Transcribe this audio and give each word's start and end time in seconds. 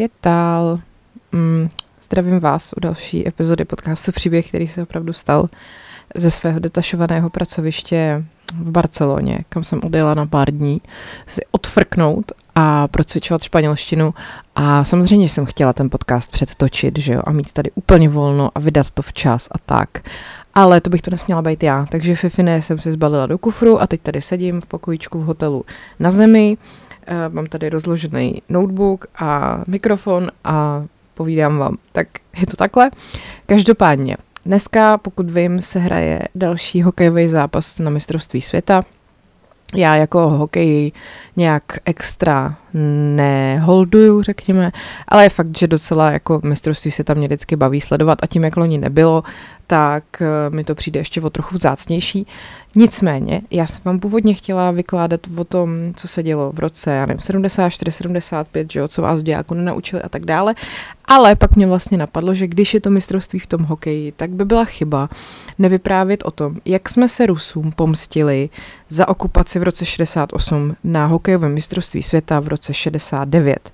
Ketal. 0.00 0.80
Mm, 1.32 1.68
zdravím 2.02 2.40
vás 2.40 2.72
u 2.76 2.80
další 2.80 3.28
epizody 3.28 3.64
podcastu 3.64 4.12
Příběh, 4.12 4.48
který 4.48 4.68
se 4.68 4.82
opravdu 4.82 5.12
stal 5.12 5.48
ze 6.14 6.30
svého 6.30 6.58
detašovaného 6.58 7.30
pracoviště 7.30 8.24
v 8.54 8.70
Barceloně, 8.70 9.38
kam 9.48 9.64
jsem 9.64 9.80
odjela 9.84 10.14
na 10.14 10.26
pár 10.26 10.50
dní, 10.50 10.80
si 11.26 11.40
odfrknout 11.50 12.32
a 12.54 12.88
procvičovat 12.88 13.42
španělštinu 13.42 14.14
a 14.54 14.84
samozřejmě 14.84 15.28
jsem 15.28 15.46
chtěla 15.46 15.72
ten 15.72 15.90
podcast 15.90 16.30
předtočit, 16.30 16.98
že 16.98 17.12
jo, 17.12 17.22
a 17.24 17.32
mít 17.32 17.52
tady 17.52 17.70
úplně 17.74 18.08
volno 18.08 18.50
a 18.54 18.60
vydat 18.60 18.90
to 18.90 19.02
včas 19.02 19.48
a 19.52 19.58
tak. 19.58 19.88
Ale 20.54 20.80
to 20.80 20.90
bych 20.90 21.02
to 21.02 21.10
nesměla 21.10 21.42
být 21.42 21.62
já, 21.62 21.86
takže 21.90 22.16
Fifine 22.16 22.62
jsem 22.62 22.78
si 22.78 22.92
zbalila 22.92 23.26
do 23.26 23.38
kufru 23.38 23.80
a 23.80 23.86
teď 23.86 24.00
tady 24.00 24.22
sedím 24.22 24.60
v 24.60 24.66
pokojíčku 24.66 25.20
v 25.20 25.24
hotelu 25.24 25.64
na 25.98 26.10
zemi, 26.10 26.56
mám 27.28 27.46
tady 27.46 27.68
rozložený 27.68 28.42
notebook 28.48 29.06
a 29.18 29.60
mikrofon 29.66 30.30
a 30.44 30.84
povídám 31.14 31.58
vám. 31.58 31.76
Tak 31.92 32.08
je 32.40 32.46
to 32.46 32.56
takhle. 32.56 32.90
Každopádně, 33.46 34.16
dneska, 34.46 34.98
pokud 34.98 35.30
vím, 35.30 35.62
se 35.62 35.78
hraje 35.78 36.20
další 36.34 36.82
hokejový 36.82 37.28
zápas 37.28 37.78
na 37.78 37.90
mistrovství 37.90 38.40
světa. 38.40 38.82
Já 39.76 39.96
jako 39.96 40.28
hokej 40.28 40.92
nějak 41.36 41.62
extra 41.84 42.56
neholduju, 43.16 44.22
řekněme, 44.22 44.72
ale 45.08 45.24
je 45.24 45.28
fakt, 45.28 45.58
že 45.58 45.66
docela 45.66 46.10
jako 46.10 46.40
mistrovství 46.44 46.90
se 46.90 47.04
tam 47.04 47.16
mě 47.16 47.26
vždycky 47.26 47.56
baví 47.56 47.80
sledovat. 47.80 48.18
A 48.22 48.26
tím, 48.26 48.44
jak 48.44 48.56
loni 48.56 48.78
nebylo, 48.78 49.22
tak 49.70 50.04
eh, 50.20 50.50
mi 50.50 50.64
to 50.64 50.74
přijde 50.74 51.00
ještě 51.00 51.20
o 51.20 51.30
trochu 51.30 51.54
vzácnější. 51.54 52.26
Nicméně, 52.76 53.40
já 53.50 53.66
jsem 53.66 53.80
vám 53.84 54.00
původně 54.00 54.34
chtěla 54.34 54.70
vykládat 54.70 55.20
o 55.36 55.44
tom, 55.44 55.70
co 55.96 56.08
se 56.08 56.22
dělo 56.22 56.52
v 56.52 56.58
roce, 56.58 56.90
já 56.90 57.06
nevím, 57.06 57.20
74, 57.22 57.90
75, 57.90 58.72
že 58.72 58.80
jo, 58.80 58.88
co 58.88 59.02
vás 59.02 59.20
v 59.20 59.22
dějáku 59.22 59.54
nenaučili 59.54 60.02
a 60.02 60.08
tak 60.08 60.24
dále, 60.24 60.54
ale 61.08 61.36
pak 61.36 61.56
mě 61.56 61.66
vlastně 61.66 61.98
napadlo, 61.98 62.34
že 62.34 62.46
když 62.46 62.74
je 62.74 62.80
to 62.80 62.90
mistrovství 62.90 63.38
v 63.38 63.46
tom 63.46 63.62
hokeji, 63.62 64.12
tak 64.12 64.30
by 64.30 64.44
byla 64.44 64.64
chyba 64.64 65.08
nevyprávět 65.58 66.22
o 66.24 66.30
tom, 66.30 66.56
jak 66.64 66.88
jsme 66.88 67.08
se 67.08 67.26
Rusům 67.26 67.72
pomstili 67.72 68.48
za 68.88 69.08
okupaci 69.08 69.58
v 69.58 69.62
roce 69.62 69.84
68 69.84 70.76
na 70.84 71.06
hokejovém 71.06 71.54
mistrovství 71.54 72.02
světa 72.02 72.40
v 72.40 72.48
roce 72.48 72.59
69 72.72 73.72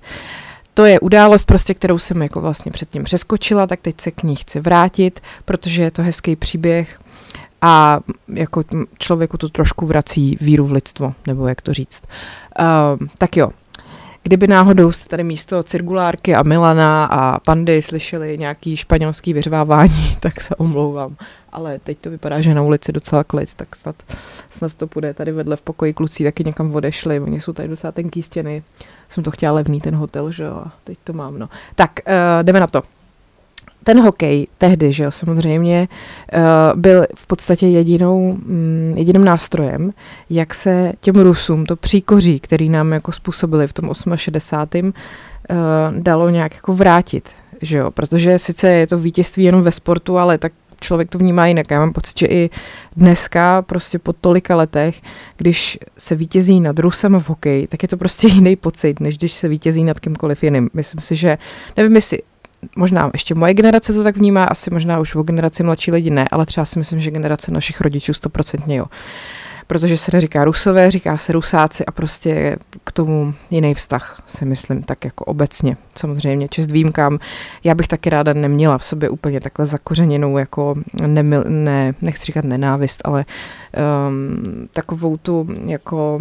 to 0.77 0.85
je 0.85 0.99
událost 0.99 1.45
prostě, 1.45 1.73
kterou 1.73 1.99
jsem 1.99 2.21
jako 2.21 2.41
vlastně 2.41 2.71
předtím 2.71 3.03
přeskočila, 3.03 3.67
tak 3.67 3.81
teď 3.81 4.01
se 4.01 4.11
k 4.11 4.23
ní 4.23 4.35
chci 4.35 4.59
vrátit, 4.59 5.19
protože 5.45 5.83
je 5.83 5.91
to 5.91 6.03
hezký 6.03 6.35
příběh 6.35 6.99
a 7.61 7.99
jako 8.33 8.63
člověku 8.97 9.37
to 9.37 9.49
trošku 9.49 9.85
vrací 9.85 10.37
víru 10.41 10.67
v 10.67 10.71
lidstvo, 10.71 11.13
nebo 11.27 11.47
jak 11.47 11.61
to 11.61 11.73
říct. 11.73 12.03
Uh, 12.59 13.07
tak 13.17 13.37
jo, 13.37 13.49
Kdyby 14.23 14.47
náhodou 14.47 14.91
jste 14.91 15.09
tady 15.09 15.23
místo 15.23 15.63
cirkulárky 15.63 16.35
a 16.35 16.43
Milana 16.43 17.05
a 17.05 17.39
Pandy 17.39 17.81
slyšeli 17.81 18.37
nějaký 18.37 18.77
španělský 18.77 19.33
vyřvávání, 19.33 20.17
tak 20.19 20.41
se 20.41 20.55
omlouvám. 20.55 21.15
Ale 21.51 21.79
teď 21.79 21.97
to 21.97 22.09
vypadá, 22.09 22.41
že 22.41 22.53
na 22.53 22.61
ulici 22.61 22.91
docela 22.91 23.23
klid, 23.23 23.55
tak 23.55 23.75
snad, 23.75 23.95
snad 24.49 24.75
to 24.75 24.87
půjde. 24.87 25.13
Tady 25.13 25.31
vedle 25.31 25.55
v 25.55 25.61
pokoji 25.61 25.93
kluci 25.93 26.23
taky 26.23 26.43
někam 26.43 26.75
odešli, 26.75 27.19
oni 27.19 27.41
jsou 27.41 27.53
tady 27.53 27.67
docela 27.67 27.91
tenký 27.91 28.23
stěny. 28.23 28.63
Jsem 29.09 29.23
to 29.23 29.31
chtěla 29.31 29.53
levný 29.53 29.81
ten 29.81 29.95
hotel, 29.95 30.31
že 30.31 30.43
jo, 30.43 30.53
a 30.55 30.71
teď 30.83 30.97
to 31.03 31.13
mám, 31.13 31.39
no. 31.39 31.49
Tak, 31.75 31.91
uh, 32.07 32.43
jdeme 32.43 32.59
na 32.59 32.67
to 32.67 32.83
ten 33.87 34.01
hokej 34.01 34.47
tehdy, 34.57 34.93
že 34.93 35.03
jo, 35.03 35.11
samozřejmě 35.11 35.87
uh, 36.33 36.79
byl 36.79 37.05
v 37.15 37.27
podstatě 37.27 37.67
jedinou, 37.67 38.17
um, 38.19 38.93
jediným 38.95 39.25
nástrojem, 39.25 39.93
jak 40.29 40.53
se 40.53 40.93
těm 40.99 41.15
Rusům 41.15 41.65
to 41.65 41.75
příkoří, 41.75 42.39
který 42.39 42.69
nám 42.69 42.91
jako 42.91 43.11
způsobili 43.11 43.67
v 43.67 43.73
tom 43.73 43.91
68. 44.15 44.85
Uh, 44.85 44.91
eh, 45.49 45.55
dalo 46.01 46.29
nějak 46.29 46.55
jako 46.55 46.73
vrátit, 46.73 47.29
že 47.61 47.77
jo, 47.77 47.91
protože 47.91 48.39
sice 48.39 48.69
je 48.69 48.87
to 48.87 48.97
vítězství 48.97 49.43
jenom 49.43 49.61
ve 49.61 49.71
sportu, 49.71 50.17
ale 50.17 50.37
tak 50.37 50.51
člověk 50.81 51.09
to 51.09 51.17
vnímá 51.17 51.47
jinak. 51.47 51.71
Já 51.71 51.79
mám 51.79 51.93
pocit, 51.93 52.19
že 52.19 52.27
i 52.27 52.49
dneska, 52.95 53.61
prostě 53.61 53.99
po 53.99 54.13
tolika 54.13 54.55
letech, 54.55 55.01
když 55.37 55.79
se 55.97 56.15
vítězí 56.15 56.59
nad 56.59 56.79
Rusem 56.79 57.19
v 57.19 57.29
hokeji, 57.29 57.67
tak 57.67 57.83
je 57.83 57.89
to 57.89 57.97
prostě 57.97 58.27
jiný 58.27 58.55
pocit, 58.55 58.99
než 58.99 59.17
když 59.17 59.33
se 59.33 59.47
vítězí 59.47 59.83
nad 59.83 59.99
kýmkoliv 59.99 60.43
jiným. 60.43 60.69
Myslím 60.73 61.01
si, 61.01 61.15
že 61.15 61.37
nevím, 61.77 61.95
jestli 61.95 62.19
možná 62.75 63.09
ještě 63.13 63.35
moje 63.35 63.53
generace 63.53 63.93
to 63.93 64.03
tak 64.03 64.17
vnímá, 64.17 64.43
asi 64.43 64.69
možná 64.69 64.99
už 64.99 65.15
o 65.15 65.23
generaci 65.23 65.63
mladší 65.63 65.91
lidi 65.91 66.09
ne, 66.09 66.27
ale 66.31 66.45
třeba 66.45 66.65
si 66.65 66.79
myslím, 66.79 66.99
že 66.99 67.11
generace 67.11 67.51
našich 67.51 67.81
rodičů 67.81 68.13
stoprocentně 68.13 68.75
jo. 68.75 68.85
Protože 69.67 69.97
se 69.97 70.11
neříká 70.13 70.45
rusové, 70.45 70.91
říká 70.91 71.17
se 71.17 71.33
rusáci 71.33 71.85
a 71.85 71.91
prostě 71.91 72.57
k 72.83 72.91
tomu 72.91 73.33
jiný 73.49 73.73
vztah, 73.73 74.21
si 74.27 74.45
myslím, 74.45 74.83
tak 74.83 75.05
jako 75.05 75.25
obecně. 75.25 75.77
Samozřejmě, 75.95 76.47
čest 76.47 76.71
výjimkám. 76.71 77.19
Já 77.63 77.75
bych 77.75 77.87
taky 77.87 78.09
ráda 78.09 78.33
neměla 78.33 78.77
v 78.77 78.85
sobě 78.85 79.09
úplně 79.09 79.39
takhle 79.39 79.65
zakořeněnou, 79.65 80.37
jako 80.37 80.75
nemil, 81.07 81.43
ne, 81.47 81.93
nechci 82.01 82.25
říkat 82.25 82.45
nenávist, 82.45 83.01
ale 83.05 83.25
um, 84.07 84.67
takovou 84.73 85.17
tu 85.17 85.47
jako 85.65 86.19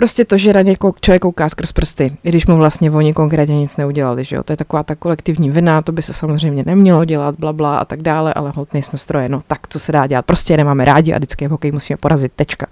Prostě 0.00 0.24
to, 0.24 0.38
že 0.38 0.52
na 0.52 0.62
někoho 0.62 0.94
člověk 1.00 1.22
kouká 1.22 1.48
skrz 1.48 1.72
prsty, 1.72 2.16
i 2.24 2.28
když 2.28 2.46
mu 2.46 2.56
vlastně 2.56 2.90
oni 2.90 3.14
konkrétně 3.14 3.58
nic 3.58 3.76
neudělali, 3.76 4.24
že 4.24 4.36
jo. 4.36 4.42
To 4.42 4.52
je 4.52 4.56
taková 4.56 4.82
ta 4.82 4.94
kolektivní 4.94 5.50
vina, 5.50 5.82
to 5.82 5.92
by 5.92 6.02
se 6.02 6.12
samozřejmě 6.12 6.62
nemělo 6.66 7.04
dělat, 7.04 7.34
bla, 7.38 7.52
bla 7.52 7.78
a 7.78 7.84
tak 7.84 8.02
dále, 8.02 8.34
ale 8.34 8.52
hod 8.56 8.74
nejsme 8.74 8.98
stroje, 8.98 9.28
no 9.28 9.42
tak 9.46 9.68
co 9.68 9.78
se 9.78 9.92
dá 9.92 10.06
dělat, 10.06 10.26
prostě 10.26 10.52
je 10.52 10.56
nemáme 10.56 10.84
rádi 10.84 11.12
a 11.12 11.16
vždycky 11.16 11.48
v 11.48 11.50
hokeji 11.50 11.72
musíme 11.72 11.96
porazit, 11.96 12.32
tečka. 12.36 12.66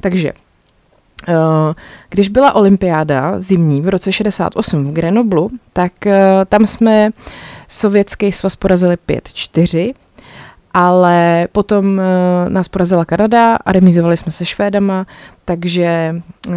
Takže 0.00 0.32
eh, 1.28 1.34
když 2.10 2.28
byla 2.28 2.54
olympiáda 2.54 3.40
zimní 3.40 3.80
v 3.80 3.88
roce 3.88 4.12
68 4.12 4.84
v 4.84 4.92
Grenoblu, 4.92 5.50
tak 5.72 6.06
eh, 6.06 6.44
tam 6.48 6.66
jsme 6.66 7.10
sovětský 7.68 8.32
svaz 8.32 8.56
porazili 8.56 8.96
5-4 9.08 9.94
ale 10.78 11.48
potom 11.52 11.98
uh, 11.98 12.48
nás 12.48 12.68
porazila 12.68 13.04
Kanada 13.04 13.56
a 13.56 13.72
remizovali 13.72 14.16
jsme 14.16 14.32
se 14.32 14.44
Švédama, 14.44 15.06
takže 15.44 16.14
uh, 16.48 16.54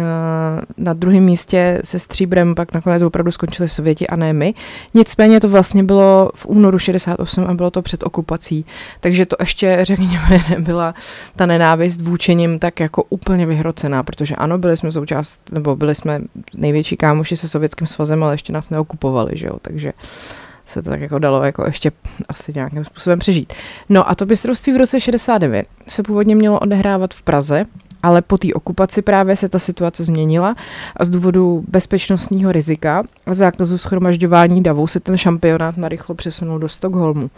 na 0.76 0.92
druhém 0.92 1.24
místě 1.24 1.80
se 1.84 1.98
stříbrem 1.98 2.54
pak 2.54 2.74
nakonec 2.74 3.02
opravdu 3.02 3.32
skončili 3.32 3.68
Sověti 3.68 4.06
a 4.06 4.16
ne 4.16 4.32
my. 4.32 4.54
Nicméně 4.94 5.40
to 5.40 5.48
vlastně 5.48 5.82
bylo 5.82 6.30
v 6.34 6.46
únoru 6.46 6.78
68 6.78 7.44
a 7.44 7.54
bylo 7.54 7.70
to 7.70 7.82
před 7.82 8.02
okupací, 8.02 8.66
takže 9.00 9.26
to 9.26 9.36
ještě, 9.40 9.78
řekněme, 9.82 10.40
nebyla 10.50 10.94
ta 11.36 11.46
nenávist 11.46 12.00
vůči 12.00 12.34
nim 12.34 12.58
tak 12.58 12.80
jako 12.80 13.02
úplně 13.02 13.46
vyhrocená, 13.46 14.02
protože 14.02 14.36
ano, 14.36 14.58
byli 14.58 14.76
jsme 14.76 14.92
součást, 14.92 15.40
nebo 15.52 15.76
byli 15.76 15.94
jsme 15.94 16.20
největší 16.56 16.96
kámoši 16.96 17.36
se 17.36 17.48
Sovětským 17.48 17.86
svazem, 17.86 18.24
ale 18.24 18.34
ještě 18.34 18.52
nás 18.52 18.70
neokupovali, 18.70 19.32
že 19.34 19.46
jo, 19.46 19.56
takže 19.62 19.92
uh, 19.92 20.51
se 20.72 20.82
to 20.82 20.90
tak 20.90 21.00
jako 21.00 21.18
dalo 21.18 21.44
jako 21.44 21.64
ještě 21.66 21.92
asi 22.28 22.52
nějakým 22.54 22.84
způsobem 22.84 23.18
přežít. 23.18 23.52
No 23.88 24.10
a 24.10 24.14
to 24.14 24.26
mistrovství 24.26 24.72
v 24.72 24.76
roce 24.76 25.00
69 25.00 25.66
se 25.88 26.02
původně 26.02 26.36
mělo 26.36 26.60
odehrávat 26.60 27.14
v 27.14 27.22
Praze, 27.22 27.64
ale 28.02 28.22
po 28.22 28.38
té 28.38 28.48
okupaci 28.54 29.02
právě 29.02 29.36
se 29.36 29.48
ta 29.48 29.58
situace 29.58 30.04
změnila 30.04 30.56
a 30.96 31.04
z 31.04 31.10
důvodu 31.10 31.64
bezpečnostního 31.68 32.52
rizika 32.52 33.02
a 33.26 33.34
zákazu 33.34 33.78
schromažďování 33.78 34.62
davou 34.62 34.86
se 34.86 35.00
ten 35.00 35.16
šampionát 35.16 35.76
narychlo 35.76 36.14
přesunul 36.14 36.58
do 36.58 36.68
Stockholmu. 36.68 37.30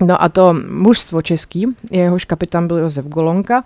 No 0.00 0.22
a 0.22 0.28
to 0.28 0.54
mužstvo 0.70 1.22
český, 1.22 1.66
jehož 1.90 2.24
kapitán 2.24 2.66
byl 2.66 2.78
Josef 2.78 3.06
Golonka, 3.06 3.64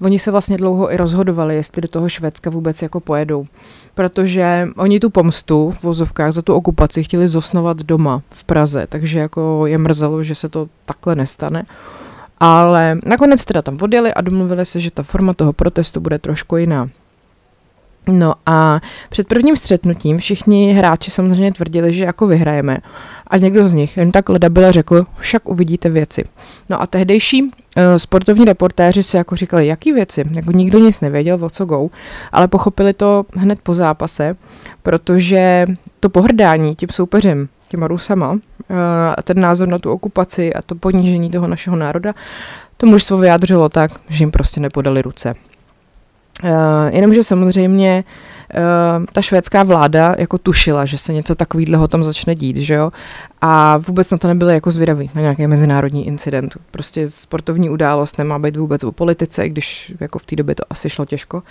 oni 0.00 0.18
se 0.18 0.30
vlastně 0.30 0.56
dlouho 0.56 0.92
i 0.92 0.96
rozhodovali, 0.96 1.54
jestli 1.54 1.82
do 1.82 1.88
toho 1.88 2.08
Švédska 2.08 2.50
vůbec 2.50 2.82
jako 2.82 3.00
pojedou. 3.00 3.46
Protože 3.94 4.68
oni 4.76 5.00
tu 5.00 5.10
pomstu 5.10 5.70
v 5.70 5.82
vozovkách 5.82 6.32
za 6.32 6.42
tu 6.42 6.54
okupaci 6.54 7.04
chtěli 7.04 7.28
zosnovat 7.28 7.76
doma 7.76 8.22
v 8.30 8.44
Praze, 8.44 8.86
takže 8.88 9.18
jako 9.18 9.66
je 9.66 9.78
mrzelo, 9.78 10.22
že 10.22 10.34
se 10.34 10.48
to 10.48 10.68
takhle 10.84 11.14
nestane. 11.14 11.66
Ale 12.40 12.98
nakonec 13.04 13.44
teda 13.44 13.62
tam 13.62 13.78
odjeli 13.82 14.14
a 14.14 14.20
domluvili 14.20 14.66
se, 14.66 14.80
že 14.80 14.90
ta 14.90 15.02
forma 15.02 15.34
toho 15.34 15.52
protestu 15.52 16.00
bude 16.00 16.18
trošku 16.18 16.56
jiná. 16.56 16.88
No 18.10 18.34
a 18.46 18.80
před 19.08 19.28
prvním 19.28 19.56
střetnutím 19.56 20.18
všichni 20.18 20.72
hráči 20.72 21.10
samozřejmě 21.10 21.52
tvrdili, 21.52 21.92
že 21.92 22.04
jako 22.04 22.26
vyhrajeme. 22.26 22.78
A 23.26 23.36
někdo 23.36 23.68
z 23.68 23.72
nich 23.72 23.96
jen 23.96 24.10
tak 24.10 24.28
ledabila 24.28 24.70
řekl, 24.70 25.06
však 25.18 25.48
uvidíte 25.48 25.90
věci. 25.90 26.24
No 26.68 26.82
a 26.82 26.86
tehdejší 26.86 27.42
uh, 27.42 27.50
sportovní 27.96 28.44
reportéři 28.44 29.02
si 29.02 29.16
jako 29.16 29.36
říkali, 29.36 29.66
jaký 29.66 29.92
věci? 29.92 30.24
Jako 30.30 30.52
nikdo 30.52 30.78
nic 30.78 31.00
nevěděl, 31.00 31.44
o 31.44 31.50
co 31.50 31.64
go, 31.64 31.88
ale 32.32 32.48
pochopili 32.48 32.92
to 32.92 33.24
hned 33.34 33.58
po 33.62 33.74
zápase, 33.74 34.36
protože 34.82 35.66
to 36.00 36.08
pohrdání 36.08 36.74
tím 36.74 36.88
soupeřem, 36.92 37.48
těma 37.68 37.88
Rusama, 37.88 38.30
uh, 38.30 38.38
ten 39.24 39.40
názor 39.40 39.68
na 39.68 39.78
tu 39.78 39.90
okupaci 39.90 40.54
a 40.54 40.62
to 40.62 40.74
ponížení 40.74 41.30
toho 41.30 41.46
našeho 41.46 41.76
národa, 41.76 42.14
to 42.76 42.86
mužstvo 42.86 43.18
vyjádřilo 43.18 43.68
tak, 43.68 43.90
že 44.08 44.22
jim 44.22 44.30
prostě 44.30 44.60
nepodali 44.60 45.02
ruce. 45.02 45.34
Uh, 46.44 46.50
jenomže 46.90 47.24
samozřejmě 47.24 48.04
ta 49.12 49.22
švédská 49.22 49.62
vláda 49.62 50.14
jako 50.18 50.38
tušila, 50.38 50.84
že 50.84 50.98
se 50.98 51.12
něco 51.12 51.34
takového 51.34 51.88
tam 51.88 52.04
začne 52.04 52.34
dít, 52.34 52.56
že 52.56 52.74
jo, 52.74 52.90
a 53.40 53.76
vůbec 53.76 54.10
na 54.10 54.18
to 54.18 54.28
nebyli 54.28 54.54
jako 54.54 54.70
zvědaví, 54.70 55.10
na 55.14 55.20
nějaký 55.20 55.46
mezinárodní 55.46 56.06
incident. 56.06 56.56
Prostě 56.70 57.10
sportovní 57.10 57.70
událost 57.70 58.18
nemá 58.18 58.38
být 58.38 58.56
vůbec 58.56 58.84
o 58.84 58.92
politice, 58.92 59.46
i 59.46 59.48
když 59.48 59.94
jako 60.00 60.18
v 60.18 60.26
té 60.26 60.36
době 60.36 60.54
to 60.54 60.62
asi 60.70 60.90
šlo 60.90 61.04
těžko. 61.04 61.42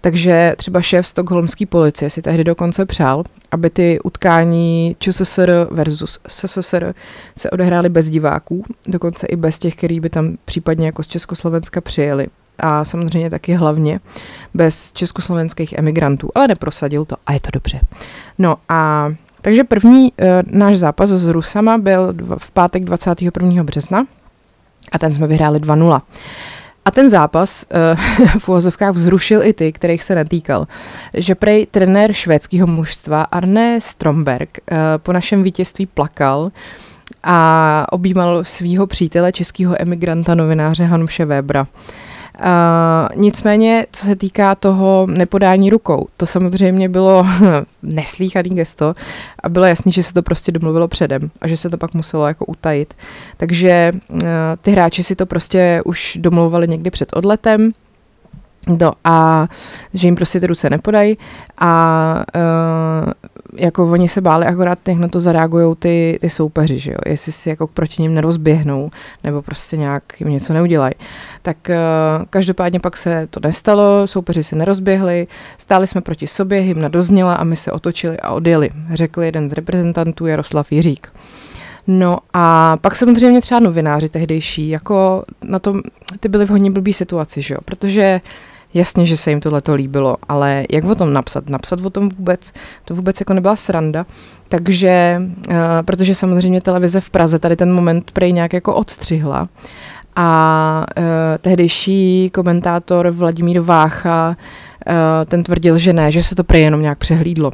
Takže 0.00 0.54
třeba 0.56 0.80
šéf 0.80 1.06
stokholmské 1.06 1.66
policie 1.66 2.10
si 2.10 2.22
tehdy 2.22 2.44
dokonce 2.44 2.86
přál, 2.86 3.24
aby 3.50 3.70
ty 3.70 4.00
utkání 4.04 4.96
ČSSR 4.98 5.66
versus 5.70 6.18
SSSR 6.28 6.94
se 7.38 7.50
odehrály 7.50 7.88
bez 7.88 8.10
diváků, 8.10 8.64
dokonce 8.86 9.26
i 9.26 9.36
bez 9.36 9.58
těch, 9.58 9.76
který 9.76 10.00
by 10.00 10.10
tam 10.10 10.36
případně 10.44 10.86
jako 10.86 11.02
z 11.02 11.06
Československa 11.08 11.80
přijeli 11.80 12.26
a 12.58 12.84
samozřejmě 12.84 13.30
taky 13.30 13.54
hlavně 13.54 14.00
bez 14.54 14.92
československých 14.92 15.72
emigrantů, 15.72 16.30
ale 16.34 16.48
neprosadil 16.48 17.04
to 17.04 17.16
a 17.26 17.32
je 17.32 17.40
to 17.40 17.50
dobře. 17.52 17.80
No 18.38 18.56
a 18.68 19.08
takže 19.40 19.64
první 19.64 20.12
uh, 20.12 20.26
náš 20.46 20.78
zápas 20.78 21.10
s 21.10 21.28
Rusama 21.28 21.78
byl 21.78 22.12
dva, 22.12 22.36
v 22.38 22.50
pátek 22.50 22.84
21. 22.84 23.62
března 23.64 24.06
a 24.92 24.98
ten 24.98 25.14
jsme 25.14 25.26
vyhráli 25.26 25.58
2-0. 25.58 26.00
A 26.84 26.90
ten 26.90 27.10
zápas 27.10 27.66
uh, 28.24 28.28
v 28.38 28.48
uvozovkách 28.48 28.94
vzrušil 28.94 29.42
i 29.42 29.52
ty, 29.52 29.72
kterých 29.72 30.02
se 30.02 30.14
netýkal. 30.14 30.66
Že 31.14 31.34
prej 31.34 31.66
trenér 31.66 32.12
švédského 32.12 32.66
mužstva 32.66 33.22
Arne 33.22 33.80
Stromberg 33.80 34.58
uh, 34.58 34.76
po 34.98 35.12
našem 35.12 35.42
vítězství 35.42 35.86
plakal 35.86 36.50
a 37.22 37.86
objímal 37.92 38.44
svého 38.44 38.86
přítele, 38.86 39.32
českého 39.32 39.82
emigranta 39.82 40.34
novináře 40.34 40.84
Hanuše 40.84 41.24
Webra. 41.24 41.60
Uh, 41.60 41.66
Uh, 42.40 43.16
nicméně, 43.16 43.86
co 43.92 44.06
se 44.06 44.16
týká 44.16 44.54
toho 44.54 45.06
nepodání 45.10 45.70
rukou, 45.70 46.06
to 46.16 46.26
samozřejmě 46.26 46.88
bylo 46.88 47.26
neslíchaný 47.82 48.50
gesto 48.50 48.94
a 49.42 49.48
bylo 49.48 49.64
jasný, 49.64 49.92
že 49.92 50.02
se 50.02 50.14
to 50.14 50.22
prostě 50.22 50.52
domluvilo 50.52 50.88
předem 50.88 51.30
a 51.40 51.48
že 51.48 51.56
se 51.56 51.70
to 51.70 51.78
pak 51.78 51.94
muselo 51.94 52.26
jako 52.26 52.46
utajit. 52.46 52.94
Takže 53.36 53.92
uh, 54.08 54.18
ty 54.62 54.70
hráči 54.70 55.04
si 55.04 55.16
to 55.16 55.26
prostě 55.26 55.82
už 55.84 56.18
domluvali 56.20 56.68
někdy 56.68 56.90
před 56.90 57.16
odletem, 57.16 57.72
No 58.66 58.92
a 59.04 59.48
že 59.94 60.06
jim 60.06 60.14
prostě 60.14 60.40
ty 60.40 60.46
ruce 60.46 60.70
nepodají 60.70 61.18
a 61.58 62.24
uh, 62.34 63.12
jako 63.56 63.90
oni 63.90 64.08
se 64.08 64.20
báli 64.20 64.46
akorát, 64.46 64.88
jak 64.88 64.98
na 64.98 65.08
to 65.08 65.20
zareagují 65.20 65.76
ty, 65.78 66.18
ty 66.20 66.30
soupeři, 66.30 66.78
že 66.78 66.90
jo, 66.90 66.98
jestli 67.06 67.32
si 67.32 67.48
jako 67.48 67.66
proti 67.66 68.02
ním 68.02 68.14
nerozběhnou 68.14 68.90
nebo 69.24 69.42
prostě 69.42 69.76
nějak 69.76 70.02
jim 70.20 70.30
něco 70.30 70.52
neudělají. 70.52 70.94
Tak 71.42 71.56
uh, 71.68 72.24
každopádně 72.30 72.80
pak 72.80 72.96
se 72.96 73.28
to 73.30 73.40
nestalo, 73.42 74.06
soupeři 74.06 74.44
se 74.44 74.56
nerozběhli, 74.56 75.26
stáli 75.58 75.86
jsme 75.86 76.00
proti 76.00 76.26
sobě, 76.26 76.60
hymna 76.60 76.88
dozněla 76.88 77.34
a 77.34 77.44
my 77.44 77.56
se 77.56 77.72
otočili 77.72 78.20
a 78.20 78.30
odjeli, 78.30 78.70
řekl 78.92 79.22
jeden 79.22 79.50
z 79.50 79.52
reprezentantů 79.52 80.26
Jaroslav 80.26 80.72
Jiřík. 80.72 81.12
No 81.86 82.18
a 82.32 82.76
pak 82.80 82.96
samozřejmě 82.96 83.40
třeba 83.40 83.60
novináři 83.60 84.08
tehdejší, 84.08 84.68
jako 84.68 85.24
na 85.44 85.58
tom, 85.58 85.82
ty 86.20 86.28
byli 86.28 86.46
v 86.46 86.50
hodně 86.50 86.70
blbý 86.70 86.92
situaci, 86.92 87.42
že 87.42 87.54
jo, 87.54 87.60
protože 87.64 88.20
Jasně, 88.74 89.06
že 89.06 89.16
se 89.16 89.30
jim 89.30 89.40
tohle 89.40 89.60
to 89.60 89.74
líbilo, 89.74 90.16
ale 90.28 90.64
jak 90.72 90.84
o 90.84 90.94
tom 90.94 91.12
napsat? 91.12 91.48
Napsat 91.48 91.80
o 91.80 91.90
tom 91.90 92.08
vůbec, 92.08 92.52
to 92.84 92.94
vůbec 92.94 93.20
jako 93.20 93.34
nebyla 93.34 93.56
sranda. 93.56 94.06
Takže, 94.48 95.22
uh, 95.48 95.54
protože 95.84 96.14
samozřejmě 96.14 96.60
televize 96.60 97.00
v 97.00 97.10
Praze 97.10 97.38
tady 97.38 97.56
ten 97.56 97.72
moment 97.72 98.10
prej 98.10 98.32
nějak 98.32 98.52
jako 98.52 98.74
odstřihla. 98.74 99.48
A 100.16 100.86
uh, 100.98 101.04
tehdejší 101.40 102.30
komentátor 102.34 103.08
Vladimír 103.08 103.60
Vácha, 103.60 104.36
uh, 104.86 104.94
ten 105.26 105.42
tvrdil, 105.42 105.78
že 105.78 105.92
ne, 105.92 106.12
že 106.12 106.22
se 106.22 106.34
to 106.34 106.44
prej 106.44 106.62
jenom 106.62 106.82
nějak 106.82 106.98
přehlídlo. 106.98 107.52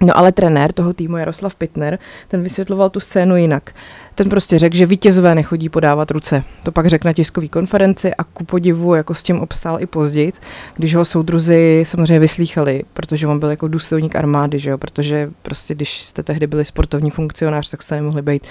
No 0.00 0.16
ale 0.18 0.32
trenér 0.32 0.72
toho 0.72 0.92
týmu 0.92 1.16
Jaroslav 1.16 1.54
Pitner, 1.54 1.98
ten 2.28 2.42
vysvětloval 2.42 2.90
tu 2.90 3.00
scénu 3.00 3.36
jinak. 3.36 3.74
Ten 4.14 4.28
prostě 4.28 4.58
řekl, 4.58 4.76
že 4.76 4.86
vítězové 4.86 5.34
nechodí 5.34 5.68
podávat 5.68 6.10
ruce. 6.10 6.44
To 6.62 6.72
pak 6.72 6.86
řekl 6.86 7.08
na 7.08 7.12
tiskové 7.12 7.48
konferenci 7.48 8.14
a 8.14 8.24
ku 8.24 8.44
podivu 8.44 8.94
jako 8.94 9.14
s 9.14 9.22
tím 9.22 9.40
obstál 9.40 9.82
i 9.82 9.86
později, 9.86 10.32
když 10.76 10.94
ho 10.94 11.04
soudruzi 11.04 11.82
samozřejmě 11.86 12.18
vyslýchali, 12.18 12.82
protože 12.92 13.26
on 13.26 13.38
byl 13.38 13.50
jako 13.50 13.68
důstojník 13.68 14.16
armády, 14.16 14.58
že 14.58 14.70
jo? 14.70 14.78
protože 14.78 15.30
prostě 15.42 15.74
když 15.74 16.02
jste 16.02 16.22
tehdy 16.22 16.46
byli 16.46 16.64
sportovní 16.64 17.10
funkcionář, 17.10 17.70
tak 17.70 17.82
jste 17.82 17.96
nemohli 17.96 18.22
být 18.22 18.42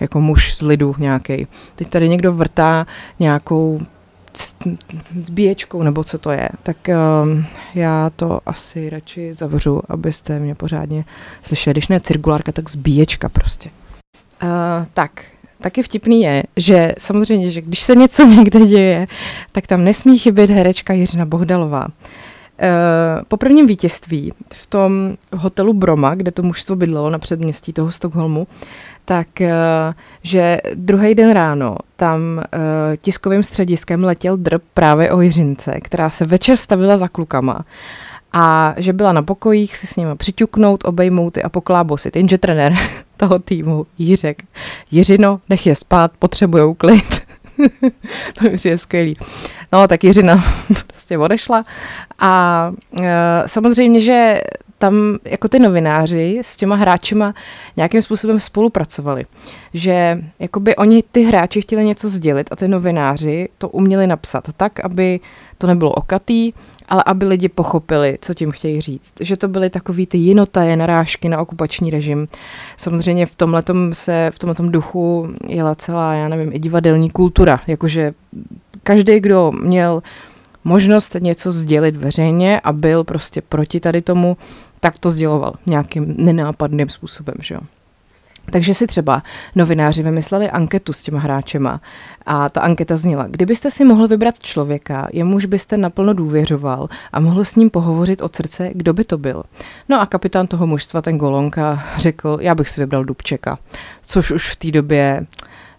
jako 0.00 0.20
muž 0.20 0.54
z 0.56 0.62
lidu 0.62 0.94
nějaký. 0.98 1.46
Teď 1.74 1.88
tady 1.88 2.08
někdo 2.08 2.32
vrtá 2.32 2.86
nějakou 3.18 3.80
zbíječkou, 5.22 5.82
nebo 5.82 6.04
co 6.04 6.18
to 6.18 6.30
je, 6.30 6.48
tak 6.62 6.76
um, 7.22 7.44
já 7.74 8.10
to 8.16 8.40
asi 8.46 8.90
radši 8.90 9.34
zavřu, 9.34 9.82
abyste 9.88 10.38
mě 10.38 10.54
pořádně 10.54 11.04
slyšeli. 11.42 11.72
Když 11.74 11.88
ne 11.88 12.00
cirkulárka, 12.00 12.52
tak 12.52 12.70
zbíječka 12.70 13.28
prostě. 13.28 13.70
Uh, 14.42 14.48
tak, 14.94 15.24
taky 15.60 15.82
vtipný 15.82 16.22
je, 16.22 16.42
že 16.56 16.92
samozřejmě, 16.98 17.50
že 17.50 17.60
když 17.60 17.82
se 17.82 17.94
něco 17.94 18.26
někde 18.38 18.60
děje, 18.60 19.06
tak 19.52 19.66
tam 19.66 19.84
nesmí 19.84 20.18
chybět 20.18 20.50
herečka 20.50 20.92
Jiřina 20.92 21.24
Bohdalová. 21.24 21.84
Uh, 21.84 21.90
po 23.28 23.36
prvním 23.36 23.66
vítězství 23.66 24.32
v 24.54 24.66
tom 24.66 25.16
hotelu 25.32 25.72
Broma, 25.72 26.14
kde 26.14 26.30
to 26.30 26.42
mužstvo 26.42 26.76
bydlelo 26.76 27.10
na 27.10 27.18
předměstí 27.18 27.72
toho 27.72 27.90
Stockholmu, 27.90 28.46
tak 29.04 29.26
uh, 29.40 29.46
že 30.22 30.60
druhý 30.74 31.14
den 31.14 31.30
ráno 31.30 31.76
tam 31.96 32.20
uh, 32.20 32.42
tiskovým 32.96 33.42
střediskem 33.42 34.04
letěl 34.04 34.36
drb 34.36 34.62
právě 34.74 35.12
o 35.12 35.20
Jiřince, 35.20 35.80
která 35.80 36.10
se 36.10 36.24
večer 36.24 36.56
stavila 36.56 36.96
za 36.96 37.08
klukama 37.08 37.64
a 38.36 38.74
že 38.76 38.92
byla 38.92 39.12
na 39.12 39.22
pokojích 39.22 39.76
si 39.76 39.86
s 39.86 39.96
nimi 39.96 40.16
přiťuknout, 40.16 40.84
obejmout 40.84 41.38
a 41.44 41.48
poklábosit. 41.48 42.16
Jenže 42.16 42.38
trenér 42.38 42.74
toho 43.16 43.38
týmu 43.38 43.86
Jiřek, 43.98 44.42
Jiřino, 44.90 45.40
nech 45.48 45.66
je 45.66 45.74
spát, 45.74 46.12
potřebujou 46.18 46.74
klid. 46.74 47.22
to 48.38 48.50
už 48.54 48.64
je 48.64 48.78
skvělý. 48.78 49.16
No, 49.72 49.88
tak 49.88 50.04
Jiřina 50.04 50.44
prostě 50.86 51.18
odešla 51.18 51.64
a 52.18 52.72
uh, 53.00 53.06
samozřejmě, 53.46 54.00
že 54.00 54.40
tam 54.84 55.18
jako 55.24 55.48
ty 55.48 55.58
novináři 55.58 56.38
s 56.42 56.56
těma 56.56 56.76
hráčima 56.76 57.34
nějakým 57.76 58.02
způsobem 58.02 58.40
spolupracovali. 58.40 59.24
Že 59.74 60.24
jakoby 60.38 60.76
oni, 60.76 61.02
ty 61.12 61.22
hráči 61.22 61.60
chtěli 61.60 61.84
něco 61.84 62.08
sdělit 62.08 62.48
a 62.50 62.56
ty 62.56 62.68
novináři 62.68 63.48
to 63.58 63.68
uměli 63.68 64.06
napsat 64.06 64.48
tak, 64.56 64.84
aby 64.84 65.20
to 65.58 65.66
nebylo 65.66 65.90
okatý, 65.90 66.52
ale 66.88 67.02
aby 67.06 67.26
lidi 67.26 67.48
pochopili, 67.48 68.18
co 68.20 68.34
tím 68.34 68.50
chtějí 68.50 68.80
říct. 68.80 69.14
Že 69.20 69.36
to 69.36 69.48
byly 69.48 69.70
takový 69.70 70.06
ty 70.06 70.18
jinotaje 70.18 70.76
narážky 70.76 71.28
na 71.28 71.40
okupační 71.40 71.90
režim. 71.90 72.28
Samozřejmě 72.76 73.26
v 73.26 73.34
tomhletom 73.34 73.94
se, 73.94 74.30
v 74.34 74.38
tomhletom 74.38 74.72
duchu 74.72 75.28
jela 75.48 75.74
celá, 75.74 76.14
já 76.14 76.28
nevím, 76.28 76.52
i 76.52 76.58
divadelní 76.58 77.10
kultura, 77.10 77.60
jakože 77.66 78.14
každý, 78.82 79.20
kdo 79.20 79.52
měl 79.52 80.02
možnost 80.64 81.16
něco 81.20 81.52
sdělit 81.52 81.96
veřejně 81.96 82.60
a 82.60 82.72
byl 82.72 83.04
prostě 83.04 83.42
proti 83.42 83.80
tady 83.80 84.02
tomu, 84.02 84.36
tak 84.84 84.98
to 84.98 85.10
sděloval 85.10 85.54
nějakým 85.66 86.14
nenápadným 86.18 86.88
způsobem, 86.88 87.34
že 87.40 87.54
jo. 87.54 87.60
Takže 88.50 88.74
si 88.74 88.86
třeba 88.86 89.22
novináři 89.54 90.02
vymysleli 90.02 90.50
anketu 90.50 90.92
s 90.92 91.02
těma 91.02 91.18
hráčema 91.18 91.80
a 92.26 92.48
ta 92.48 92.60
anketa 92.60 92.96
zněla, 92.96 93.26
kdybyste 93.26 93.70
si 93.70 93.84
mohl 93.84 94.08
vybrat 94.08 94.38
člověka, 94.38 95.08
jemuž 95.12 95.44
byste 95.46 95.76
naplno 95.76 96.12
důvěřoval 96.12 96.88
a 97.12 97.20
mohl 97.20 97.44
s 97.44 97.56
ním 97.56 97.70
pohovořit 97.70 98.22
od 98.22 98.36
srdce, 98.36 98.70
kdo 98.74 98.92
by 98.92 99.04
to 99.04 99.18
byl. 99.18 99.42
No 99.88 100.00
a 100.00 100.06
kapitán 100.06 100.46
toho 100.46 100.66
mužstva, 100.66 101.02
ten 101.02 101.18
Golonka, 101.18 101.84
řekl, 101.96 102.38
já 102.40 102.54
bych 102.54 102.68
si 102.68 102.80
vybral 102.80 103.04
Dubčeka, 103.04 103.58
což 104.06 104.30
už 104.30 104.50
v 104.50 104.56
té 104.56 104.70
době 104.70 105.26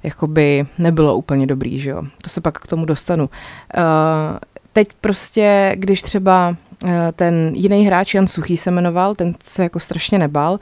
jakoby 0.04 0.66
nebylo 0.78 1.16
úplně 1.16 1.48
dobrý, 1.48 1.80
že 1.80 1.90
jo. 1.90 2.04
To 2.22 2.30
se 2.30 2.42
pak 2.42 2.58
k 2.58 2.68
tomu 2.68 2.86
dostanu. 2.86 3.24
Uh, 3.24 4.40
teď 4.74 4.88
prostě, 5.02 5.72
když 5.76 6.02
třeba 6.02 6.56
ten 7.14 7.52
jiný 7.56 7.86
hráč, 7.86 8.14
Jan 8.14 8.28
Suchý 8.28 8.58
se 8.58 8.72
jmenoval, 8.72 9.16
ten 9.16 9.34
se 9.44 9.64
jako 9.64 9.80
strašně 9.80 10.20
nebal 10.20 10.60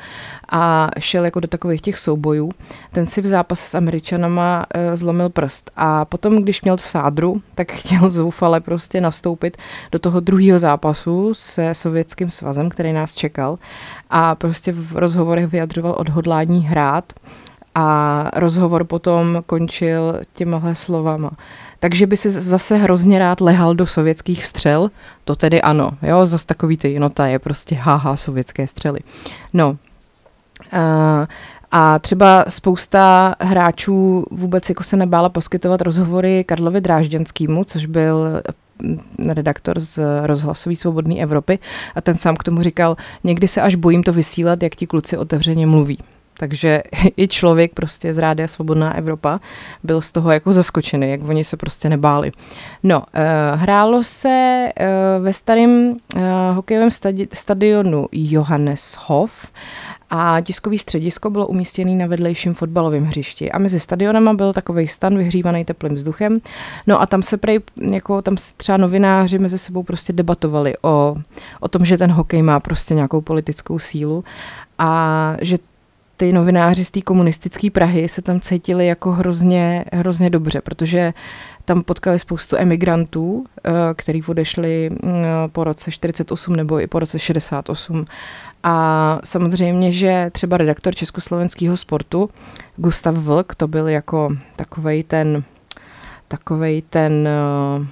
a 0.52 0.90
šel 1.00 1.26
jako 1.26 1.40
do 1.40 1.48
takových 1.48 1.82
těch 1.82 1.98
soubojů. 1.98 2.52
Ten 2.92 3.08
si 3.08 3.22
v 3.22 3.26
zápase 3.26 3.70
s 3.70 3.76
Američanama 3.76 4.66
uh, 4.76 4.96
zlomil 4.96 5.30
prst 5.30 5.72
a 5.76 6.06
potom, 6.06 6.44
když 6.44 6.62
měl 6.62 6.78
to 6.78 6.84
sádru, 6.84 7.42
tak 7.56 7.72
chtěl 7.80 8.10
zoufale 8.10 8.62
prostě 8.62 9.02
nastoupit 9.02 9.58
do 9.92 10.00
toho 10.00 10.20
druhého 10.20 10.60
zápasu 10.60 11.34
se 11.34 11.74
Sovětským 11.74 12.30
svazem, 12.30 12.70
který 12.70 12.94
nás 12.94 13.16
čekal 13.16 13.60
a 14.10 14.36
prostě 14.36 14.72
v 14.72 14.98
rozhovorech 14.98 15.48
vyjadřoval 15.48 15.96
odhodlání 15.98 16.66
hrát 16.66 17.14
a 17.76 18.30
rozhovor 18.36 18.84
potom 18.84 19.44
končil 19.46 20.20
těmahle 20.34 20.76
slovama. 20.76 21.32
Takže 21.84 22.08
by 22.08 22.18
si 22.18 22.32
zase 22.32 22.78
hrozně 22.78 23.20
rád 23.20 23.42
lehal 23.42 23.76
do 23.76 23.88
sovětských 23.88 24.46
střel, 24.46 24.92
to 25.26 25.36
tedy 25.36 25.62
ano, 25.62 25.92
jo, 26.02 26.26
zase 26.26 26.46
takový 26.46 26.78
ty 26.78 26.90
jinota 26.90 27.28
je 27.28 27.40
prostě 27.40 27.76
haha 27.76 28.16
sovětské 28.16 28.68
střely. 28.68 29.00
No, 29.54 29.70
uh, 29.70 30.78
a 31.72 32.00
třeba 32.00 32.46
spousta 32.50 33.36
hráčů 33.40 34.26
vůbec 34.32 34.70
jako 34.70 34.84
se 34.84 34.98
nebála 34.98 35.30
poskytovat 35.30 35.82
rozhovory 35.82 36.44
Karlovi 36.44 36.82
Drážďanskému, 36.82 37.64
což 37.64 37.86
byl 37.86 38.42
redaktor 39.28 39.80
z 39.80 40.00
rozhlasový 40.24 40.76
svobodné 40.76 41.16
Evropy 41.16 41.60
a 41.96 42.02
ten 42.02 42.18
sám 42.18 42.36
k 42.36 42.44
tomu 42.44 42.62
říkal, 42.62 42.98
někdy 43.24 43.48
se 43.48 43.62
až 43.62 43.76
bojím 43.76 44.04
to 44.04 44.14
vysílat, 44.14 44.64
jak 44.64 44.76
ti 44.76 44.88
kluci 44.88 45.18
otevřeně 45.18 45.68
mluví. 45.68 45.98
Takže 46.44 46.84
i 47.18 47.28
člověk 47.28 47.74
prostě 47.74 48.14
z 48.14 48.18
Rádia 48.18 48.48
Svobodná 48.48 48.96
Evropa 48.98 49.40
byl 49.84 50.02
z 50.02 50.12
toho 50.12 50.32
jako 50.32 50.54
zaskočený, 50.54 51.10
jak 51.10 51.24
oni 51.24 51.44
se 51.44 51.58
prostě 51.58 51.90
nebáli. 51.90 52.32
No, 52.84 53.00
uh, 53.00 53.60
hrálo 53.60 54.04
se 54.04 54.70
uh, 54.80 55.24
ve 55.24 55.34
starém 55.34 55.92
uh, 56.16 56.22
hokejovém 56.54 56.90
stadi- 56.90 57.28
stadionu 57.34 58.08
Johanneshof 58.12 59.32
a 60.10 60.42
tiskový 60.42 60.80
středisko 60.80 61.30
bylo 61.30 61.48
umístěné 61.48 61.96
na 61.96 62.06
vedlejším 62.06 62.54
fotbalovém 62.54 63.04
hřišti 63.06 63.52
a 63.52 63.60
mezi 63.60 63.80
stadionama 63.80 64.34
byl 64.34 64.54
takový 64.54 64.88
stan 64.88 65.18
vyhřívaný 65.18 65.66
teplým 65.66 65.94
vzduchem. 65.94 66.40
No 66.88 67.02
a 67.02 67.06
tam 67.06 67.24
se 67.24 67.38
prej, 67.38 67.60
jako 67.92 68.22
tam 68.22 68.38
se 68.38 68.54
třeba 68.58 68.78
novináři 68.78 69.40
mezi 69.40 69.58
sebou 69.58 69.84
prostě 69.84 70.14
debatovali 70.14 70.74
o, 70.82 71.16
o 71.60 71.68
tom, 71.68 71.86
že 71.86 71.98
ten 71.98 72.12
hokej 72.12 72.42
má 72.42 72.60
prostě 72.60 72.94
nějakou 72.94 73.22
politickou 73.22 73.80
sílu 73.80 74.24
a 74.78 75.36
že 75.42 75.58
ty 76.24 76.34
novináři 76.34 76.86
z 76.86 76.92
té 76.92 77.02
komunistické 77.02 77.70
Prahy 77.70 78.10
se 78.10 78.22
tam 78.22 78.40
cítili 78.40 78.88
jako 78.88 79.12
hrozně, 79.12 79.86
hrozně 79.94 80.30
dobře, 80.30 80.62
protože 80.62 81.14
tam 81.66 81.84
potkali 81.84 82.20
spoustu 82.20 82.56
emigrantů, 82.56 83.46
eh, 83.64 83.72
který 83.96 84.24
odešli 84.24 84.90
mm, 84.90 85.00
po 85.52 85.64
roce 85.64 85.92
48 85.92 86.56
nebo 86.56 86.80
i 86.80 86.88
po 86.88 87.00
roce 87.00 87.20
68. 87.20 88.06
A 88.64 89.20
samozřejmě, 89.24 89.92
že 89.92 90.30
třeba 90.32 90.58
redaktor 90.58 90.96
československého 90.96 91.78
sportu 91.78 92.30
Gustav 92.76 93.16
Vlk, 93.16 93.56
to 93.56 93.68
byl 93.68 93.88
jako 93.88 94.30
takovej 94.56 95.04
ten, 95.04 95.44
takovej 96.28 96.82
ten 96.82 97.28
uh, 97.80 97.86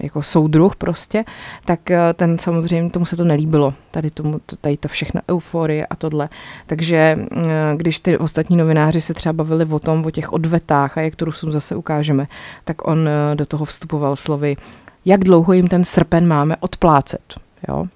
jako 0.00 0.22
soudruh 0.22 0.76
prostě, 0.76 1.24
tak 1.64 1.90
eh, 1.90 2.14
ten 2.14 2.38
samozřejmě 2.38 2.90
tomu 2.90 3.06
se 3.06 3.16
to 3.16 3.24
nelíbilo, 3.24 3.74
tady, 3.90 4.10
tomu, 4.10 4.40
tady 4.60 4.76
to 4.76 4.88
všechno 4.88 5.20
euforie 5.30 5.86
a 5.86 5.96
tohle. 5.96 6.28
Takže 6.66 6.96
eh, 6.96 7.44
když 7.76 8.00
ty 8.00 8.18
ostatní 8.18 8.56
novináři 8.56 9.00
se 9.00 9.14
třeba 9.14 9.32
bavili 9.32 9.64
o 9.64 9.78
tom, 9.78 10.06
o 10.06 10.10
těch 10.10 10.32
odvetách 10.32 10.98
a 10.98 11.00
jak 11.00 11.16
to 11.16 11.24
Rusům 11.24 11.52
zase 11.52 11.76
ukážeme, 11.76 12.26
tak 12.64 12.88
on 12.88 13.08
eh, 13.08 13.34
do 13.34 13.46
toho 13.46 13.64
vstupoval 13.64 14.16
slovy, 14.16 14.56
jak 15.04 15.24
dlouho 15.24 15.52
jim 15.52 15.68
ten 15.68 15.84
srpen 15.84 16.28
máme 16.28 16.56
odplácet. 16.60 17.34
Jo? 17.68 17.86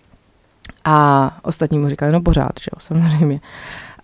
A 0.84 1.38
ostatní 1.42 1.78
mu 1.78 1.88
říkali, 1.88 2.12
no 2.12 2.20
pořád, 2.20 2.52
že 2.60 2.68
jo, 2.74 2.80
samozřejmě. 2.80 3.40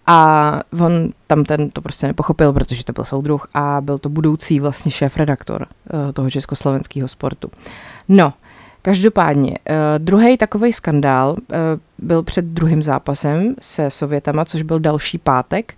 A 0.06 0.60
on 0.80 1.10
tam 1.26 1.44
ten 1.44 1.70
to 1.70 1.82
prostě 1.82 2.06
nepochopil, 2.06 2.52
protože 2.52 2.84
to 2.84 2.92
byl 2.92 3.04
soudruh 3.04 3.46
a 3.54 3.80
byl 3.80 3.98
to 3.98 4.08
budoucí 4.08 4.60
vlastně 4.60 4.90
šéf-redaktor 4.90 5.66
uh, 5.92 6.12
toho 6.12 6.30
československého 6.30 7.08
sportu. 7.08 7.50
No, 8.08 8.32
Každopádně, 8.86 9.50
uh, 9.50 9.76
druhý 9.98 10.36
takový 10.36 10.72
skandál 10.72 11.30
uh, 11.30 11.56
byl 11.98 12.22
před 12.22 12.44
druhým 12.44 12.82
zápasem 12.82 13.54
se 13.60 13.90
Sovětama, 13.90 14.44
což 14.44 14.62
byl 14.62 14.80
další 14.80 15.18
pátek. 15.18 15.74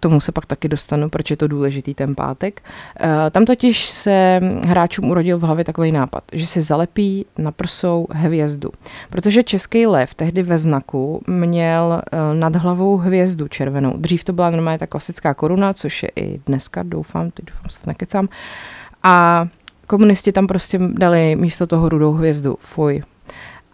Tomu 0.00 0.20
se 0.20 0.32
pak 0.32 0.46
taky 0.46 0.68
dostanu, 0.68 1.08
proč 1.08 1.30
je 1.30 1.36
to 1.36 1.48
důležitý 1.48 1.94
ten 1.94 2.14
pátek. 2.14 2.62
Uh, 3.00 3.08
tam 3.30 3.44
totiž 3.44 3.86
se 3.86 4.40
hráčům 4.64 5.10
urodil 5.10 5.38
v 5.38 5.42
hlavě 5.42 5.64
takový 5.64 5.92
nápad, 5.92 6.24
že 6.32 6.46
si 6.46 6.62
zalepí 6.62 7.26
na 7.38 7.52
prsou 7.52 8.06
hvězdu. 8.10 8.70
Protože 9.10 9.42
český 9.42 9.86
lev 9.86 10.14
tehdy 10.14 10.42
ve 10.42 10.58
znaku 10.58 11.22
měl 11.26 12.02
uh, 12.12 12.38
nad 12.38 12.56
hlavou 12.56 12.96
hvězdu 12.96 13.48
červenou. 13.48 13.94
Dřív 13.96 14.24
to 14.24 14.32
byla 14.32 14.50
normálně 14.50 14.78
ta 14.78 14.86
klasická 14.86 15.34
koruna, 15.34 15.72
což 15.72 16.02
je 16.02 16.08
i 16.16 16.40
dneska, 16.46 16.82
doufám, 16.82 17.30
teď 17.30 17.44
doufám, 17.44 17.70
se 17.70 17.80
nekecám. 17.86 18.28
A 19.02 19.46
komunisti 19.86 20.32
tam 20.32 20.46
prostě 20.46 20.78
dali 20.92 21.36
místo 21.36 21.66
toho 21.66 21.88
rudou 21.88 22.12
hvězdu. 22.12 22.56
Fuj. 22.60 23.02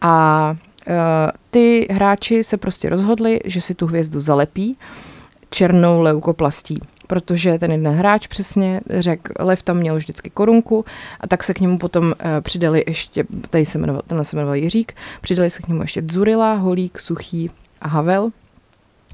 A 0.00 0.56
uh, 0.88 0.94
ty 1.50 1.86
hráči 1.90 2.44
se 2.44 2.56
prostě 2.56 2.88
rozhodli, 2.88 3.40
že 3.44 3.60
si 3.60 3.74
tu 3.74 3.86
hvězdu 3.86 4.20
zalepí 4.20 4.76
černou 5.50 6.00
leukoplastí 6.00 6.80
protože 7.06 7.58
ten 7.58 7.70
jeden 7.70 7.92
hráč 7.92 8.26
přesně 8.26 8.80
řekl, 8.90 9.32
Lev 9.38 9.62
tam 9.62 9.76
měl 9.76 9.96
vždycky 9.96 10.30
korunku 10.30 10.84
a 11.20 11.26
tak 11.26 11.44
se 11.44 11.54
k 11.54 11.60
němu 11.60 11.78
potom 11.78 12.04
uh, 12.04 12.12
přidali 12.40 12.84
ještě, 12.86 13.24
tady 13.50 13.66
se 13.66 13.78
jmenoval, 13.78 14.02
tenhle 14.06 14.24
se 14.24 14.36
jmenoval 14.36 14.54
Jiřík, 14.54 14.92
přidali 15.20 15.50
se 15.50 15.62
k 15.62 15.68
němu 15.68 15.82
ještě 15.82 16.02
Dzurila, 16.02 16.54
Holík, 16.54 17.00
Suchý 17.00 17.50
a 17.80 17.88
Havel 17.88 18.30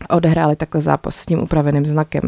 a 0.09 0.17
odehráli 0.17 0.57
takhle 0.57 0.81
zápas 0.81 1.17
s 1.17 1.27
tím 1.27 1.43
upraveným 1.43 1.87
znakem. 1.87 2.23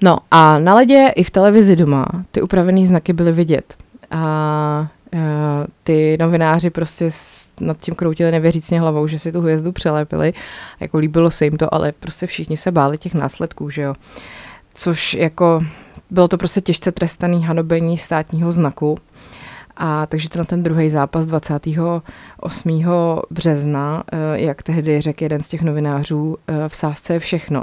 No 0.00 0.18
a 0.30 0.58
na 0.58 0.74
ledě 0.74 1.12
i 1.16 1.24
v 1.24 1.30
televizi 1.30 1.76
doma 1.76 2.06
ty 2.30 2.42
upravené 2.42 2.86
znaky 2.86 3.12
byly 3.12 3.32
vidět. 3.32 3.76
A 4.10 4.88
ty 5.84 6.16
novináři 6.20 6.70
prostě 6.70 7.08
nad 7.60 7.78
tím 7.80 7.94
kroutili 7.94 8.30
nevěřícně 8.30 8.80
hlavou, 8.80 9.06
že 9.06 9.18
si 9.18 9.32
tu 9.32 9.40
hvězdu 9.40 9.72
přelepili. 9.72 10.32
Jako 10.80 10.98
líbilo 10.98 11.30
se 11.30 11.44
jim 11.44 11.56
to, 11.56 11.74
ale 11.74 11.92
prostě 11.92 12.26
všichni 12.26 12.56
se 12.56 12.72
báli 12.72 12.98
těch 12.98 13.14
následků, 13.14 13.70
že 13.70 13.82
jo. 13.82 13.94
Což 14.74 15.14
jako 15.14 15.60
bylo 16.10 16.28
to 16.28 16.38
prostě 16.38 16.60
těžce 16.60 16.92
trestaný 16.92 17.44
hanobení 17.44 17.98
státního 17.98 18.52
znaku. 18.52 18.98
A 19.76 20.06
takže 20.06 20.28
to 20.28 20.38
na 20.38 20.44
ten 20.44 20.62
druhý 20.62 20.90
zápas 20.90 21.26
28. 21.26 22.84
března, 23.30 24.04
jak 24.32 24.62
tehdy 24.62 25.00
řekl 25.00 25.22
jeden 25.22 25.42
z 25.42 25.48
těch 25.48 25.62
novinářů, 25.62 26.36
v 26.68 26.76
sázce 26.76 27.12
je 27.12 27.18
všechno. 27.18 27.62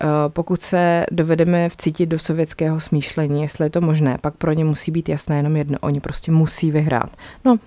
Eh, 0.00 0.06
pokud 0.28 0.62
se 0.62 1.06
dovedeme 1.10 1.68
vcítit 1.68 2.08
do 2.08 2.18
sovětského 2.18 2.80
smýšlení, 2.80 3.42
jestli 3.42 3.66
je 3.66 3.70
to 3.70 3.80
možné, 3.80 4.18
pak 4.20 4.34
pro 4.34 4.52
ně 4.52 4.64
musí 4.64 4.90
být 4.90 5.08
jasné 5.08 5.36
jenom 5.36 5.56
jedno. 5.56 5.78
Oni 5.80 6.00
prostě 6.00 6.32
musí 6.32 6.70
vyhrát. 6.70 7.10
No, 7.44 7.58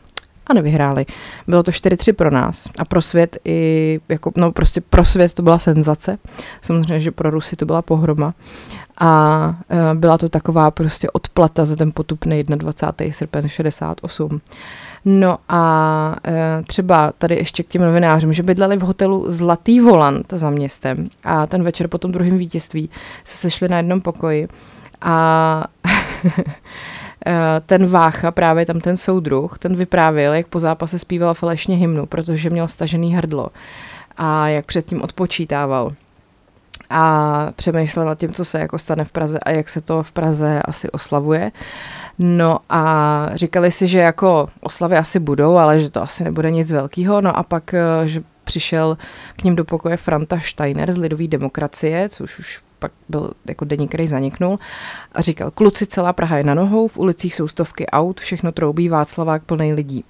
a 0.50 0.54
nevyhráli. 0.54 1.06
Bylo 1.48 1.64
to 1.64 1.72
4-3 1.72 2.14
pro 2.14 2.32
nás 2.32 2.70
a 2.80 2.86
pro 2.86 3.02
svět 3.02 3.38
i, 3.46 4.00
jako, 4.10 4.32
no 4.38 4.52
prostě 4.52 4.82
pro 4.82 5.06
svět 5.06 5.34
to 5.34 5.42
byla 5.42 5.60
senzace. 5.60 6.18
Samozřejmě, 6.62 7.00
že 7.00 7.12
pro 7.12 7.30
Rusy 7.30 7.56
to 7.56 7.66
byla 7.66 7.82
pohroma. 7.82 8.34
A 8.98 9.56
e, 9.70 9.96
byla 9.96 10.18
to 10.18 10.30
taková 10.30 10.72
prostě 10.72 11.10
odplata 11.12 11.66
za 11.66 11.76
ten 11.76 11.92
potupný 11.92 12.44
21. 12.44 13.14
srpen 13.14 13.50
68. 13.50 14.42
No 15.06 15.38
a 15.50 16.16
e, 16.28 16.64
třeba 16.68 17.12
tady 17.18 17.36
ještě 17.36 17.64
k 17.64 17.68
těm 17.68 17.82
novinářům, 17.82 18.34
že 18.34 18.44
bydleli 18.44 18.78
v 18.78 18.82
hotelu 18.82 19.26
Zlatý 19.28 19.80
volant 19.80 20.34
za 20.34 20.50
městem 20.50 21.10
a 21.24 21.48
ten 21.48 21.64
večer 21.64 21.88
po 21.88 21.98
tom 21.98 22.12
druhém 22.12 22.38
vítězství 22.38 22.90
se 23.24 23.38
sešli 23.38 23.70
na 23.70 23.78
jednom 23.78 24.02
pokoji 24.02 24.48
a 25.02 25.64
e, 27.28 27.62
ten 27.66 27.88
Vácha, 27.88 28.32
právě 28.32 28.66
tam 28.66 28.80
ten 28.80 28.98
soudruh, 28.98 29.60
ten 29.60 29.76
vyprávěl, 29.76 30.34
jak 30.34 30.48
po 30.48 30.60
zápase 30.60 31.00
zpíval 31.00 31.34
falešně 31.34 31.76
hymnu, 31.76 32.06
protože 32.06 32.50
měl 32.50 32.68
stažený 32.68 33.16
hrdlo 33.16 33.50
a 34.18 34.48
jak 34.48 34.66
předtím 34.66 35.02
odpočítával 35.02 35.92
a 36.90 37.52
přemýšlel 37.56 38.06
nad 38.06 38.20
tím, 38.20 38.34
co 38.34 38.46
se 38.46 38.60
jako 38.60 38.78
stane 38.80 39.06
v 39.06 39.12
Praze 39.12 39.40
a 39.40 39.50
jak 39.50 39.70
se 39.70 39.82
to 39.82 40.04
v 40.04 40.12
Praze 40.12 40.62
asi 40.66 40.92
oslavuje. 40.92 41.52
No 42.20 42.60
a 42.70 43.26
říkali 43.34 43.72
si, 43.72 43.88
že 43.88 44.00
jako 44.00 44.48
oslavy 44.62 44.98
asi 44.98 45.20
budou, 45.20 45.58
ale 45.58 45.80
že 45.80 45.90
to 45.90 46.02
asi 46.02 46.24
nebude 46.24 46.52
nic 46.52 46.72
velkého. 46.72 47.22
No 47.22 47.38
a 47.38 47.44
pak, 47.44 47.74
eh, 47.74 48.08
že 48.08 48.24
přišel 48.44 48.98
k 49.36 49.44
ním 49.44 49.56
do 49.56 49.66
pokoje 49.66 49.98
Franta 49.98 50.40
Steiner 50.40 50.94
z 50.94 50.98
Lidové 50.98 51.28
demokracie, 51.28 52.10
což 52.10 52.40
už 52.40 52.62
pak 52.80 52.92
byl 53.10 53.32
jako 53.48 53.66
denní, 53.66 53.88
který 53.88 54.08
zaniknul, 54.08 54.60
a 55.12 55.22
říkal, 55.22 55.52
kluci, 55.52 55.86
celá 55.86 56.14
Praha 56.14 56.38
je 56.38 56.44
na 56.44 56.54
nohou, 56.54 56.88
v 56.88 56.98
ulicích 56.98 57.36
jsou 57.36 57.48
stovky 57.48 57.88
aut, 57.88 58.20
všechno 58.20 58.52
troubí, 58.52 58.90
Václavák 58.90 59.44
plný 59.44 59.74
lidí. 59.74 60.06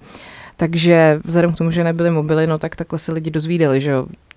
Takže 0.60 1.20
vzhledem 1.24 1.52
k 1.52 1.56
tomu, 1.56 1.70
že 1.70 1.84
nebyly 1.84 2.10
mobily, 2.10 2.46
no 2.46 2.58
tak 2.58 2.76
takhle 2.76 2.98
se 2.98 3.12
lidi 3.12 3.30
dozvídali, 3.30 3.80
že, 3.80 3.94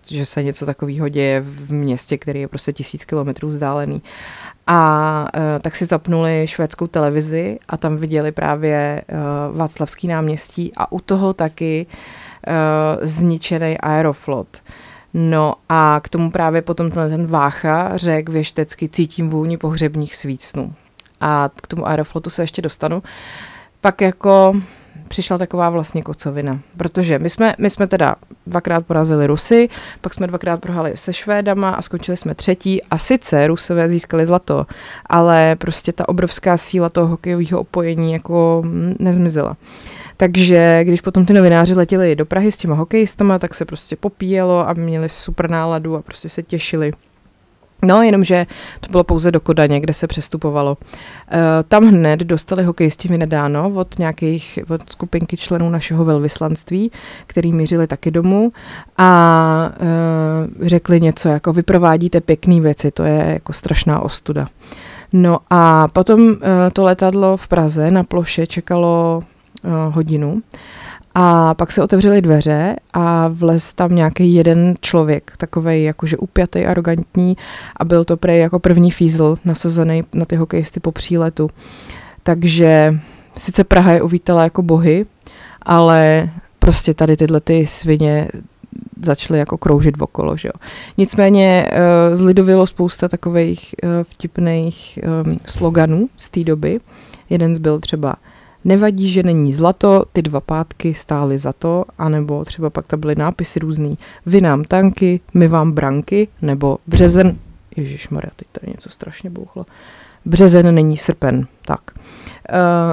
že 0.10 0.26
se 0.26 0.44
něco 0.44 0.66
takového 0.66 1.10
děje 1.10 1.42
v 1.42 1.74
městě, 1.74 2.18
který 2.18 2.42
je 2.42 2.48
prostě 2.48 2.74
tisíc 2.74 3.06
kilometrů 3.06 3.50
vzdálený. 3.50 4.02
A 4.68 5.28
uh, 5.36 5.42
tak 5.62 5.76
si 5.76 5.86
zapnuli 5.86 6.46
švédskou 6.48 6.88
televizi 6.88 7.60
a 7.68 7.78
tam 7.78 7.98
viděli 7.98 8.32
právě 8.32 9.02
uh, 9.52 9.58
Václavský 9.58 10.08
náměstí 10.08 10.72
a 10.78 10.92
u 10.92 11.00
toho 11.00 11.34
taky 11.34 11.86
uh, 12.48 12.54
zničený 13.02 13.78
aeroflot. 13.78 14.48
No 15.14 15.54
a 15.70 16.00
k 16.04 16.10
tomu 16.10 16.32
právě 16.32 16.62
potom 16.62 16.92
ten, 16.92 17.10
ten 17.10 17.28
Vácha 17.28 17.98
řekl 17.98 18.32
věštecky 18.32 18.90
cítím 18.90 19.30
vůni 19.30 19.58
pohřebních 19.58 20.16
svícnů. 20.16 20.74
A 21.22 21.50
k 21.56 21.68
tomu 21.68 21.88
aeroflotu 21.88 22.30
se 22.30 22.44
ještě 22.44 22.62
dostanu. 22.62 23.04
Pak 23.82 24.02
jako 24.02 24.54
přišla 25.08 25.38
taková 25.38 25.70
vlastně 25.70 26.02
kocovina, 26.02 26.60
protože 26.78 27.20
my 27.20 27.30
jsme, 27.30 27.56
my 27.58 27.70
jsme 27.70 27.88
teda 27.88 28.16
dvakrát 28.48 28.86
porazili 28.86 29.28
Rusy, 29.28 29.70
pak 30.02 30.14
jsme 30.14 30.28
dvakrát 30.28 30.60
prohali 30.60 30.92
se 30.96 31.14
Švédama 31.14 31.70
a 31.70 31.82
skončili 31.82 32.18
jsme 32.18 32.36
třetí 32.36 32.84
a 32.84 32.98
sice 32.98 33.48
Rusové 33.48 33.90
získali 33.90 34.26
zlato, 34.26 34.66
ale 35.06 35.56
prostě 35.56 35.92
ta 35.92 36.10
obrovská 36.10 36.58
síla 36.58 36.90
toho 36.90 37.08
hokejového 37.08 37.60
opojení 37.60 38.14
jako 38.14 38.64
nezmizela. 39.00 39.58
Takže 40.18 40.80
když 40.84 41.02
potom 41.02 41.26
ty 41.26 41.34
novináři 41.34 41.74
letěli 41.74 42.16
do 42.16 42.26
Prahy 42.26 42.52
s 42.52 42.58
těma 42.58 42.76
hokejistama, 42.76 43.40
tak 43.40 43.56
se 43.56 43.66
prostě 43.66 43.96
popíjelo 43.96 44.70
a 44.70 44.74
měli 44.74 45.10
super 45.10 45.50
náladu 45.50 45.96
a 45.96 46.02
prostě 46.02 46.30
se 46.30 46.44
těšili 46.44 46.92
No, 47.84 48.04
jenomže 48.04 48.46
to 48.80 48.92
bylo 48.92 49.04
pouze 49.04 49.32
do 49.32 49.40
Kodaně, 49.40 49.80
kde 49.80 49.94
se 49.94 50.08
přestupovalo. 50.08 50.78
E, 51.32 51.64
tam 51.64 51.84
hned 51.84 52.20
dostali 52.20 52.64
hokejisti 52.64 53.10
mi 53.10 53.18
nedáno 53.18 53.72
od 53.76 54.00
nějakých 54.00 54.60
od 54.70 54.92
skupinky 54.92 55.38
členů 55.38 55.70
našeho 55.70 56.06
velvyslanství, 56.06 56.92
který 57.28 57.54
mířili 57.54 57.88
taky 57.88 58.12
domů 58.12 58.52
a 58.98 59.70
e, 60.62 60.68
řekli 60.68 61.02
něco 61.02 61.30
jako 61.30 61.54
vy 61.54 61.64
provádíte 61.64 62.22
věci, 62.62 62.92
to 62.92 63.04
je 63.04 63.26
jako 63.28 63.54
strašná 63.54 64.00
ostuda. 64.00 64.48
No 65.14 65.40
a 65.50 65.88
potom 65.88 66.32
e, 66.32 66.36
to 66.72 66.84
letadlo 66.84 67.38
v 67.38 67.48
Praze 67.48 67.92
na 67.92 68.04
ploše 68.04 68.48
čekalo 68.48 69.24
hodinu 69.90 70.42
a 71.16 71.54
pak 71.54 71.72
se 71.72 71.84
otevřely 71.84 72.22
dveře 72.22 72.76
a 72.94 73.28
vlez 73.28 73.74
tam 73.74 73.96
nějaký 73.96 74.34
jeden 74.34 74.76
člověk, 74.82 75.34
takový 75.38 75.84
jakože 75.84 76.18
upjatý, 76.18 76.66
arrogantní 76.66 77.38
a 77.78 77.86
byl 77.86 78.06
to 78.06 78.18
prej 78.18 78.40
jako 78.40 78.60
první 78.60 78.92
fízl 78.92 79.38
nasazený 79.46 80.04
na 80.14 80.26
ty 80.26 80.36
hokejisty 80.36 80.80
po 80.80 80.92
příletu. 80.92 81.50
Takže 82.24 83.00
sice 83.38 83.64
Praha 83.64 83.92
je 83.92 84.02
uvítala 84.02 84.44
jako 84.44 84.62
bohy, 84.62 85.06
ale 85.62 86.30
prostě 86.60 86.94
tady 86.94 87.18
tyhle 87.18 87.40
ty 87.40 87.66
svině 87.66 88.28
začaly 89.02 89.40
jako 89.40 89.58
kroužit 89.58 89.96
okolo, 90.02 90.38
že 90.38 90.48
jo. 90.48 90.54
Nicméně 90.98 91.70
uh, 91.72 92.16
zlidovilo 92.16 92.68
spousta 92.68 93.08
takových 93.08 93.76
uh, 93.84 93.90
vtipných 94.04 95.00
um, 95.26 95.40
sloganů 95.46 96.10
z 96.18 96.30
té 96.30 96.44
doby. 96.44 96.80
Jeden 97.30 97.62
byl 97.62 97.80
třeba 97.80 98.16
Nevadí, 98.66 99.10
že 99.10 99.24
není 99.24 99.54
zlato, 99.54 100.06
ty 100.14 100.22
dva 100.22 100.40
pátky 100.40 100.94
stály 100.94 101.40
za 101.40 101.54
to, 101.54 101.86
anebo 101.98 102.46
třeba 102.46 102.70
pak 102.70 102.88
tam 102.88 103.00
byly 103.00 103.16
nápisy 103.16 103.60
různý. 103.60 103.98
Vy 104.26 104.42
nám 104.42 104.64
tanky, 104.64 105.20
my 105.34 105.48
vám 105.48 105.72
branky, 105.72 106.28
nebo 106.42 106.78
březen. 106.88 107.38
Ježíš 107.78 108.10
Maria, 108.10 108.32
teď 108.36 108.48
tady 108.52 108.72
něco 108.72 108.90
strašně 108.90 109.30
bouchlo. 109.30 109.66
Březen 110.26 110.76
není 110.76 110.98
srpen. 110.98 111.48
Tak. 111.66 111.82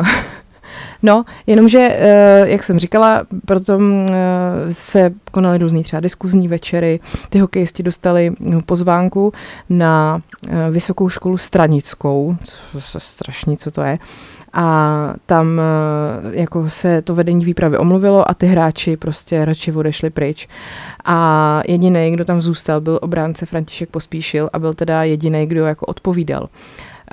Uh, 0.00 0.06
No, 1.02 1.24
jenomže, 1.46 1.78
uh, 1.78 2.48
jak 2.48 2.64
jsem 2.64 2.78
říkala, 2.78 3.24
proto 3.46 3.76
uh, 3.76 3.82
se 4.70 5.10
konaly 5.30 5.58
různý 5.58 5.82
třeba 5.82 6.00
diskuzní 6.00 6.48
večery, 6.48 7.00
ty 7.30 7.38
hokejisti 7.38 7.82
dostali 7.82 8.32
no, 8.40 8.62
pozvánku 8.62 9.32
na 9.70 10.22
vysokou 10.70 11.08
školu 11.08 11.38
stranickou, 11.38 12.36
co, 12.44 12.78
je 12.98 13.00
strašný, 13.00 13.56
co 13.56 13.70
to 13.70 13.82
je, 13.82 13.98
a 14.52 15.14
tam 15.26 15.60
jako 16.30 16.70
se 16.70 17.02
to 17.02 17.14
vedení 17.14 17.44
výpravy 17.44 17.78
omluvilo 17.78 18.30
a 18.30 18.34
ty 18.34 18.46
hráči 18.46 18.96
prostě 18.96 19.44
radši 19.44 19.72
odešli 19.72 20.10
pryč. 20.10 20.48
A 21.04 21.62
jediný, 21.68 22.10
kdo 22.12 22.24
tam 22.24 22.40
zůstal, 22.40 22.80
byl 22.80 22.98
obránce 23.02 23.46
František 23.46 23.90
Pospíšil 23.90 24.50
a 24.52 24.58
byl 24.58 24.74
teda 24.74 25.04
jediný, 25.04 25.46
kdo 25.46 25.66
jako 25.66 25.86
odpovídal. 25.86 26.48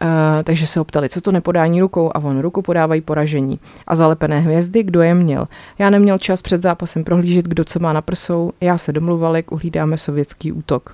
Uh, 0.02 0.08
takže 0.44 0.68
se 0.68 0.80
optali, 0.80 1.10
co 1.10 1.22
to 1.22 1.32
nepodání 1.32 1.82
rukou 1.82 2.12
a 2.14 2.20
on 2.20 2.40
ruku 2.40 2.62
podávají 2.62 3.02
poražení. 3.02 3.60
A 3.88 3.96
zalepené 3.96 4.40
hvězdy, 4.40 4.84
kdo 4.84 5.02
je 5.02 5.14
měl. 5.14 5.48
Já 5.80 5.90
neměl 5.90 6.18
čas 6.18 6.42
před 6.42 6.62
zápasem 6.62 7.04
prohlížet, 7.04 7.46
kdo 7.46 7.64
co 7.64 7.80
má 7.80 7.94
na 7.94 8.02
prsou, 8.02 8.52
já 8.62 8.78
se 8.78 8.94
domluval, 8.94 9.36
jak 9.36 9.52
uhlídáme 9.52 9.98
sovětský 9.98 10.52
útok. 10.52 10.94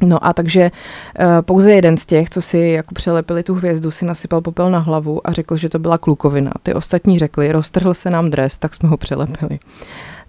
No 0.00 0.26
a 0.26 0.32
takže 0.32 0.70
uh, 0.70 1.26
pouze 1.42 1.72
jeden 1.72 1.96
z 1.96 2.06
těch, 2.06 2.30
co 2.30 2.42
si 2.42 2.58
jako 2.58 2.94
přelepili 2.94 3.42
tu 3.42 3.54
hvězdu, 3.54 3.90
si 3.90 4.04
nasypal 4.04 4.40
popel 4.40 4.70
na 4.70 4.78
hlavu 4.78 5.28
a 5.28 5.32
řekl, 5.32 5.56
že 5.56 5.68
to 5.68 5.78
byla 5.78 5.98
klukovina. 5.98 6.52
Ty 6.62 6.74
ostatní 6.74 7.18
řekli, 7.18 7.52
roztrhl 7.52 7.94
se 7.94 8.10
nám 8.10 8.30
dres, 8.30 8.58
tak 8.58 8.74
jsme 8.74 8.88
ho 8.88 8.96
přelepili. 8.96 9.58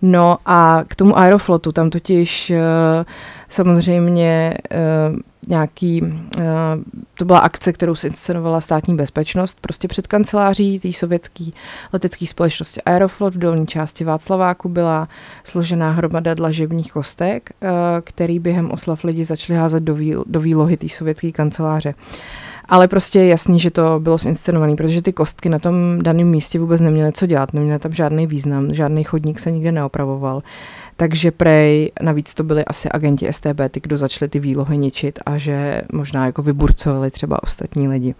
No 0.01 0.37
a 0.45 0.83
k 0.87 0.95
tomu 0.95 1.17
Aeroflotu, 1.17 1.71
tam 1.71 1.89
totiž 1.89 2.51
uh, 2.51 2.57
samozřejmě 3.49 4.53
uh, 5.11 5.17
nějaký, 5.47 6.01
uh, 6.01 6.09
to 7.17 7.25
byla 7.25 7.39
akce, 7.39 7.73
kterou 7.73 7.95
se 7.95 8.07
inscenovala 8.07 8.61
státní 8.61 8.95
bezpečnost, 8.95 9.57
prostě 9.61 9.87
před 9.87 10.07
kanceláří 10.07 10.79
té 10.79 10.93
sovětské 10.93 11.43
letecké 11.93 12.27
společnosti 12.27 12.81
Aeroflot 12.81 13.35
v 13.35 13.39
dolní 13.39 13.67
části 13.67 14.03
Václaváku 14.03 14.69
byla 14.69 15.07
složená 15.43 15.91
hromada 15.91 16.33
dlažebních 16.33 16.91
kostek, 16.91 17.49
uh, 17.61 17.69
který 18.03 18.39
během 18.39 18.71
oslav 18.71 19.03
lidi 19.03 19.25
začali 19.25 19.59
házet 19.59 19.83
do, 19.83 19.95
vý, 19.95 20.15
do 20.25 20.39
výlohy 20.39 20.77
té 20.77 20.89
sovětské 20.89 21.31
kanceláře. 21.31 21.93
Ale 22.69 22.87
prostě 22.87 23.19
je 23.19 23.27
jasný, 23.27 23.59
že 23.59 23.71
to 23.71 23.99
bylo 23.99 24.17
zinscenované, 24.17 24.75
protože 24.75 25.01
ty 25.01 25.13
kostky 25.13 25.49
na 25.49 25.59
tom 25.59 25.99
daném 26.01 26.27
místě 26.27 26.59
vůbec 26.59 26.81
neměly 26.81 27.11
co 27.11 27.25
dělat, 27.25 27.53
neměly 27.53 27.79
tam 27.79 27.93
žádný 27.93 28.27
význam, 28.27 28.73
žádný 28.73 29.03
chodník 29.03 29.39
se 29.39 29.51
nikde 29.51 29.71
neopravoval. 29.71 30.43
Takže 30.95 31.31
prej, 31.31 31.91
navíc 32.01 32.33
to 32.33 32.43
byli 32.43 32.65
asi 32.65 32.89
agenti 32.89 33.33
STB, 33.33 33.61
ty, 33.69 33.79
kdo 33.83 33.97
začali 33.97 34.29
ty 34.29 34.39
výlohy 34.39 34.77
ničit 34.77 35.19
a 35.25 35.37
že 35.37 35.81
možná 35.93 36.25
jako 36.25 36.41
vyburcovali 36.41 37.11
třeba 37.11 37.43
ostatní 37.43 37.87
lidi. 37.87 38.15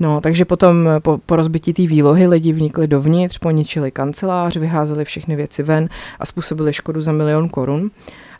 No, 0.00 0.20
takže 0.20 0.44
potom 0.44 0.88
po, 1.02 1.18
po 1.26 1.36
rozbití 1.36 1.72
té 1.72 1.86
výlohy 1.86 2.26
lidi 2.26 2.52
vnikli 2.52 2.86
dovnitř, 2.86 3.38
poničili 3.38 3.90
kancelář, 3.90 4.56
vyházeli 4.56 5.04
všechny 5.04 5.36
věci 5.36 5.62
ven 5.62 5.88
a 6.18 6.26
způsobili 6.26 6.72
škodu 6.72 7.00
za 7.00 7.12
milion 7.12 7.48
korun. 7.48 7.90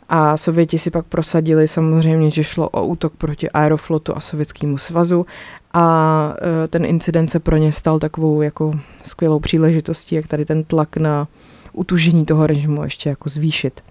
A 0.09 0.37
Sověti 0.37 0.77
si 0.77 0.91
pak 0.91 1.05
prosadili 1.05 1.67
samozřejmě, 1.67 2.29
že 2.29 2.43
šlo 2.43 2.69
o 2.69 2.85
útok 2.85 3.13
proti 3.17 3.49
Aeroflotu 3.49 4.17
a 4.17 4.19
Sovětskému 4.19 4.77
svazu 4.77 5.25
a 5.73 6.35
e, 6.63 6.67
ten 6.67 6.85
incident 6.85 7.29
se 7.29 7.39
pro 7.39 7.57
ně 7.57 7.71
stal 7.71 7.99
takovou 7.99 8.41
jako 8.41 8.71
skvělou 9.05 9.39
příležitostí, 9.39 10.15
jak 10.15 10.27
tady 10.27 10.45
ten 10.45 10.63
tlak 10.63 10.97
na 10.97 11.27
utužení 11.73 12.25
toho 12.25 12.47
režimu 12.47 12.83
ještě 12.83 13.09
jako 13.09 13.29
zvýšit. 13.29 13.81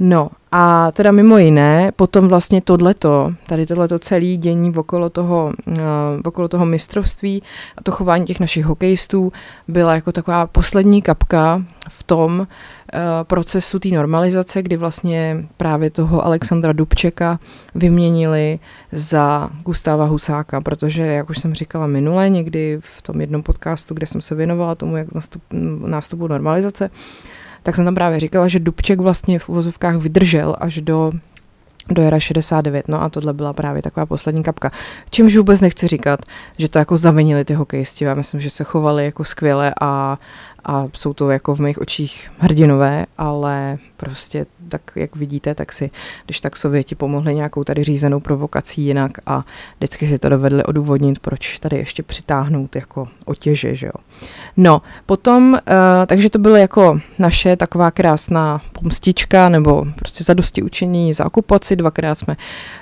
No 0.00 0.30
a 0.52 0.92
teda 0.92 1.12
mimo 1.12 1.38
jiné, 1.38 1.92
potom 1.96 2.28
vlastně 2.28 2.60
tohleto, 2.60 3.32
tady 3.46 3.66
tohleto 3.66 3.98
celé 3.98 4.36
dění 4.36 4.74
okolo 4.74 5.10
toho, 5.10 5.52
uh, 5.66 5.76
okolo 6.24 6.48
toho 6.48 6.66
mistrovství 6.66 7.42
a 7.76 7.82
to 7.82 7.92
chování 7.92 8.24
těch 8.24 8.40
našich 8.40 8.64
hokejistů 8.64 9.32
byla 9.68 9.94
jako 9.94 10.12
taková 10.12 10.46
poslední 10.46 11.02
kapka 11.02 11.62
v 11.88 12.02
tom 12.02 12.46
procesu 13.22 13.78
té 13.78 13.88
normalizace, 13.88 14.62
kdy 14.62 14.76
vlastně 14.76 15.46
právě 15.56 15.90
toho 15.90 16.24
Alexandra 16.24 16.72
Dubčeka 16.72 17.40
vyměnili 17.74 18.58
za 18.92 19.50
Gustava 19.64 20.04
Husáka, 20.04 20.60
protože, 20.60 21.02
jak 21.02 21.30
už 21.30 21.38
jsem 21.38 21.54
říkala 21.54 21.86
minule, 21.86 22.30
někdy 22.30 22.78
v 22.80 23.02
tom 23.02 23.20
jednom 23.20 23.42
podcastu, 23.42 23.94
kde 23.94 24.06
jsem 24.06 24.20
se 24.20 24.34
věnovala 24.34 24.74
tomu, 24.74 24.96
jak 24.96 25.14
nastup, 25.14 25.42
nástupu 25.86 26.28
normalizace, 26.28 26.90
tak 27.62 27.76
jsem 27.76 27.84
tam 27.84 27.94
právě 27.94 28.20
říkala, 28.20 28.48
že 28.48 28.58
Dubček 28.58 29.00
vlastně 29.00 29.38
v 29.38 29.48
uvozovkách 29.48 29.96
vydržel 29.96 30.56
až 30.60 30.80
do 30.80 31.12
do 31.88 32.02
jara 32.02 32.20
69, 32.20 32.88
no 32.88 33.02
a 33.02 33.08
tohle 33.08 33.32
byla 33.32 33.52
právě 33.52 33.82
taková 33.82 34.06
poslední 34.06 34.42
kapka. 34.42 34.70
Čímž 35.10 35.36
vůbec 35.36 35.60
nechci 35.60 35.88
říkat, 35.88 36.20
že 36.58 36.68
to 36.68 36.78
jako 36.78 36.96
zavinili 36.96 37.44
ty 37.44 37.54
hokejisti, 37.54 38.04
já 38.04 38.14
myslím, 38.14 38.40
že 38.40 38.50
se 38.50 38.64
chovali 38.64 39.04
jako 39.04 39.24
skvěle 39.24 39.74
a, 39.80 40.18
a 40.64 40.88
jsou 40.92 41.12
to 41.14 41.30
jako 41.30 41.54
v 41.54 41.60
mých 41.60 41.80
očích 41.80 42.30
hrdinové, 42.38 43.06
ale 43.18 43.78
prostě 43.96 44.46
tak, 44.68 44.82
jak 44.96 45.16
vidíte, 45.16 45.54
tak 45.54 45.72
si, 45.72 45.90
když 46.24 46.40
tak 46.40 46.56
Sověti 46.56 46.94
pomohli 46.94 47.34
nějakou 47.34 47.64
tady 47.64 47.84
řízenou 47.84 48.20
provokací 48.20 48.82
jinak 48.82 49.18
a 49.26 49.44
vždycky 49.78 50.06
si 50.06 50.18
to 50.18 50.28
dovedli 50.28 50.64
odůvodnit, 50.64 51.18
proč 51.18 51.58
tady 51.58 51.76
ještě 51.76 52.02
přitáhnout 52.02 52.76
jako 52.76 53.08
otěže, 53.24 53.74
že 53.74 53.86
jo. 53.86 53.92
No, 54.56 54.82
potom, 55.06 55.52
uh, 55.52 55.58
takže 56.06 56.30
to 56.30 56.38
bylo 56.38 56.56
jako 56.56 57.00
naše 57.18 57.56
taková 57.56 57.90
krásná 57.90 58.60
pomstička, 58.72 59.48
nebo 59.48 59.86
prostě 59.96 60.24
za 60.24 60.34
dosti 60.34 60.62
učení 60.62 61.14
za 61.14 61.26
okupaci, 61.26 61.76
dvakrát 61.76 62.18
jsme 62.18 62.36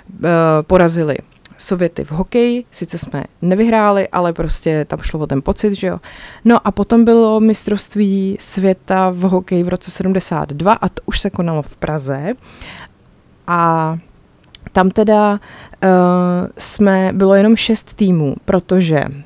uh, 0.08 0.28
porazili 0.62 1.16
Sověty 1.60 2.04
v 2.04 2.10
hokeji, 2.12 2.64
sice 2.70 2.98
jsme 2.98 3.24
nevyhráli, 3.42 4.08
ale 4.08 4.32
prostě 4.32 4.84
tam 4.84 4.98
šlo 5.02 5.20
o 5.20 5.26
ten 5.26 5.42
pocit, 5.42 5.74
že 5.74 5.86
jo. 5.86 5.98
No 6.44 6.66
a 6.66 6.70
potom 6.70 7.04
bylo 7.04 7.40
mistrovství 7.40 8.36
světa 8.40 9.10
v 9.10 9.20
hokeji 9.20 9.62
v 9.62 9.68
roce 9.68 9.90
72 9.90 10.72
a 10.72 10.88
to 10.88 11.02
už 11.06 11.20
se 11.20 11.30
konalo 11.30 11.62
v 11.62 11.76
Praze 11.76 12.32
a 13.46 13.98
tam 14.72 14.90
teda 14.90 15.32
uh, 15.32 15.38
jsme, 16.58 17.10
bylo 17.12 17.34
jenom 17.34 17.56
šest 17.56 17.94
týmů, 17.94 18.34
protože 18.44 19.04
uh, 19.04 19.16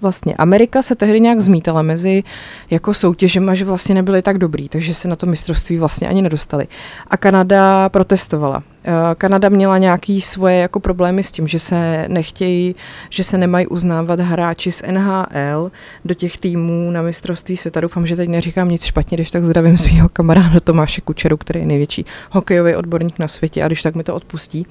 vlastně 0.00 0.34
Amerika 0.34 0.82
se 0.82 0.94
tehdy 0.94 1.20
nějak 1.20 1.40
zmítala 1.40 1.82
mezi 1.82 2.22
jako 2.70 2.94
soutěžema, 2.94 3.54
že 3.54 3.64
vlastně 3.64 3.94
nebyly 3.94 4.22
tak 4.22 4.38
dobrý, 4.38 4.68
takže 4.68 4.94
se 4.94 5.08
na 5.08 5.16
to 5.16 5.26
mistrovství 5.26 5.78
vlastně 5.78 6.08
ani 6.08 6.22
nedostali. 6.22 6.66
A 7.08 7.16
Kanada 7.16 7.88
protestovala. 7.88 8.62
Eh, 8.86 9.14
Kanada 9.14 9.48
měla 9.48 9.78
nějaký 9.78 10.20
svoje 10.20 10.56
jako 10.56 10.80
problémy 10.80 11.22
s 11.22 11.32
tím, 11.32 11.46
že 11.46 11.58
se 11.58 12.04
nechtějí, 12.08 12.74
že 13.10 13.24
se 13.24 13.38
nemají 13.38 13.66
uznávat 13.66 14.20
hráči 14.20 14.72
z 14.72 14.82
NHL 14.82 15.70
do 16.04 16.14
těch 16.14 16.38
týmů 16.38 16.90
na 16.90 17.02
mistrovství 17.02 17.56
světa. 17.56 17.80
Doufám, 17.80 18.06
že 18.06 18.16
teď 18.16 18.28
neříkám 18.28 18.68
nic 18.68 18.84
špatně, 18.84 19.16
když 19.16 19.30
tak 19.30 19.44
zdravím 19.44 19.76
svého 19.76 20.08
kamaráda 20.08 20.60
Tomáše 20.60 21.00
Kučeru, 21.00 21.36
který 21.36 21.60
je 21.60 21.66
největší 21.66 22.06
hokejový 22.30 22.74
odborník 22.74 23.18
na 23.18 23.28
světě 23.28 23.62
a 23.62 23.66
když 23.66 23.82
tak 23.82 23.94
mi 23.94 24.04
to 24.04 24.14
odpustí. 24.14 24.66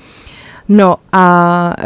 No 0.69 0.95
a 1.11 1.75
uh, 1.77 1.83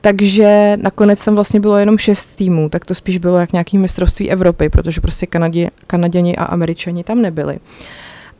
takže 0.00 0.76
nakonec 0.82 1.24
tam 1.24 1.34
vlastně 1.34 1.60
bylo 1.60 1.78
jenom 1.78 1.98
šest 1.98 2.36
týmů, 2.36 2.68
tak 2.68 2.84
to 2.84 2.94
spíš 2.94 3.18
bylo 3.18 3.38
jak 3.38 3.52
nějaký 3.52 3.78
mistrovství 3.78 4.30
Evropy, 4.30 4.68
protože 4.68 5.00
prostě 5.00 5.26
Kanadě, 5.26 5.70
Kanaděni 5.86 6.36
a 6.36 6.44
Američani 6.44 7.04
tam 7.04 7.22
nebyli. 7.22 7.58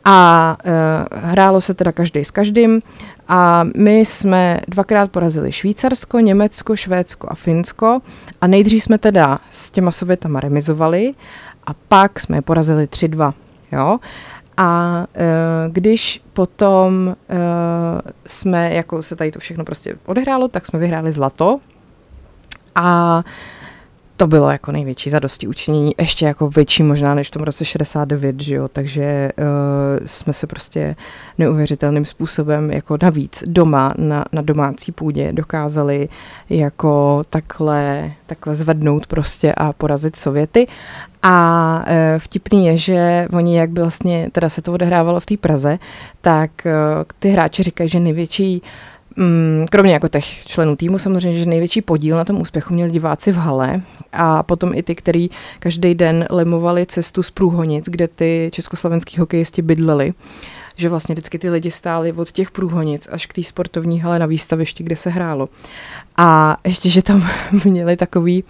A 0.04 0.56
uh, 0.64 1.18
hrálo 1.20 1.60
se 1.60 1.74
teda 1.74 1.92
každý 1.92 2.24
s 2.24 2.30
každým 2.30 2.80
a 3.28 3.64
my 3.76 3.98
jsme 3.98 4.60
dvakrát 4.68 5.10
porazili 5.10 5.52
Švýcarsko, 5.52 6.20
Německo, 6.20 6.76
Švédsko 6.76 7.26
a 7.30 7.34
Finsko 7.34 8.00
a 8.40 8.46
nejdřív 8.46 8.82
jsme 8.82 8.98
teda 8.98 9.38
s 9.50 9.70
těma 9.70 9.90
Sovětama 9.90 10.40
remizovali 10.40 11.14
a 11.66 11.74
pak 11.88 12.20
jsme 12.20 12.36
je 12.36 12.42
porazili 12.42 12.86
3-2. 12.86 13.32
Jo? 13.72 13.98
A 14.56 14.98
uh, 15.16 15.72
když 15.72 16.22
potom 16.32 17.06
uh, 17.06 18.00
jsme, 18.26 18.74
jako 18.74 19.02
se 19.02 19.16
tady 19.16 19.30
to 19.30 19.38
všechno 19.38 19.64
prostě 19.64 19.96
odehrálo, 20.06 20.48
tak 20.48 20.66
jsme 20.66 20.78
vyhráli 20.78 21.12
zlato. 21.12 21.60
A 22.74 23.22
to 24.16 24.26
bylo 24.26 24.50
jako 24.50 24.72
největší 24.72 25.10
zadosti 25.10 25.46
učinění, 25.46 25.92
ještě 25.98 26.26
jako 26.26 26.48
větší 26.48 26.82
možná 26.82 27.14
než 27.14 27.28
v 27.28 27.30
tom 27.30 27.42
roce 27.42 27.64
69, 27.64 28.40
že 28.40 28.54
jo, 28.54 28.68
takže 28.68 29.30
uh, 29.38 30.06
jsme 30.06 30.32
se 30.32 30.46
prostě 30.46 30.96
neuvěřitelným 31.38 32.04
způsobem 32.04 32.70
jako 32.70 32.98
navíc 33.02 33.44
doma 33.46 33.94
na, 33.98 34.24
na 34.32 34.42
domácí 34.42 34.92
půdě 34.92 35.32
dokázali 35.32 36.08
jako 36.50 37.24
takhle, 37.30 38.12
takhle 38.26 38.54
zvednout 38.54 39.06
prostě 39.06 39.52
a 39.52 39.72
porazit 39.72 40.16
Sověty. 40.16 40.66
A 41.26 41.84
e, 41.86 42.18
vtipný 42.18 42.66
je, 42.66 42.76
že 42.76 43.28
oni, 43.32 43.56
jak 43.56 43.70
by 43.70 43.80
vlastně, 43.80 44.28
teda 44.32 44.48
se 44.48 44.62
to 44.62 44.72
odehrávalo 44.72 45.20
v 45.20 45.26
té 45.26 45.36
Praze, 45.36 45.78
tak 46.20 46.66
e, 46.66 46.72
ty 47.18 47.30
hráči 47.30 47.62
říkají, 47.62 47.88
že 47.88 48.00
největší 48.00 48.62
kromě 49.70 49.92
jako 49.92 50.08
těch 50.08 50.46
členů 50.46 50.76
týmu 50.76 50.98
samozřejmě, 50.98 51.38
že 51.38 51.46
největší 51.46 51.82
podíl 51.82 52.16
na 52.16 52.24
tom 52.24 52.40
úspěchu 52.40 52.74
měli 52.74 52.90
diváci 52.90 53.32
v 53.32 53.36
hale 53.36 53.82
a 54.12 54.42
potom 54.42 54.74
i 54.74 54.82
ty, 54.82 54.94
kteří 54.94 55.30
každý 55.58 55.94
den 55.94 56.26
lemovali 56.30 56.86
cestu 56.86 57.22
z 57.22 57.30
Průhonic, 57.30 57.84
kde 57.88 58.08
ty 58.08 58.50
československý 58.52 59.18
hokejisti 59.18 59.62
bydleli 59.62 60.12
že 60.76 60.88
vlastně 60.88 61.14
vždycky 61.14 61.38
ty 61.38 61.50
lidi 61.50 61.70
stáli 61.70 62.12
od 62.12 62.30
těch 62.30 62.50
průhonic 62.50 63.08
až 63.10 63.26
k 63.26 63.32
té 63.32 63.42
sportovní 63.42 64.00
hale 64.00 64.18
na 64.18 64.26
výstavišti, 64.26 64.84
kde 64.84 64.96
se 64.96 65.10
hrálo. 65.10 65.48
A 66.16 66.56
ještě, 66.64 66.90
že 66.90 67.02
tam 67.02 67.28
měli 67.64 67.96
takový, 67.96 68.44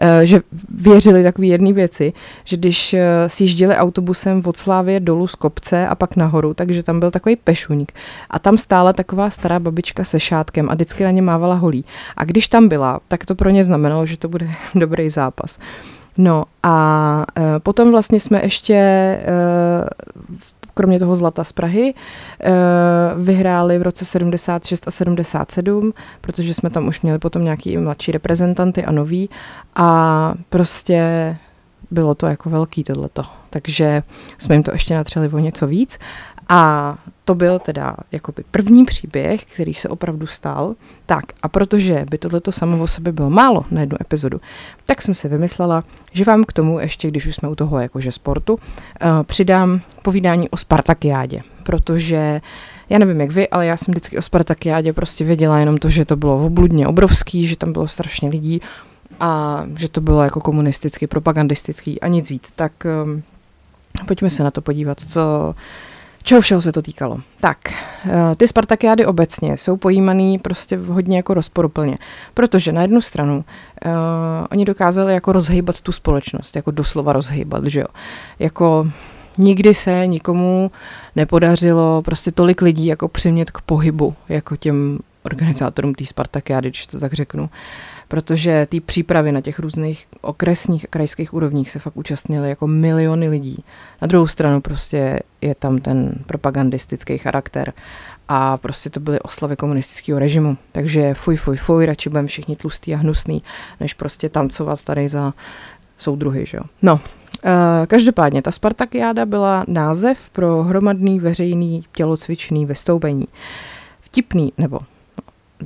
eh, 0.00 0.26
že 0.26 0.40
věřili 0.68 1.22
takový 1.22 1.48
jedné 1.48 1.72
věci, 1.72 2.12
že 2.44 2.56
když 2.56 2.94
eh, 2.94 3.28
si 3.28 3.44
jížděli 3.44 3.76
autobusem 3.76 4.42
od 4.44 4.56
Slávě 4.56 5.00
dolů 5.00 5.28
z 5.28 5.34
kopce 5.34 5.86
a 5.86 5.94
pak 5.94 6.16
nahoru, 6.16 6.54
takže 6.54 6.82
tam 6.82 7.00
byl 7.00 7.10
takový 7.10 7.36
pešuník. 7.36 7.92
A 8.30 8.38
tam 8.38 8.58
stála 8.58 8.92
taková 8.92 9.30
stará 9.30 9.58
babička 9.58 10.04
se 10.04 10.20
šátkem 10.20 10.70
a 10.70 10.74
vždycky 10.74 11.04
na 11.04 11.10
ně 11.10 11.22
mávala 11.22 11.54
holí. 11.54 11.84
A 12.16 12.24
když 12.24 12.48
tam 12.48 12.68
byla, 12.68 13.00
tak 13.08 13.26
to 13.26 13.34
pro 13.34 13.50
ně 13.50 13.64
znamenalo, 13.64 14.06
že 14.06 14.16
to 14.18 14.28
bude 14.28 14.50
dobrý 14.74 15.10
zápas. 15.10 15.58
No 16.20 16.44
a 16.62 17.26
e, 17.38 17.60
potom 17.60 17.90
vlastně 17.90 18.20
jsme 18.20 18.42
ještě 18.42 18.74
kromě 20.78 20.98
toho 20.98 21.16
zlata 21.16 21.44
z 21.44 21.52
Prahy, 21.52 21.94
eh, 21.94 22.52
vyhráli 23.16 23.78
v 23.78 23.82
roce 23.82 24.04
76 24.04 24.88
a 24.88 24.90
77, 24.90 25.92
protože 26.20 26.54
jsme 26.54 26.70
tam 26.70 26.88
už 26.88 27.00
měli 27.00 27.18
potom 27.18 27.44
nějaký 27.44 27.78
mladší 27.78 28.12
reprezentanty 28.12 28.84
a 28.84 28.92
nový 28.92 29.30
a 29.74 30.34
prostě 30.48 31.36
bylo 31.90 32.14
to 32.14 32.26
jako 32.26 32.50
velký 32.50 32.84
tohleto. 32.84 33.22
Takže 33.50 34.02
jsme 34.38 34.54
jim 34.54 34.62
to 34.62 34.70
ještě 34.70 34.94
natřeli 34.94 35.28
o 35.28 35.38
něco 35.38 35.66
víc 35.66 35.98
a 36.48 36.94
to 37.28 37.34
byl 37.34 37.58
teda 37.58 37.96
jakoby 38.12 38.44
první 38.50 38.84
příběh, 38.84 39.44
který 39.44 39.74
se 39.74 39.88
opravdu 39.88 40.26
stal. 40.26 40.74
Tak 41.06 41.24
a 41.42 41.48
protože 41.48 42.04
by 42.10 42.18
tohleto 42.18 42.52
samo 42.52 42.82
o 42.82 42.86
sobě 42.86 43.12
bylo 43.12 43.30
málo 43.30 43.64
na 43.70 43.80
jednu 43.80 43.96
epizodu, 44.00 44.40
tak 44.86 45.02
jsem 45.02 45.14
si 45.14 45.28
vymyslela, 45.28 45.84
že 46.12 46.24
vám 46.24 46.44
k 46.44 46.52
tomu 46.52 46.80
ještě, 46.80 47.08
když 47.08 47.26
už 47.26 47.34
jsme 47.34 47.48
u 47.48 47.54
toho 47.54 47.80
jakože 47.80 48.12
sportu, 48.12 48.54
uh, 48.54 48.60
přidám 49.22 49.80
povídání 50.02 50.48
o 50.48 50.56
Spartakiádě, 50.56 51.40
protože 51.62 52.40
já 52.90 52.98
nevím 52.98 53.20
jak 53.20 53.30
vy, 53.30 53.48
ale 53.48 53.66
já 53.66 53.76
jsem 53.76 53.92
vždycky 53.92 54.18
o 54.18 54.22
Spartakiádě 54.22 54.92
prostě 54.92 55.24
věděla 55.24 55.58
jenom 55.58 55.78
to, 55.78 55.88
že 55.88 56.04
to 56.04 56.16
bylo 56.16 56.46
obludně 56.46 56.86
obrovský, 56.86 57.46
že 57.46 57.56
tam 57.56 57.72
bylo 57.72 57.88
strašně 57.88 58.28
lidí 58.28 58.60
a 59.20 59.62
že 59.76 59.88
to 59.88 60.00
bylo 60.00 60.22
jako 60.22 60.40
komunistický, 60.40 61.06
propagandistický 61.06 62.00
a 62.00 62.08
nic 62.08 62.30
víc. 62.30 62.50
Tak 62.50 62.72
um, 63.04 63.22
pojďme 64.06 64.30
se 64.30 64.44
na 64.44 64.50
to 64.50 64.60
podívat, 64.60 65.00
co 65.00 65.54
Čeho 66.22 66.40
všeho 66.40 66.62
se 66.62 66.72
to 66.72 66.82
týkalo? 66.82 67.20
Tak, 67.40 67.58
eh, 67.68 68.36
ty 68.36 68.48
Spartakiády 68.48 69.06
obecně 69.06 69.56
jsou 69.56 69.76
pojímaný 69.76 70.38
prostě 70.38 70.76
hodně 70.76 71.16
jako 71.16 71.34
rozporuplně, 71.34 71.98
protože 72.34 72.72
na 72.72 72.82
jednu 72.82 73.00
stranu 73.00 73.36
uh, 73.36 73.92
oni 74.50 74.64
dokázali 74.64 75.14
jako 75.14 75.32
rozhýbat 75.32 75.80
tu 75.80 75.92
společnost, 75.92 76.56
jako 76.56 76.70
doslova 76.70 77.12
rozhýbat, 77.12 77.66
že 77.66 77.80
jo. 77.80 77.86
Jako 78.38 78.90
nikdy 79.38 79.74
se 79.74 80.06
nikomu 80.06 80.70
nepodařilo 81.16 82.02
prostě 82.02 82.32
tolik 82.32 82.62
lidí 82.62 82.86
jako 82.86 83.08
přimět 83.08 83.50
k 83.50 83.60
pohybu, 83.60 84.14
jako 84.28 84.56
těm 84.56 84.98
organizátorům 85.22 85.94
té 85.94 86.06
Spartakiády, 86.06 86.68
když 86.68 86.86
to 86.86 87.00
tak 87.00 87.12
řeknu. 87.12 87.42
Uh, 87.42 87.48
protože 88.08 88.66
ty 88.70 88.80
přípravy 88.80 89.32
na 89.32 89.40
těch 89.40 89.58
různých 89.58 90.06
okresních 90.20 90.84
a 90.84 90.88
krajských 90.90 91.34
úrovních 91.34 91.70
se 91.70 91.78
fakt 91.78 91.96
účastnili 91.96 92.48
jako 92.48 92.66
miliony 92.66 93.28
lidí. 93.28 93.64
Na 94.02 94.06
druhou 94.06 94.26
stranu 94.26 94.60
prostě 94.60 95.20
je 95.40 95.54
tam 95.54 95.78
ten 95.78 96.14
propagandistický 96.26 97.18
charakter 97.18 97.72
a 98.28 98.56
prostě 98.56 98.90
to 98.90 99.00
byly 99.00 99.20
oslavy 99.20 99.56
komunistického 99.56 100.18
režimu. 100.18 100.56
Takže 100.72 101.14
fuj, 101.14 101.36
fuj, 101.36 101.56
fuj, 101.56 101.86
radši 101.86 102.08
budeme 102.10 102.28
všichni 102.28 102.56
tlustý 102.56 102.94
a 102.94 102.98
hnusný, 102.98 103.42
než 103.80 103.94
prostě 103.94 104.28
tancovat 104.28 104.84
tady 104.84 105.08
za 105.08 105.34
soudruhy, 105.98 106.46
že 106.46 106.56
jo. 106.56 106.62
No, 106.82 107.00
Uh, 107.44 107.86
každopádně 107.86 108.42
ta 108.42 108.50
Spartakiáda 108.50 109.26
byla 109.26 109.64
název 109.68 110.30
pro 110.30 110.62
hromadný 110.62 111.20
veřejný 111.20 111.84
tělocvičný 111.92 112.66
vystoupení. 112.66 113.24
Vtipný, 114.00 114.52
nebo 114.58 114.78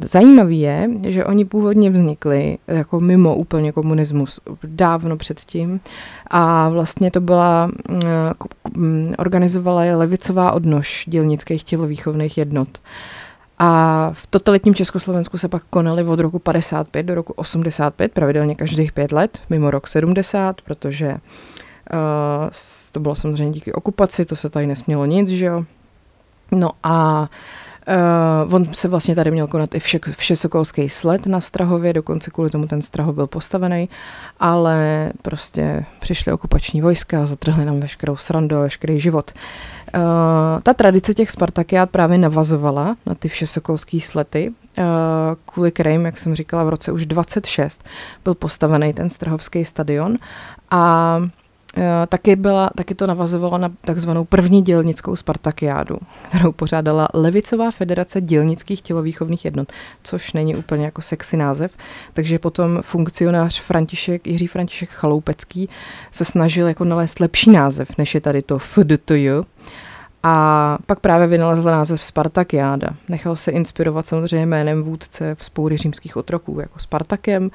Zajímavý 0.00 0.60
je, 0.60 0.90
že 1.08 1.24
oni 1.24 1.44
původně 1.44 1.90
vznikli 1.90 2.58
jako 2.66 3.00
mimo 3.00 3.36
úplně 3.36 3.72
komunismus 3.72 4.40
dávno 4.64 5.16
předtím 5.16 5.80
a 6.26 6.68
vlastně 6.68 7.10
to 7.10 7.20
byla, 7.20 7.70
mm, 8.74 9.14
organizovala 9.18 9.84
je 9.84 9.96
levicová 9.96 10.52
odnož 10.52 11.04
dělnických 11.08 11.64
tělovýchovných 11.64 12.38
jednot. 12.38 12.78
A 13.58 14.10
v 14.12 14.26
totalitním 14.26 14.74
Československu 14.74 15.38
se 15.38 15.48
pak 15.48 15.62
konaly 15.70 16.04
od 16.04 16.20
roku 16.20 16.38
55 16.38 17.02
do 17.02 17.14
roku 17.14 17.32
85, 17.32 18.12
pravidelně 18.12 18.54
každých 18.54 18.92
pět 18.92 19.12
let, 19.12 19.38
mimo 19.50 19.70
rok 19.70 19.88
70, 19.88 20.60
protože 20.60 21.08
uh, 21.10 21.18
to 22.92 23.00
bylo 23.00 23.14
samozřejmě 23.14 23.52
díky 23.54 23.72
okupaci, 23.72 24.24
to 24.24 24.36
se 24.36 24.50
tady 24.50 24.66
nesmělo 24.66 25.06
nic, 25.06 25.28
že 25.28 25.44
jo. 25.44 25.64
No 26.52 26.70
a 26.82 27.20
uh, 27.20 27.26
Uh, 27.88 28.54
on 28.54 28.74
se 28.74 28.88
vlastně 28.88 29.14
tady 29.14 29.30
měl 29.30 29.46
konat 29.46 29.74
i 29.74 29.78
vše, 29.80 29.98
všesokolský 30.10 30.88
sled 30.88 31.26
na 31.26 31.40
Strahově, 31.40 31.92
dokonce 31.92 32.30
kvůli 32.30 32.50
tomu 32.50 32.66
ten 32.66 32.82
Strahov 32.82 33.14
byl 33.14 33.26
postavený, 33.26 33.88
ale 34.40 35.10
prostě 35.22 35.84
přišly 36.00 36.32
okupační 36.32 36.82
vojska 36.82 37.22
a 37.22 37.26
zatrhli 37.26 37.64
nám 37.64 37.80
veškerou 37.80 38.16
srandu 38.16 38.56
a 38.56 38.60
veškerý 38.60 39.00
život. 39.00 39.32
Uh, 39.94 40.00
ta 40.62 40.74
tradice 40.74 41.14
těch 41.14 41.30
Spartakiát 41.30 41.90
právě 41.90 42.18
navazovala 42.18 42.96
na 43.06 43.14
ty 43.14 43.28
všesokolský 43.28 44.00
slety, 44.00 44.52
uh, 44.78 44.84
kvůli 45.44 45.72
kterým, 45.72 46.04
jak 46.04 46.18
jsem 46.18 46.34
říkala, 46.34 46.64
v 46.64 46.68
roce 46.68 46.92
už 46.92 47.06
26 47.06 47.84
byl 48.24 48.34
postavený 48.34 48.92
ten 48.92 49.10
Strahovský 49.10 49.64
stadion 49.64 50.16
a 50.70 51.18
taky, 52.08 52.36
byla, 52.36 52.70
taky 52.76 52.94
to 52.94 53.06
navazovalo 53.06 53.58
na 53.58 53.72
takzvanou 53.80 54.24
první 54.24 54.62
dělnickou 54.62 55.16
Spartakiádu, 55.16 55.96
kterou 56.22 56.52
pořádala 56.52 57.08
Levicová 57.14 57.70
federace 57.70 58.20
dělnických 58.20 58.82
tělovýchovných 58.82 59.44
jednot, 59.44 59.72
což 60.02 60.32
není 60.32 60.56
úplně 60.56 60.84
jako 60.84 61.02
sexy 61.02 61.36
název. 61.36 61.72
Takže 62.12 62.38
potom 62.38 62.78
funkcionář 62.82 63.60
František, 63.60 64.26
Jiří 64.26 64.46
František 64.46 64.90
Chaloupecký 64.90 65.68
se 66.10 66.24
snažil 66.24 66.68
jako 66.68 66.84
nalézt 66.84 67.20
lepší 67.20 67.50
název, 67.50 67.88
než 67.98 68.14
je 68.14 68.20
tady 68.20 68.42
to 68.42 68.58
FDTJ. 68.58 69.30
A 70.22 70.78
pak 70.86 71.00
právě 71.00 71.26
vynalezl 71.26 71.70
název 71.70 72.04
Spartakiáda. 72.04 72.88
Nechal 73.08 73.36
se 73.36 73.50
inspirovat 73.50 74.06
samozřejmě 74.06 74.46
jménem 74.46 74.82
vůdce 74.82 75.34
vzpoury 75.34 75.76
římských 75.76 76.16
otroků, 76.16 76.60
jako 76.60 76.78
Spartakem. 76.78 77.50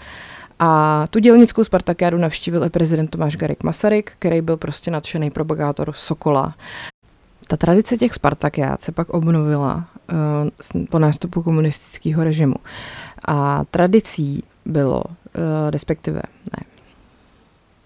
A 0.60 1.04
tu 1.10 1.20
dělnickou 1.20 1.64
Spartakiádu 1.64 2.18
navštívil 2.18 2.64
i 2.64 2.70
prezident 2.70 3.08
Tomáš 3.08 3.36
Garik 3.36 3.64
Masaryk, 3.64 4.12
který 4.20 4.42
byl 4.42 4.58
prostě 4.58 4.92
nadšený 4.92 5.30
propagátor 5.30 5.92
Sokola. 5.94 6.56
Ta 7.48 7.58
tradice 7.58 7.98
těch 7.98 8.14
Spartakiád 8.14 8.82
se 8.82 8.92
pak 8.92 9.10
obnovila 9.10 9.86
uh, 10.76 10.86
po 10.90 11.00
nástupu 11.00 11.44
komunistického 11.44 12.24
režimu. 12.24 12.56
A 13.28 13.64
tradicí 13.72 14.44
bylo, 14.66 15.04
uh, 15.04 15.44
respektive 15.70 16.22
ne, 16.58 16.66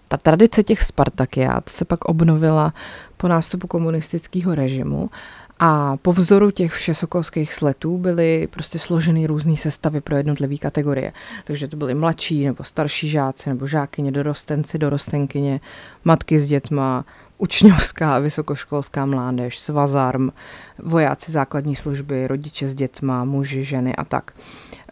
ta 0.08 0.16
tradice 0.16 0.62
těch 0.62 0.82
Spartakiád 0.82 1.68
se 1.68 1.84
pak 1.84 2.04
obnovila 2.04 2.74
po 3.16 3.28
nástupu 3.28 3.66
komunistického 3.66 4.54
režimu 4.54 5.10
a 5.58 5.96
po 5.96 6.12
vzoru 6.12 6.50
těch 6.50 6.72
všesokolských 6.72 7.54
sletů 7.54 7.98
byly 7.98 8.48
prostě 8.50 8.78
složeny 8.78 9.26
různé 9.26 9.56
sestavy 9.56 10.00
pro 10.00 10.16
jednotlivé 10.16 10.56
kategorie. 10.56 11.12
Takže 11.44 11.68
to 11.68 11.76
byly 11.76 11.94
mladší 11.94 12.44
nebo 12.44 12.64
starší 12.64 13.08
žáci 13.08 13.48
nebo 13.48 13.66
žákyně, 13.66 14.12
dorostenci, 14.12 14.78
dorostenkyně, 14.78 15.60
matky 16.04 16.38
s 16.38 16.46
dětma, 16.46 17.04
učňovská, 17.38 18.18
vysokoškolská 18.18 19.06
mládež, 19.06 19.58
svazarm, 19.58 20.30
vojáci 20.78 21.32
základní 21.32 21.76
služby, 21.76 22.26
rodiče 22.26 22.68
s 22.68 22.74
dětma, 22.74 23.24
muži, 23.24 23.64
ženy 23.64 23.96
a 23.96 24.04
tak. 24.04 24.32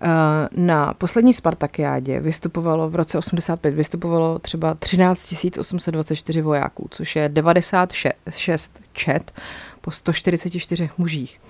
Eh, 0.02 0.48
na 0.56 0.94
poslední 0.94 1.34
Spartakiádě 1.34 2.20
vystupovalo 2.20 2.90
v 2.90 2.96
roce 2.96 3.18
85 3.18 3.74
vystupovalo 3.74 4.38
třeba 4.38 4.74
13 4.74 5.58
824 5.58 6.42
vojáků, 6.42 6.88
což 6.90 7.16
je 7.16 7.28
96 7.28 8.80
čet 8.92 9.32
po 9.80 9.90
144 9.90 10.90
mužích. 10.98 11.40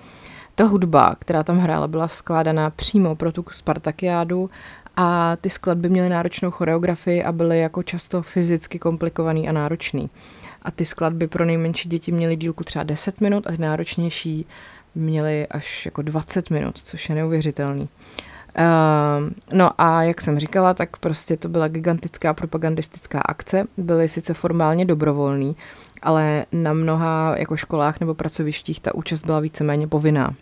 Ta 0.55 0.65
hudba, 0.65 1.15
která 1.19 1.43
tam 1.43 1.57
hrála, 1.57 1.87
byla 1.87 2.07
skládaná 2.07 2.69
přímo 2.69 3.15
pro 3.15 3.31
tu 3.31 3.45
Spartakiádu 3.51 4.49
a 4.97 5.35
ty 5.41 5.49
skladby 5.49 5.89
měly 5.89 6.09
náročnou 6.09 6.51
choreografii 6.51 7.23
a 7.23 7.31
byly 7.31 7.59
jako 7.59 7.83
často 7.83 8.21
fyzicky 8.21 8.79
komplikovaný 8.79 9.49
a 9.49 9.51
náročný. 9.51 10.09
A 10.61 10.71
ty 10.71 10.85
skladby 10.85 11.27
pro 11.27 11.45
nejmenší 11.45 11.89
děti 11.89 12.11
měly 12.11 12.35
dílku 12.35 12.63
třeba 12.63 12.83
10 12.83 13.21
minut 13.21 13.47
a 13.47 13.51
náročnější 13.57 14.45
měly 14.95 15.47
až 15.47 15.85
jako 15.85 16.01
20 16.01 16.49
minut, 16.49 16.77
což 16.77 17.09
je 17.09 17.15
neuvěřitelný. 17.15 17.89
Uh, 18.59 19.29
no 19.53 19.69
a 19.77 20.03
jak 20.03 20.21
jsem 20.21 20.39
říkala, 20.39 20.73
tak 20.73 20.97
prostě 20.97 21.37
to 21.37 21.49
byla 21.49 21.67
gigantická 21.67 22.33
propagandistická 22.33 23.19
akce. 23.19 23.67
Byly 23.77 24.09
sice 24.09 24.33
formálně 24.33 24.85
dobrovolný, 24.85 25.55
ale 26.01 26.45
na 26.51 26.73
mnoha 26.73 27.35
jako 27.37 27.57
školách 27.57 27.99
nebo 27.99 28.13
pracovištích 28.13 28.79
ta 28.79 28.95
účast 28.95 29.25
byla 29.25 29.39
víceméně 29.39 29.87
povinná. 29.87 30.35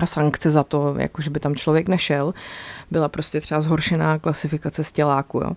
A 0.00 0.06
sankce 0.06 0.50
za 0.50 0.64
to, 0.64 0.94
jako 0.98 1.22
že 1.22 1.30
by 1.30 1.40
tam 1.40 1.54
člověk 1.54 1.88
nešel, 1.88 2.34
byla 2.90 3.08
prostě 3.08 3.40
třeba 3.40 3.60
zhoršená 3.60 4.18
klasifikace 4.18 4.84
stěláku. 4.84 5.38
Jo. 5.38 5.50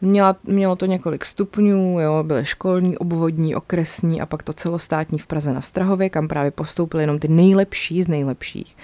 Měla, 0.00 0.36
mělo 0.44 0.76
to 0.76 0.86
několik 0.86 1.24
stupňů, 1.24 2.00
jo, 2.00 2.22
byly 2.22 2.44
školní, 2.44 2.98
obvodní, 2.98 3.54
okresní 3.54 4.20
a 4.20 4.26
pak 4.26 4.42
to 4.42 4.52
celostátní 4.52 5.18
v 5.18 5.26
Praze 5.26 5.52
na 5.52 5.60
Strahově, 5.60 6.10
kam 6.10 6.28
právě 6.28 6.50
postoupili 6.50 7.02
jenom 7.02 7.18
ty 7.18 7.28
nejlepší 7.28 8.02
z 8.02 8.08
nejlepších. 8.08 8.76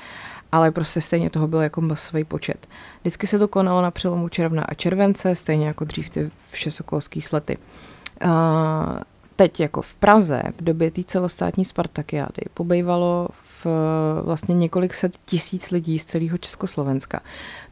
Ale 0.53 0.71
prostě 0.71 1.01
stejně 1.01 1.31
toho 1.31 1.49
byl 1.49 1.61
jako 1.61 1.81
masový 1.81 2.25
počet. 2.25 2.69
Vždycky 3.01 3.27
se 3.27 3.39
to 3.39 3.49
konalo 3.49 3.83
na 3.83 3.91
přelomu 3.91 4.29
června 4.29 4.63
a 4.63 4.75
července, 4.75 5.35
stejně 5.35 5.67
jako 5.67 5.85
dřív 5.85 6.11
ty 6.11 6.31
všesokolský 6.51 7.21
slety. 7.23 7.59
Uh, 8.25 8.31
teď 9.39 9.61
jako 9.61 9.83
v 9.83 9.95
Praze 9.95 10.43
v 10.59 10.65
době 10.65 10.91
té 10.91 11.05
celostátní 11.05 11.65
Spartakiády 11.65 12.43
pobejvalo 12.55 13.29
v 13.65 13.67
vlastně 14.25 14.55
několik 14.55 14.95
set 14.95 15.19
tisíc 15.25 15.71
lidí 15.71 15.99
z 15.99 16.05
celého 16.05 16.39
Československa. 16.39 17.21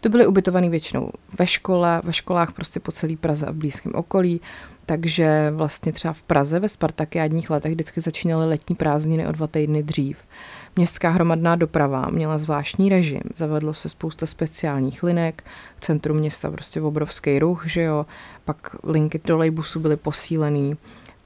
To 0.01 0.09
byly 0.09 0.27
ubytovaný 0.27 0.69
většinou 0.69 1.11
ve 1.39 1.47
škole, 1.47 2.01
ve 2.05 2.13
školách 2.13 2.53
prostě 2.53 2.81
po 2.81 2.93
celé 2.93 3.17
Praze 3.17 3.47
a 3.47 3.51
v 3.51 3.55
blízkém 3.55 3.93
okolí, 3.95 4.41
takže 4.87 5.53
vlastně 5.55 5.93
třeba 5.93 6.15
v 6.15 6.23
Praze 6.23 6.61
ve 6.61 6.69
Spartakiádních 6.69 7.51
letech 7.51 7.73
vždycky 7.73 8.01
začínaly 8.01 8.49
letní 8.49 8.77
prázdniny 8.77 9.27
o 9.27 9.33
dva 9.33 9.47
týdny 9.47 9.83
dřív. 9.83 10.19
Městská 10.77 11.11
hromadná 11.11 11.57
doprava 11.57 12.07
měla 12.11 12.39
zvláštní 12.39 12.89
režim, 12.89 13.23
zavedlo 13.35 13.75
se 13.75 13.89
spousta 13.89 14.27
speciálních 14.27 15.03
linek, 15.03 15.45
v 15.77 15.81
centru 15.81 16.15
města 16.15 16.51
prostě 16.51 16.81
obrovský 16.81 17.39
ruch, 17.39 17.67
že 17.67 17.83
jo, 17.83 18.07
pak 18.45 18.77
linky 18.85 19.19
trolejbusu 19.19 19.81
byly 19.81 19.97
posílený, 19.97 20.77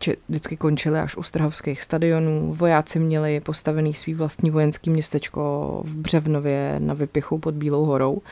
či 0.00 0.16
vždycky 0.28 0.56
končily 0.56 0.98
až 0.98 1.16
u 1.16 1.22
strahovských 1.22 1.82
stadionů. 1.82 2.54
Vojáci 2.54 2.98
měli 2.98 3.40
postavený 3.40 3.94
svý 3.94 4.14
vlastní 4.14 4.50
vojenský 4.50 4.90
městečko 4.90 5.82
v 5.84 5.96
Břevnově 5.96 6.76
na 6.78 6.94
Vypichu 6.94 7.38
pod 7.38 7.54
Bílou 7.54 7.84
horou. 7.84 8.22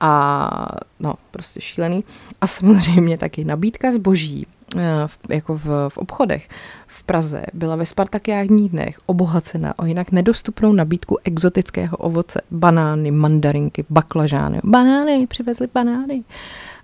A 0.00 0.68
no, 1.00 1.14
prostě 1.30 1.60
šílený. 1.60 2.04
A 2.40 2.46
samozřejmě 2.46 3.18
taky 3.18 3.44
nabídka 3.44 3.92
zboží 3.92 4.46
eh, 4.76 4.80
v, 5.06 5.18
jako 5.28 5.58
v, 5.58 5.88
v 5.88 5.98
obchodech 5.98 6.48
v 6.86 7.04
Praze 7.04 7.42
byla 7.54 7.76
ve 7.76 7.86
Spartakiádních 7.86 8.70
dnech 8.70 8.96
obohacena 9.06 9.78
o 9.78 9.84
jinak 9.84 10.12
nedostupnou 10.12 10.72
nabídku 10.72 11.18
exotického 11.24 11.96
ovoce, 11.96 12.40
banány, 12.50 13.10
mandarinky, 13.10 13.84
baklažány. 13.90 14.60
Banány, 14.64 15.26
přivezli 15.26 15.68
banány. 15.74 16.24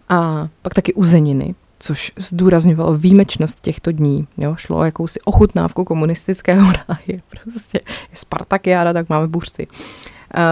A 0.08 0.48
pak 0.62 0.74
taky 0.74 0.94
uzeniny, 0.94 1.54
zdůrazňovalo 2.16 2.94
výjimečnost 2.94 3.60
těchto 3.60 3.92
dní. 3.92 4.26
Jo? 4.36 4.54
Šlo 4.56 4.78
o 4.78 4.84
jakousi 4.84 5.20
ochutnávku 5.20 5.84
komunistického 5.84 6.72
ráje. 6.88 7.20
Prostě 7.30 7.80
je 8.10 8.16
Spartakiáda, 8.16 8.92
tak 8.92 9.08
máme 9.08 9.26
buřty. 9.26 9.66
Uh, 10.36 10.42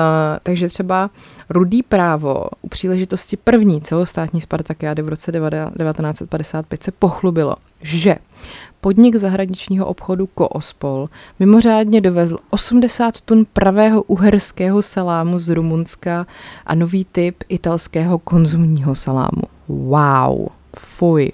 takže 0.43 0.69
třeba 0.69 1.11
Rudý 1.51 1.83
právo 1.83 2.45
u 2.63 2.69
příležitosti 2.69 3.37
první 3.37 3.81
celostátní 3.81 4.41
Spartakiády 4.41 5.03
v 5.03 5.09
roce 5.09 5.33
1955 5.33 6.83
se 6.83 6.93
pochlubilo, 6.93 7.57
že 7.81 8.17
podnik 8.81 9.17
zahraničního 9.17 9.87
obchodu 9.87 10.27
Koospol 10.27 11.09
mimořádně 11.39 12.01
dovezl 12.01 12.39
80 12.51 13.21
tun 13.21 13.47
pravého 13.53 14.03
uherského 14.03 14.83
salámu 14.83 15.39
z 15.39 15.49
Rumunska 15.49 16.27
a 16.67 16.75
nový 16.75 17.05
typ 17.05 17.45
italského 17.49 18.19
konzumního 18.19 18.95
salámu. 18.95 19.43
Wow! 19.69 20.62
Fuj. 20.79 21.33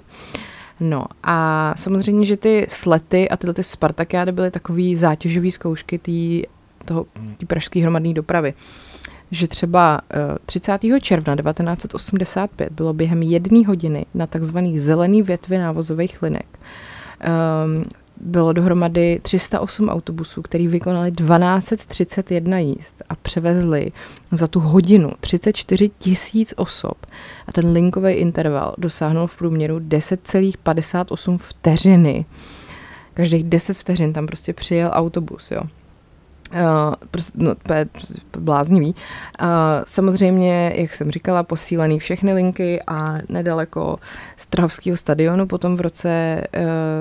No 0.79 1.05
a 1.23 1.73
samozřejmě, 1.77 2.25
že 2.25 2.37
ty 2.37 2.67
slety 2.69 3.29
a 3.29 3.37
tyhle 3.37 3.53
ty 3.53 3.63
Spartakiády 3.63 4.31
byly 4.31 4.51
takový 4.51 4.95
zátěžový 4.95 5.51
zkoušky 5.51 5.97
tý, 5.99 6.43
toho, 6.85 7.05
tý 7.37 7.45
pražské 7.45 7.81
hromadné 7.81 8.13
dopravy. 8.13 8.53
Že 9.31 9.47
třeba 9.47 10.01
30. 10.45 10.83
Eh, 10.83 10.99
června 10.99 11.35
1985 11.35 12.73
bylo 12.73 12.93
během 12.93 13.23
jedné 13.23 13.67
hodiny 13.67 14.05
na 14.13 14.27
takzvaných 14.27 14.81
zelený 14.81 15.21
větvi 15.21 15.57
návozových 15.57 16.21
linek 16.21 16.59
um, 17.19 17.85
bylo 18.19 18.53
dohromady 18.53 19.19
308 19.21 19.89
autobusů, 19.89 20.41
který 20.41 20.67
vykonali 20.67 21.11
1231 21.11 22.59
jízd 22.59 22.95
a 23.09 23.15
převezli 23.15 23.91
za 24.31 24.47
tu 24.47 24.59
hodinu 24.59 25.11
34 25.19 25.91
tisíc 25.99 26.53
osob. 26.57 27.05
A 27.47 27.51
ten 27.51 27.71
linkový 27.71 28.13
interval 28.13 28.75
dosáhnul 28.77 29.27
v 29.27 29.37
průměru 29.37 29.79
10,58 29.79 31.37
vteřiny. 31.37 32.25
Každých 33.13 33.43
10 33.43 33.77
vteřin 33.77 34.13
tam 34.13 34.25
prostě 34.25 34.53
přijel 34.53 34.91
autobus, 34.93 35.51
jo. 35.51 35.61
Uh, 36.53 36.95
prostě, 37.11 37.31
no, 37.35 37.55
to 37.55 37.73
je 37.73 37.85
bláznivý. 38.37 38.95
Uh, 39.41 39.47
samozřejmě, 39.87 40.73
jak 40.75 40.95
jsem 40.95 41.11
říkala, 41.11 41.43
posílený 41.43 41.99
všechny 41.99 42.33
linky 42.33 42.81
a 42.87 43.17
nedaleko 43.29 43.99
Strahovského 44.37 44.97
stadionu 44.97 45.47
potom 45.47 45.77
v 45.77 45.81
roce 45.81 46.43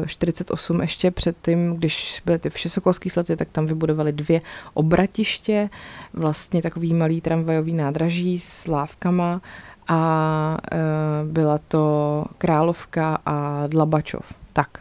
uh, 0.01 0.07
48 0.07 0.81
ještě 0.81 1.11
předtím, 1.11 1.77
když 1.77 2.23
byly 2.27 2.39
ty 2.39 2.51
všesokolské 2.51 3.11
slety, 3.11 3.37
tak 3.37 3.49
tam 3.53 3.67
vybudovali 3.67 4.13
dvě 4.13 4.41
obratiště, 4.75 5.71
vlastně 6.13 6.63
takový 6.63 6.95
malý 6.95 7.21
tramvajový 7.21 7.75
nádraží 7.75 8.39
s 8.41 8.67
lávkama 8.67 9.41
a 9.89 10.59
uh, 10.73 11.29
byla 11.33 11.59
to 11.69 12.25
Královka 12.39 13.19
a 13.27 13.67
Dlabačov. 13.67 14.33
Tak. 14.53 14.79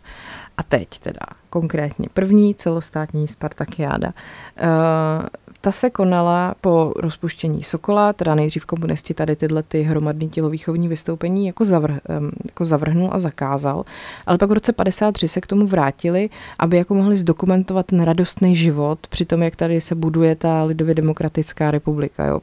A 0.57 0.63
teď 0.63 0.99
teda 0.99 1.19
konkrétně 1.49 2.07
první 2.13 2.55
celostátní 2.55 3.27
Spartakiáda. 3.27 4.07
Uh, 4.07 5.25
ta 5.61 5.71
se 5.71 5.89
konala 5.89 6.55
po 6.61 6.93
rozpuštění 6.95 7.63
Sokola, 7.63 8.13
teda 8.13 8.35
nejdřív 8.35 8.65
komunisti 8.65 9.13
tady 9.13 9.35
tyhle 9.35 9.63
ty 9.63 9.81
hromadný 9.81 10.29
tělovýchovní 10.29 10.87
vystoupení 10.87 11.47
jako, 11.47 11.65
zavrh, 11.65 11.97
um, 12.19 12.31
jako 12.45 12.65
zavrhnul 12.65 13.09
a 13.13 13.19
zakázal, 13.19 13.83
ale 14.25 14.37
pak 14.37 14.49
v 14.49 14.53
roce 14.53 14.73
53 14.73 15.27
se 15.27 15.41
k 15.41 15.47
tomu 15.47 15.67
vrátili, 15.67 16.29
aby 16.59 16.77
jako 16.77 16.95
mohli 16.95 17.17
zdokumentovat 17.17 17.85
ten 17.85 18.01
radostný 18.01 18.55
život 18.55 19.07
při 19.07 19.25
tom, 19.25 19.43
jak 19.43 19.55
tady 19.55 19.81
se 19.81 19.95
buduje 19.95 20.35
ta 20.35 20.63
lidově 20.63 20.95
demokratická 20.95 21.71
republika. 21.71 22.25
Jo. 22.25 22.39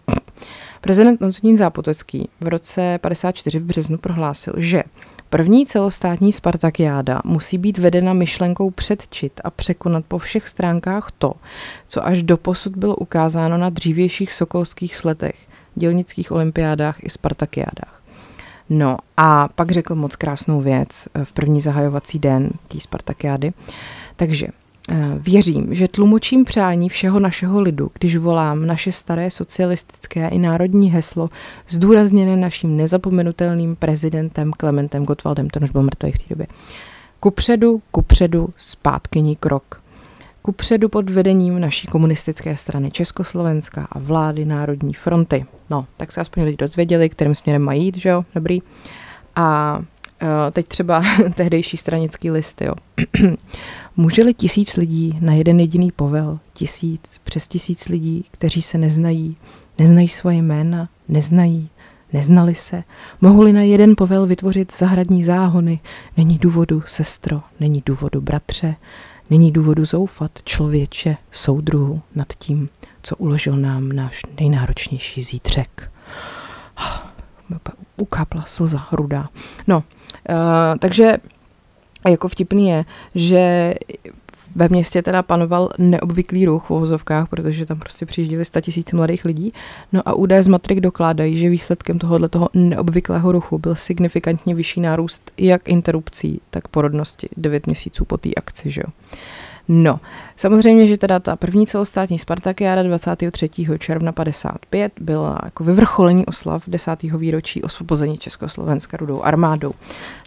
Prezident 0.81 1.23
Antonín 1.23 1.57
Zápotocký 1.57 2.29
v 2.41 2.49
roce 2.49 2.99
54 3.03 3.59
v 3.59 3.65
březnu 3.65 3.99
prohlásil, 3.99 4.55
že 4.57 4.83
První 5.35 5.67
celostátní 5.67 6.33
Spartakiáda 6.33 7.21
musí 7.25 7.59
být 7.59 7.79
vedena 7.79 8.13
myšlenkou 8.13 8.71
předčit 8.71 9.41
a 9.45 9.51
překonat 9.51 10.05
po 10.09 10.19
všech 10.19 10.49
stránkách 10.49 11.11
to, 11.19 11.33
co 11.89 12.07
až 12.07 12.23
do 12.23 12.37
posud 12.37 12.77
bylo 12.77 12.97
ukázáno 12.97 13.59
na 13.59 13.71
dřívějších 13.71 14.33
sokolských 14.33 14.97
sletech, 14.97 15.35
dělnických 15.75 16.33
olympiádách 16.33 17.05
i 17.05 17.11
Spartakiádách. 17.11 18.03
No 18.71 18.97
a 19.17 19.49
pak 19.49 19.71
řekl 19.71 19.95
moc 19.95 20.17
krásnou 20.17 20.61
věc 20.61 21.09
v 21.25 21.33
první 21.33 21.61
zahajovací 21.61 22.19
den 22.19 22.51
té 22.69 22.81
Spartakiády. 22.81 23.53
Takže 24.17 24.49
věřím, 25.19 25.75
že 25.75 25.89
tlumočím 25.89 26.45
přání 26.45 26.89
všeho 26.89 27.21
našeho 27.21 27.61
lidu, 27.61 27.91
když 27.99 28.17
volám 28.17 28.67
naše 28.67 28.93
staré 28.93 29.31
socialistické 29.31 30.29
i 30.29 30.39
národní 30.39 30.91
heslo 30.91 31.31
zdůrazněné 31.69 32.37
naším 32.37 32.77
nezapomenutelným 32.77 33.77
prezidentem 33.77 34.51
Klementem 34.51 35.05
Gottwaldem, 35.05 35.51
ten 35.51 35.65
už 35.65 35.71
byl 35.71 35.83
mrtvý 35.83 36.13
v 36.13 36.19
té 36.19 36.25
době. 36.31 36.47
Kupředu, 37.21 37.83
kupředu, 37.91 38.49
zpátkyní 38.57 39.37
krok. 39.37 39.83
Kupředu 40.43 40.89
pod 40.89 41.11
vedením 41.11 41.61
naší 41.61 41.87
komunistické 41.87 42.57
strany 42.57 42.91
Československa 42.91 43.89
a 43.93 43.99
vlády 43.99 44.45
Národní 44.45 44.95
fronty. 44.95 45.47
No, 45.71 45.87
tak 45.97 46.13
se 46.13 46.21
aspoň 46.21 46.43
lidi 46.43 46.57
dozvěděli, 46.57 47.09
kterým 47.09 47.35
směrem 47.35 47.63
mají 47.63 47.85
jít, 47.85 47.97
že 47.97 48.09
jo, 48.09 48.25
dobrý. 48.35 48.63
A 49.37 49.79
teď 50.53 50.67
třeba 50.67 51.03
tehdejší 51.35 51.77
stranický 51.77 52.31
list, 52.31 52.63
jo. 52.63 52.75
Může-li 53.97 54.35
tisíc 54.35 54.77
lidí 54.77 55.19
na 55.21 55.33
jeden 55.33 55.61
jediný 55.61 55.93
povel, 55.93 56.39
tisíc, 56.53 57.21
přes 57.25 57.49
tisíc 57.49 57.89
lidí, 57.89 58.25
kteří 58.31 58.63
se 58.63 58.79
neznají, 58.79 59.37
neznají 59.79 60.09
svoje 60.09 60.37
jména, 60.37 60.89
neznají, 61.09 61.69
neznali 62.13 62.55
se, 62.55 62.85
mohli 63.21 63.53
na 63.53 63.63
jeden 63.63 63.95
povel 63.97 64.27
vytvořit 64.27 64.73
zahradní 64.79 65.25
záhony, 65.25 65.81
není 66.17 66.39
důvodu, 66.39 66.83
sestro, 66.87 67.43
není 67.61 67.83
důvodu, 67.87 68.21
bratře, 68.21 68.77
není 69.31 69.53
důvodu 69.53 69.85
zoufat, 69.85 70.31
člověče, 70.45 71.17
soudruhu 71.31 72.03
nad 72.15 72.29
tím, 72.39 72.69
co 73.03 73.17
uložil 73.17 73.57
nám 73.57 73.89
náš 73.93 74.23
nejnáročnější 74.41 75.23
zítřek. 75.23 75.93
Ukápla 77.97 78.45
slza 78.47 78.89
rudá. 78.93 79.29
No, 79.67 79.83
takže 80.79 81.17
jako 82.09 82.29
vtipný 82.29 82.69
je, 82.69 82.85
že 83.15 83.75
ve 84.57 84.69
městě 84.69 85.03
teda 85.03 85.23
panoval 85.23 85.71
neobvyklý 85.79 86.47
ruch 86.47 86.65
v 86.65 86.71
vozovkách, 86.71 87.29
protože 87.29 87.67
tam 87.67 87.79
prostě 87.79 88.07
přijížděli 88.07 88.45
tisíc 88.61 88.93
mladých 88.93 89.25
lidí. 89.25 89.53
No 89.93 90.03
a 90.05 90.13
údaje 90.13 90.43
z 90.43 90.49
matrik 90.49 90.81
dokládají, 90.81 91.37
že 91.37 91.49
výsledkem 91.49 91.99
tohohle 91.99 92.29
toho 92.29 92.49
neobvyklého 92.55 93.33
ruchu 93.33 93.59
byl 93.59 93.75
signifikantně 93.75 94.55
vyšší 94.55 94.81
nárůst 94.81 95.33
jak 95.39 95.69
interrupcí, 95.69 96.41
tak 96.51 96.69
porodnosti 96.69 97.29
9 97.37 97.67
měsíců 97.67 98.05
po 98.05 98.17
té 98.19 98.31
akci. 98.37 98.71
Že 98.71 98.81
jo. 98.81 98.93
No, 99.69 100.01
samozřejmě, 100.37 100.87
že 100.87 100.99
teda 100.99 101.21
ta 101.21 101.37
první 101.37 101.67
celostátní 101.67 102.19
Spartakiáda 102.19 102.83
23. 102.83 103.51
června 103.79 104.13
55 104.13 104.93
byla 105.01 105.41
jako 105.45 105.65
vyvrcholení 105.65 106.27
oslav 106.27 106.63
10. 106.67 107.03
výročí 107.03 107.63
osvobození 107.63 108.19
Československa 108.19 108.97
rudou 108.97 109.23
armádou. 109.23 109.73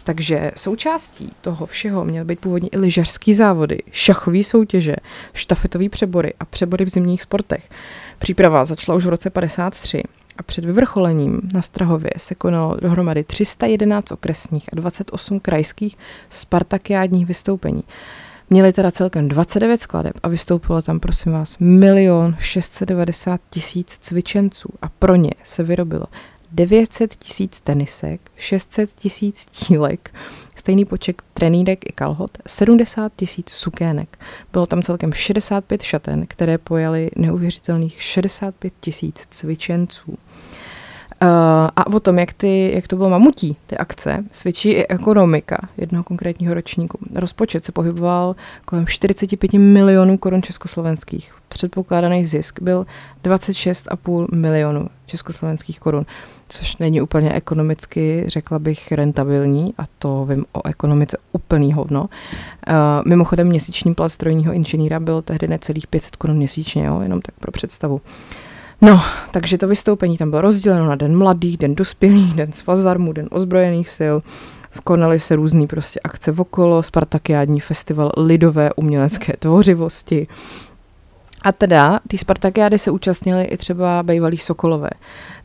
Takže 0.04 0.52
součástí 0.56 1.32
toho 1.40 1.66
všeho 1.66 2.04
měly 2.04 2.24
být 2.24 2.40
původně 2.40 2.68
i 2.72 2.78
lyžařský 2.78 3.34
závody, 3.34 3.78
šachové 3.90 4.44
soutěže, 4.44 4.96
štafetové 5.32 5.88
přebory 5.88 6.32
a 6.40 6.44
přebory 6.44 6.84
v 6.84 6.88
zimních 6.88 7.22
sportech. 7.22 7.68
Příprava 8.18 8.64
začala 8.64 8.96
už 8.96 9.04
v 9.04 9.08
roce 9.08 9.30
53 9.30 10.02
a 10.38 10.42
před 10.42 10.64
vyvrcholením 10.64 11.40
na 11.54 11.62
Strahově 11.62 12.10
se 12.16 12.34
konalo 12.34 12.76
dohromady 12.76 13.24
311 13.24 14.12
okresních 14.12 14.68
a 14.72 14.76
28 14.76 15.40
krajských 15.40 15.96
spartakiádních 16.30 17.26
vystoupení. 17.26 17.84
Měli 18.50 18.72
teda 18.72 18.90
celkem 18.90 19.28
29 19.28 19.80
skladeb 19.80 20.12
a 20.22 20.28
vystoupilo 20.28 20.82
tam, 20.82 21.00
prosím 21.00 21.32
vás, 21.32 21.56
milion 21.58 22.36
690 22.40 23.40
tisíc 23.50 23.98
cvičenců 23.98 24.68
a 24.82 24.88
pro 24.88 25.16
ně 25.16 25.30
se 25.44 25.62
vyrobilo 25.62 26.04
900 26.52 27.14
tisíc 27.16 27.60
tenisek, 27.60 28.20
600 28.36 28.94
tisíc 28.94 29.46
tílek, 29.46 30.14
stejný 30.56 30.84
počet 30.84 31.22
trenýdek 31.34 31.90
i 31.90 31.92
kalhot, 31.92 32.38
70 32.46 33.12
tisíc 33.16 33.50
sukének. 33.50 34.18
Bylo 34.52 34.66
tam 34.66 34.82
celkem 34.82 35.12
65 35.12 35.82
šaten, 35.82 36.26
které 36.26 36.58
pojali 36.58 37.10
neuvěřitelných 37.16 38.02
65 38.02 38.72
tisíc 38.80 39.26
cvičenců. 39.30 40.18
Uh, 41.22 41.28
a 41.76 41.86
o 41.86 42.00
tom, 42.00 42.18
jak, 42.18 42.32
ty, 42.32 42.72
jak 42.74 42.88
to 42.88 42.96
bylo 42.96 43.10
mamutí, 43.10 43.56
ty 43.66 43.76
akce, 43.76 44.24
svědčí 44.32 44.70
i 44.70 44.86
ekonomika 44.86 45.68
jednoho 45.76 46.04
konkrétního 46.04 46.54
ročníku. 46.54 46.98
Rozpočet 47.14 47.64
se 47.64 47.72
pohyboval 47.72 48.36
kolem 48.64 48.86
45 48.86 49.52
milionů 49.52 50.18
korun 50.18 50.42
československých. 50.42 51.34
Předpokládaný 51.48 52.26
zisk 52.26 52.62
byl 52.62 52.86
26,5 53.24 54.26
milionů 54.34 54.88
československých 55.06 55.80
korun, 55.80 56.06
což 56.48 56.76
není 56.76 57.00
úplně 57.00 57.32
ekonomicky, 57.32 58.24
řekla 58.26 58.58
bych, 58.58 58.92
rentabilní 58.92 59.74
a 59.78 59.82
to 59.98 60.24
vím 60.24 60.44
o 60.52 60.66
ekonomice 60.66 61.16
úplný 61.32 61.72
hovno. 61.72 62.00
Uh, 62.02 62.08
mimochodem 63.06 63.48
měsíční 63.48 63.94
plat 63.94 64.12
strojního 64.12 64.52
inženýra 64.52 65.00
byl 65.00 65.22
tehdy 65.22 65.48
necelých 65.48 65.86
500 65.86 66.16
korun 66.16 66.36
měsíčně, 66.36 66.84
jo, 66.84 67.00
jenom 67.00 67.20
tak 67.20 67.34
pro 67.38 67.52
představu. 67.52 67.94
Uh, 67.94 68.00
No, 68.80 69.00
takže 69.30 69.58
to 69.58 69.68
vystoupení 69.68 70.16
tam 70.18 70.30
bylo 70.30 70.42
rozděleno 70.42 70.86
na 70.86 70.94
den 70.94 71.18
mladých, 71.18 71.56
den 71.56 71.74
dospělých, 71.74 72.34
den 72.34 72.52
svazarmu, 72.52 73.12
den 73.12 73.28
ozbrojených 73.30 73.90
sil. 73.98 74.16
Konaly 74.84 75.20
se 75.20 75.36
různé 75.36 75.66
prostě 75.66 76.00
akce 76.04 76.32
okolo, 76.32 76.82
Spartakiádní 76.82 77.60
festival 77.60 78.12
lidové 78.16 78.72
umělecké 78.72 79.32
tvořivosti. 79.38 80.26
A 81.42 81.52
teda, 81.52 82.00
ty 82.08 82.18
Spartakiády 82.18 82.78
se 82.78 82.90
účastnili 82.90 83.44
i 83.44 83.56
třeba 83.56 84.02
bývalí 84.02 84.38
Sokolové. 84.38 84.90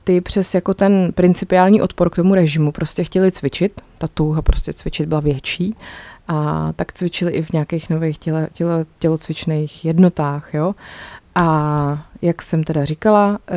Ty 0.03 0.21
přes 0.21 0.55
jako 0.55 0.73
ten 0.73 1.11
principiální 1.15 1.81
odpor 1.81 2.09
k 2.09 2.15
tomu 2.15 2.35
režimu 2.35 2.71
prostě 2.71 3.03
chtěli 3.03 3.31
cvičit, 3.31 3.81
ta 3.97 4.07
touha 4.07 4.41
prostě 4.41 4.73
cvičit 4.73 5.09
byla 5.09 5.21
větší 5.21 5.75
a 6.27 6.69
tak 6.75 6.93
cvičili 6.93 7.31
i 7.31 7.43
v 7.43 7.53
nějakých 7.53 7.89
nových 7.89 8.17
těle, 8.17 8.47
těle, 8.53 8.85
tělocvičných 8.99 9.85
jednotách, 9.85 10.53
jo. 10.53 10.75
A 11.35 12.05
jak 12.23 12.41
jsem 12.41 12.63
teda 12.63 12.85
říkala, 12.85 13.39
eh, 13.47 13.55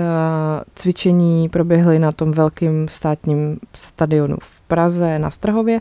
cvičení 0.74 1.48
proběhly 1.48 1.98
na 1.98 2.12
tom 2.12 2.32
velkém 2.32 2.88
státním 2.88 3.58
stadionu 3.74 4.36
v 4.40 4.60
Praze 4.60 5.18
na 5.18 5.30
Strahově 5.30 5.80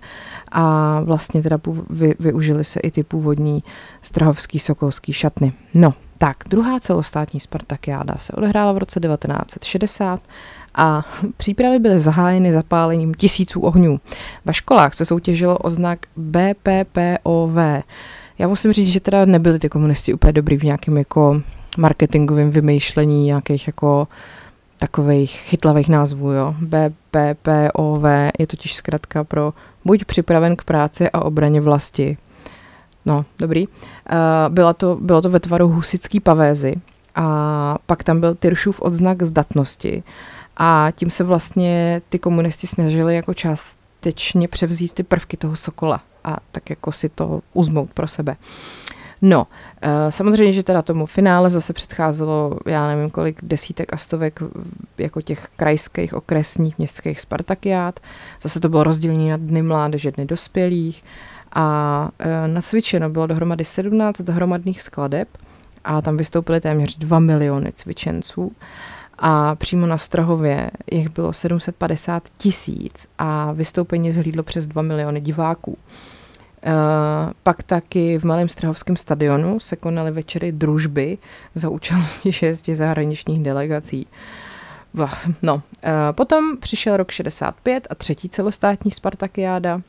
a 0.51 0.99
vlastně 1.03 1.43
teda 1.43 1.59
vy, 1.89 2.15
využili 2.19 2.63
se 2.63 2.79
i 2.79 2.91
ty 2.91 3.03
původní 3.03 3.63
strahovský 4.01 4.59
sokolský 4.59 5.13
šatny. 5.13 5.53
No, 5.73 5.93
tak, 6.17 6.37
druhá 6.47 6.79
celostátní 6.79 7.39
Spartakiáda 7.39 8.15
se 8.17 8.33
odehrála 8.33 8.71
v 8.71 8.77
roce 8.77 8.99
1960 8.99 10.19
a 10.75 11.05
přípravy 11.37 11.79
byly 11.79 11.99
zahájeny 11.99 12.53
zapálením 12.53 13.13
tisíců 13.13 13.61
ohňů. 13.61 13.99
Ve 14.45 14.53
školách 14.53 14.93
se 14.93 15.05
soutěžilo 15.05 15.57
o 15.57 15.69
znak 15.69 15.99
BPPOV. 16.17 17.83
Já 18.37 18.47
musím 18.47 18.71
říct, 18.71 18.91
že 18.91 18.99
teda 18.99 19.25
nebyli 19.25 19.59
ty 19.59 19.69
komunisti 19.69 20.13
úplně 20.13 20.33
dobrý 20.33 20.57
v 20.57 20.63
nějakém 20.63 20.97
jako 20.97 21.41
marketingovém 21.77 22.51
vymýšlení 22.51 23.25
nějakých 23.25 23.67
jako 23.67 24.07
takových 24.77 25.31
chytlavých 25.31 25.89
názvů, 25.89 26.31
jo. 26.31 26.55
BPPOV 26.59 28.03
je 28.39 28.47
totiž 28.47 28.75
zkrátka 28.75 29.23
pro 29.23 29.53
buď 29.85 30.05
připraven 30.05 30.55
k 30.55 30.63
práci 30.63 31.09
a 31.09 31.21
obraně 31.21 31.61
vlasti. 31.61 32.17
No, 33.05 33.25
dobrý. 33.39 33.67
Uh, 33.67 33.73
byla 34.49 34.73
to, 34.73 34.97
bylo 35.01 35.21
to 35.21 35.29
ve 35.29 35.39
tvaru 35.39 35.67
husický 35.67 36.19
pavézy 36.19 36.75
a 37.15 37.77
pak 37.85 38.03
tam 38.03 38.19
byl 38.19 38.35
Tyršův 38.35 38.81
odznak 38.81 39.23
zdatnosti 39.23 40.03
a 40.57 40.87
tím 40.95 41.09
se 41.09 41.23
vlastně 41.23 42.01
ty 42.09 42.19
komunisti 42.19 42.67
snažili 42.67 43.15
jako 43.15 43.33
částečně 43.33 44.47
převzít 44.47 44.93
ty 44.93 45.03
prvky 45.03 45.37
toho 45.37 45.55
sokola 45.55 46.01
a 46.23 46.37
tak 46.51 46.69
jako 46.69 46.91
si 46.91 47.09
to 47.09 47.41
uzmout 47.53 47.89
pro 47.93 48.07
sebe. 48.07 48.35
No, 49.27 49.47
Eh, 49.87 50.11
samozřejmě, 50.11 50.53
že 50.53 50.63
teda 50.63 50.81
tomu 50.81 51.05
finále 51.05 51.49
zase 51.49 51.73
předcházelo, 51.73 52.57
já 52.65 52.87
nevím 52.87 53.09
kolik 53.09 53.39
desítek 53.43 53.93
a 53.93 53.97
stovek 53.97 54.39
jako 54.97 55.21
těch 55.21 55.47
krajských, 55.55 56.13
okresních, 56.13 56.77
městských 56.77 57.19
Spartakiát. 57.19 57.99
Zase 58.41 58.59
to 58.59 58.69
bylo 58.69 58.83
rozdělení 58.83 59.29
na 59.29 59.37
dny 59.37 59.61
mládeže, 59.61 60.11
dny 60.11 60.25
dospělých. 60.25 61.03
A 61.53 62.09
e, 62.19 62.47
nacvičeno 62.47 63.09
bylo 63.09 63.27
dohromady 63.27 63.65
17 63.65 64.21
dohromadných 64.21 64.81
skladeb 64.81 65.27
a 65.83 66.01
tam 66.01 66.17
vystoupily 66.17 66.61
téměř 66.61 66.97
2 66.97 67.19
miliony 67.19 67.71
cvičenců. 67.73 68.51
A 69.19 69.55
přímo 69.55 69.87
na 69.87 69.97
Strahově 69.97 70.71
jich 70.91 71.09
bylo 71.09 71.33
750 71.33 72.23
tisíc 72.37 73.07
a 73.17 73.51
vystoupení 73.51 74.11
zhlídlo 74.11 74.43
přes 74.43 74.67
2 74.67 74.81
miliony 74.81 75.21
diváků. 75.21 75.77
Uh, 76.65 77.31
pak 77.43 77.63
taky 77.63 78.17
v 78.17 78.23
Malém 78.23 78.49
Strahovském 78.49 78.97
stadionu 78.97 79.59
se 79.59 79.75
konaly 79.75 80.11
večery 80.11 80.51
družby 80.51 81.17
za 81.55 81.69
účastí 81.69 82.31
šesti 82.31 82.75
zahraničních 82.75 83.43
delegací. 83.43 84.07
No, 85.41 85.55
uh, 85.55 85.61
potom 86.11 86.57
přišel 86.57 86.97
rok 86.97 87.11
65 87.11 87.87
a 87.89 87.95
třetí 87.95 88.29
celostátní 88.29 88.91
Spartakiáda. 88.91 89.81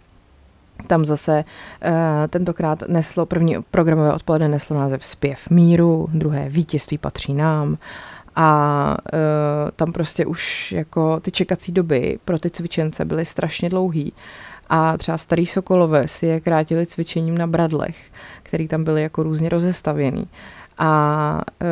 Tam 0.86 1.04
zase 1.04 1.42
uh, 1.42 1.90
tentokrát 2.28 2.82
neslo, 2.88 3.26
první 3.26 3.56
programové 3.70 4.12
odpoledne 4.12 4.48
neslo 4.48 4.76
název 4.76 5.04
Zpěv 5.04 5.50
míru, 5.50 6.08
druhé 6.12 6.48
Vítězství 6.48 6.98
patří 6.98 7.34
nám 7.34 7.78
a 8.36 8.96
uh, 9.12 9.18
tam 9.76 9.92
prostě 9.92 10.26
už 10.26 10.72
jako 10.72 11.20
ty 11.20 11.30
čekací 11.30 11.72
doby 11.72 12.18
pro 12.24 12.38
ty 12.38 12.50
cvičence 12.50 13.04
byly 13.04 13.24
strašně 13.24 13.68
dlouhý 13.68 14.12
a 14.68 14.96
třeba 14.96 15.18
starý 15.18 15.46
Sokolové 15.46 16.09
si 16.09 16.26
je 16.26 16.40
krátili 16.40 16.87
cvičením 16.87 17.38
na 17.38 17.46
bradlech, 17.46 17.96
který 18.42 18.68
tam 18.68 18.85
byly 18.85 19.02
jako 19.02 19.22
různě 19.22 19.48
rozestavěný. 19.48 20.29
A 20.79 21.42
uh, 21.62 21.68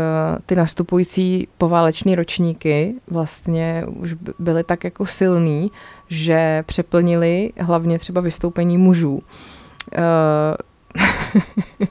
ty 0.47 0.57
nastupující 0.57 1.49
pováleční 1.59 2.15
ročníky 2.15 2.95
vlastně 3.11 3.85
už 3.89 4.15
byly 4.39 4.65
tak 4.65 4.85
jako 4.85 5.07
silný, 5.07 5.71
že 6.09 6.65
přeplnili 6.67 7.53
hlavně 7.61 7.99
třeba 7.99 8.21
vystoupení 8.21 8.79
mužů. 8.79 9.15
Uh, 9.15 9.23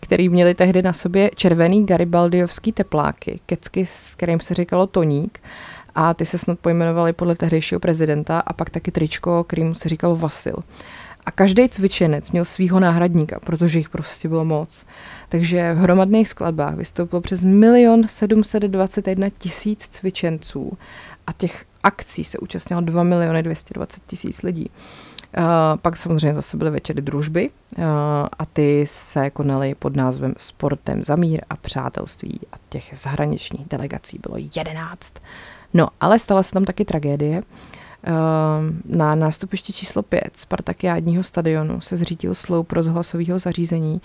který 0.00 0.28
měli 0.28 0.54
tehdy 0.54 0.82
na 0.82 0.92
sobě 0.92 1.30
červený 1.34 1.86
garibaldiovský 1.86 2.72
tepláky, 2.72 3.40
kecky, 3.46 3.86
s 3.86 4.14
kterým 4.14 4.40
se 4.40 4.54
říkalo 4.54 4.86
toník 4.86 5.38
a 5.94 6.14
ty 6.14 6.26
se 6.26 6.38
snad 6.38 6.58
pojmenovali 6.58 7.12
podle 7.12 7.36
tehdejšího 7.36 7.80
prezidenta 7.80 8.40
a 8.40 8.52
pak 8.52 8.70
taky 8.70 8.90
tričko, 8.90 9.44
kterýmu 9.44 9.74
se 9.74 9.88
říkal 9.88 10.16
Vasil. 10.16 10.56
A 11.26 11.30
každý 11.30 11.68
cvičenec 11.68 12.30
měl 12.30 12.44
svého 12.44 12.80
náhradníka, 12.80 13.40
protože 13.40 13.78
jich 13.78 13.88
prostě 13.88 14.28
bylo 14.28 14.44
moc. 14.44 14.86
Takže 15.28 15.74
v 15.74 15.78
hromadných 15.78 16.28
skladbách 16.28 16.74
vystoupilo 16.74 17.20
přes 17.20 17.44
milion 17.44 18.08
721 18.08 19.28
tisíc 19.38 19.88
cvičenců 19.88 20.78
a 21.26 21.32
těch 21.32 21.64
akcí 21.82 22.24
se 22.24 22.38
účastnilo 22.38 22.82
2 22.82 23.02
miliony 23.02 23.42
220 23.42 24.02
tisíc 24.06 24.42
lidí. 24.42 24.70
Uh, 25.38 25.44
pak 25.82 25.96
samozřejmě 25.96 26.34
zase 26.34 26.56
byly 26.56 26.70
večery 26.70 27.02
družby 27.02 27.50
uh, 27.78 27.84
a 28.38 28.46
ty 28.52 28.84
se 28.86 29.30
konaly 29.30 29.74
pod 29.74 29.96
názvem 29.96 30.34
Sportem 30.38 31.02
za 31.02 31.16
mír 31.16 31.40
a 31.50 31.56
přátelství 31.56 32.40
a 32.52 32.56
těch 32.68 32.90
zahraničních 32.94 33.68
delegací 33.68 34.18
bylo 34.22 34.36
11. 34.56 35.14
No, 35.74 35.88
ale 36.00 36.18
stala 36.18 36.42
se 36.42 36.52
tam 36.52 36.64
taky 36.64 36.84
tragédie. 36.84 37.42
Uh, 38.08 38.14
na 38.96 39.14
nástupišti 39.14 39.72
číslo 39.72 40.02
5 40.02 40.30
Spartakiádního 40.36 41.22
stadionu 41.22 41.80
se 41.80 41.96
zřítil 41.96 42.34
sloup 42.34 42.72
rozhlasového 42.72 43.38
zařízení 43.38 44.00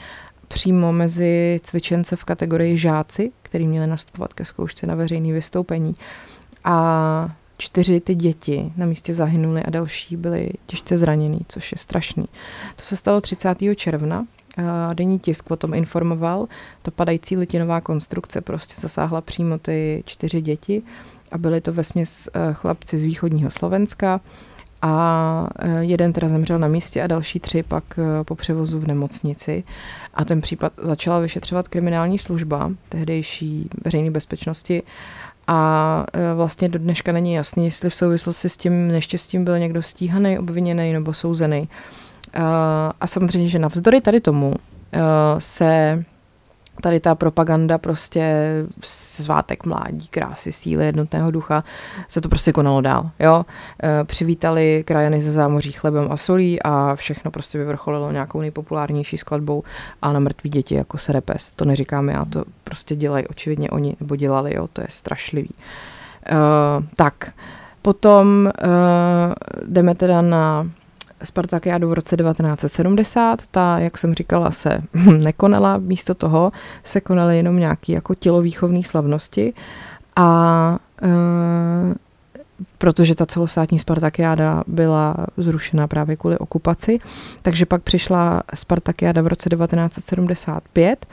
přímo 0.48 0.94
mezi 0.94 1.60
cvičence 1.64 2.16
v 2.16 2.24
kategorii 2.24 2.78
žáci, 2.78 3.32
který 3.42 3.68
měli 3.68 3.88
nastupovat 3.88 4.34
ke 4.34 4.46
zkoušce 4.46 4.88
na 4.88 4.96
veřejné 4.96 5.34
vystoupení. 5.34 5.96
A 6.64 7.36
čtyři 7.58 8.00
ty 8.00 8.16
děti 8.16 8.72
na 8.78 8.86
místě 8.86 9.14
zahynuly 9.14 9.64
a 9.64 9.70
další 9.70 10.18
byly 10.18 10.50
těžce 10.66 10.98
zraněný, 10.98 11.40
což 11.48 11.72
je 11.72 11.78
strašný. 11.78 12.26
To 12.76 12.84
se 12.84 12.96
stalo 12.96 13.22
30. 13.22 13.58
června. 13.76 14.26
Denní 14.94 15.20
tisk 15.20 15.48
potom 15.48 15.74
informoval, 15.74 16.48
ta 16.82 16.92
padající 16.92 17.38
litinová 17.38 17.82
konstrukce 17.82 18.42
prostě 18.42 18.82
zasáhla 18.82 19.22
přímo 19.22 19.58
ty 19.58 20.04
čtyři 20.06 20.42
děti 20.42 20.84
a 21.32 21.38
byly 21.38 21.62
to 21.62 21.74
vesměs 21.74 22.30
eh, 22.34 22.54
chlapci 22.54 22.98
z 22.98 23.04
východního 23.04 23.52
Slovenska 23.52 24.22
a 24.82 25.48
eh, 25.60 25.84
jeden 25.84 26.14
teda 26.14 26.30
zemřel 26.30 26.60
na 26.60 26.68
místě 26.68 27.04
a 27.04 27.08
další 27.08 27.40
tři 27.40 27.64
pak 27.64 27.84
eh, 27.98 28.24
po 28.24 28.36
převozu 28.36 28.80
v 28.80 28.88
nemocnici. 28.88 29.64
A 30.14 30.26
ten 30.26 30.42
případ 30.42 30.74
začala 30.78 31.20
vyšetřovat 31.20 31.68
kriminální 31.68 32.20
služba 32.20 32.72
tehdejší 32.90 33.70
veřejné 33.86 34.12
bezpečnosti 34.12 34.84
a 35.50 36.06
vlastně 36.36 36.70
do 36.70 36.80
dneška 36.80 37.12
není 37.12 37.34
jasný, 37.34 37.66
jestli 37.66 37.90
v 37.90 37.96
souvislosti 37.96 38.50
s 38.50 38.58
tím 38.58 38.88
neštěstím 38.88 39.46
byl 39.46 39.60
někdo 39.60 39.82
stíhaný, 39.82 40.40
obviněný 40.40 40.94
nebo 40.94 41.14
souzený. 41.14 41.70
A 43.02 43.08
samozřejmě, 43.08 43.50
že 43.50 43.60
navzdory 43.60 44.02
tady 44.02 44.22
tomu 44.22 44.54
se 45.40 46.04
tady 46.82 47.00
ta 47.00 47.16
propaganda 47.16 47.78
prostě 47.78 48.34
svátek 48.84 49.66
mládí, 49.66 50.08
krásy, 50.08 50.52
síly, 50.52 50.86
jednotného 50.86 51.32
ducha, 51.32 51.64
se 52.10 52.22
to 52.22 52.30
prostě 52.30 52.54
konalo 52.54 52.82
dál, 52.82 53.10
jo. 53.20 53.46
E, 53.84 54.04
přivítali 54.04 54.84
krajany 54.88 55.22
ze 55.22 55.32
zámoří 55.32 55.72
chlebem 55.72 56.08
a 56.12 56.18
solí 56.18 56.64
a 56.64 56.96
všechno 56.96 57.32
prostě 57.32 57.58
vyvrcholilo 57.58 58.12
nějakou 58.12 58.42
nejpopulárnější 58.42 59.18
skladbou 59.18 59.64
a 60.02 60.12
na 60.12 60.20
mrtvý 60.20 60.50
děti 60.50 60.76
jako 60.76 60.98
Serepes. 60.98 61.52
To 61.52 61.66
neříkám 61.66 62.10
já, 62.10 62.26
to 62.26 62.44
prostě 62.64 62.96
dělají 62.96 63.28
očividně 63.28 63.70
oni, 63.70 63.96
nebo 64.00 64.16
dělali, 64.16 64.56
jo, 64.56 64.68
to 64.74 64.82
je 64.82 64.88
strašlivý. 64.90 65.52
E, 66.26 66.36
tak, 66.96 67.32
potom 67.82 68.48
e, 68.48 68.52
jdeme 69.66 69.96
teda 69.96 70.22
na 70.22 70.72
Spartakiádu 71.24 71.90
v 71.90 71.94
roce 71.94 72.18
1970, 72.18 73.42
ta, 73.52 73.80
jak 73.80 73.98
jsem 73.98 74.14
říkala, 74.14 74.52
se 74.52 74.82
nekonala, 75.18 75.78
místo 75.78 76.14
toho 76.14 76.52
se 76.84 77.02
konaly 77.02 77.38
jenom 77.38 77.58
nějaké 77.58 77.94
jako 77.94 78.16
tělovýchovné 78.16 78.84
slavnosti. 78.84 79.54
A 80.16 80.80
e, 81.04 81.08
protože 82.78 83.16
ta 83.16 83.26
celostátní 83.26 83.80
Spartakiáda 83.80 84.64
byla 84.68 85.16
zrušena 85.38 85.88
právě 85.88 86.16
kvůli 86.16 86.38
okupaci, 86.38 87.00
takže 87.42 87.66
pak 87.66 87.84
přišla 87.84 88.44
Spartakiáda 88.54 89.22
v 89.22 89.28
roce 89.28 89.50
1975 89.50 91.06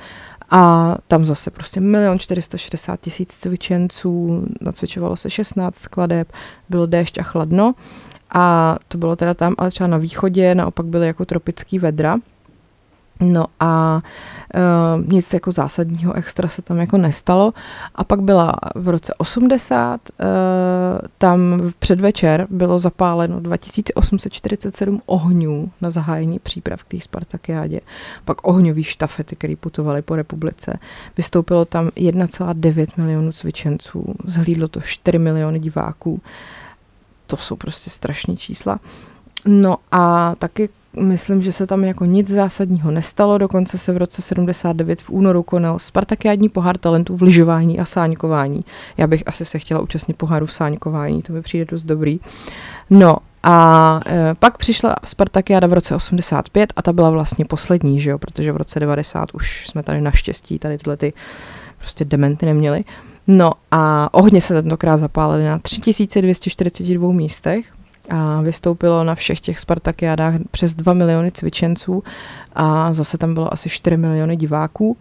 a 0.51 0.95
tam 1.09 1.25
zase 1.25 1.51
prostě 1.51 1.81
milion 1.81 2.19
460 2.19 3.01
tisíc 3.01 3.33
cvičenců, 3.33 4.47
nacvičovalo 4.61 5.17
se 5.17 5.31
16 5.31 5.77
skladeb, 5.77 6.33
byl 6.69 6.87
déšť 6.87 7.19
a 7.19 7.23
chladno 7.23 7.75
a 8.35 8.77
to 8.89 8.99
bylo 8.99 9.17
teda 9.17 9.35
tam, 9.35 9.55
ale 9.59 9.71
třeba 9.71 9.87
na 9.87 9.97
východě 9.97 10.55
naopak 10.55 10.87
byly 10.87 11.07
jako 11.07 11.25
tropický 11.25 11.79
vedra. 11.79 12.17
No 13.21 13.47
a 13.61 14.03
uh, 14.55 15.13
nic 15.13 15.33
jako 15.33 15.53
zásadního 15.53 16.13
extra 16.13 16.49
se 16.49 16.63
tam 16.63 16.79
jako 16.79 16.99
nestalo. 16.99 17.53
A 17.95 18.05
pak 18.05 18.23
byla 18.23 18.55
v 18.75 18.89
roce 18.89 19.15
80, 19.15 20.01
uh, 20.21 20.27
e, 20.27 21.09
tam 21.19 21.59
v 21.71 21.75
předvečer 21.75 22.47
bylo 22.51 22.79
zapáleno 22.79 23.41
2847 23.41 25.01
ohňů 25.07 25.71
na 25.81 25.91
zahájení 25.91 26.39
příprav 26.39 26.83
k 26.83 26.89
té 26.89 27.01
Spartakiádě. 27.01 27.81
Pak 28.25 28.49
ohňový 28.49 28.85
štafety, 28.85 29.37
které 29.37 29.57
putovaly 29.57 30.03
po 30.03 30.17
republice. 30.17 30.79
Vystoupilo 31.17 31.65
tam 31.65 31.89
1,9 31.89 32.87
milionů 32.97 33.33
cvičenců, 33.33 34.15
zhlídlo 34.27 34.69
to 34.69 34.81
4 34.81 35.19
miliony 35.19 35.59
diváků. 35.59 36.13
Uh, 36.13 36.21
to 37.37 37.43
jsou 37.43 37.57
prostě 37.57 37.91
strašné 37.91 38.37
čísla. 38.37 38.81
No 39.45 39.77
a 39.93 40.35
taky 40.39 40.69
myslím, 41.01 41.43
že 41.43 41.53
se 41.53 41.67
tam 41.67 41.85
jako 41.85 42.05
nic 42.05 42.31
zásadního 42.31 42.91
nestalo, 42.91 43.39
dokonce 43.39 43.79
se 43.79 43.93
v 43.93 43.97
roce 43.97 44.23
79 44.23 45.03
v 45.03 45.11
únoru 45.11 45.43
konal 45.43 45.79
Spartakiádní 45.79 46.49
pohár 46.49 46.79
talentů 46.79 47.17
v 47.17 47.23
lyžování 47.23 47.81
a 47.81 47.85
sáňkování. 47.85 48.65
Já 48.97 49.07
bych 49.07 49.23
asi 49.27 49.45
se 49.45 49.59
chtěla 49.59 49.81
účastnit 49.81 50.17
poháru 50.17 50.47
v 50.47 50.53
sáňkování, 50.53 51.23
to 51.23 51.33
mi 51.33 51.43
přijde 51.43 51.65
dost 51.65 51.85
dobrý. 51.85 52.21
No 52.91 53.17
a 53.43 54.01
e, 54.07 54.35
pak 54.35 54.59
přišla 54.59 54.97
Spartakiáda 55.05 55.67
v 55.67 55.73
roce 55.73 55.95
85 55.95 56.73
a 56.77 56.83
ta 56.83 56.93
byla 56.93 57.11
vlastně 57.11 57.45
poslední, 57.45 58.01
že 58.01 58.11
jo, 58.11 58.19
protože 58.19 58.53
v 58.53 58.57
roce 58.57 58.81
90 58.81 59.35
už 59.35 59.69
jsme 59.69 59.83
tady 59.83 60.01
naštěstí 60.01 60.59
tady 60.59 60.79
tyhle 60.79 60.97
ty 60.97 61.13
prostě 61.79 62.05
dementy 62.05 62.47
neměli. 62.47 62.85
No 63.27 63.53
a 63.71 64.15
ohně 64.15 64.41
se 64.41 64.55
tentokrát 64.55 64.97
zapálily 64.97 65.45
na 65.45 65.59
3242 65.59 67.13
místech 67.13 67.73
a 68.11 68.41
vystoupilo 68.41 69.05
na 69.05 69.15
všech 69.15 69.41
těch 69.41 69.59
Spartakiádách 69.59 70.35
přes 70.51 70.75
2 70.75 70.93
miliony 70.93 71.33
cvičenců 71.33 72.03
a 72.53 72.95
zase 72.95 73.19
tam 73.19 73.35
bylo 73.35 73.53
asi 73.53 73.69
4 73.69 73.97
miliony 73.97 74.37
diváků. 74.37 74.97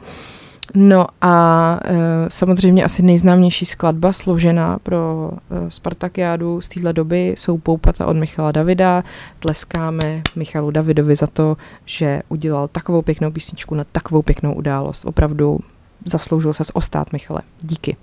No 0.73 1.07
a 1.21 1.79
e, 1.85 1.95
samozřejmě 2.27 2.83
asi 2.83 3.01
nejznámější 3.01 3.65
skladba 3.65 4.13
složená 4.13 4.79
pro 4.83 5.31
e, 5.31 5.71
Spartakiádu 5.71 6.61
z 6.61 6.69
téhle 6.69 6.93
doby 6.93 7.35
jsou 7.37 7.57
Poupata 7.57 8.05
od 8.05 8.17
Michala 8.17 8.51
Davida. 8.51 9.03
Tleskáme 9.39 10.21
Michalu 10.35 10.71
Davidovi 10.71 11.15
za 11.15 11.27
to, 11.27 11.57
že 11.85 12.21
udělal 12.29 12.67
takovou 12.67 13.01
pěknou 13.01 13.31
písničku 13.31 13.75
na 13.75 13.83
takovou 13.91 14.21
pěknou 14.21 14.53
událost. 14.53 15.05
Opravdu 15.05 15.59
zasloužil 16.05 16.53
se 16.53 16.63
ostát, 16.73 17.13
Michale. 17.13 17.41
Díky. 17.61 17.97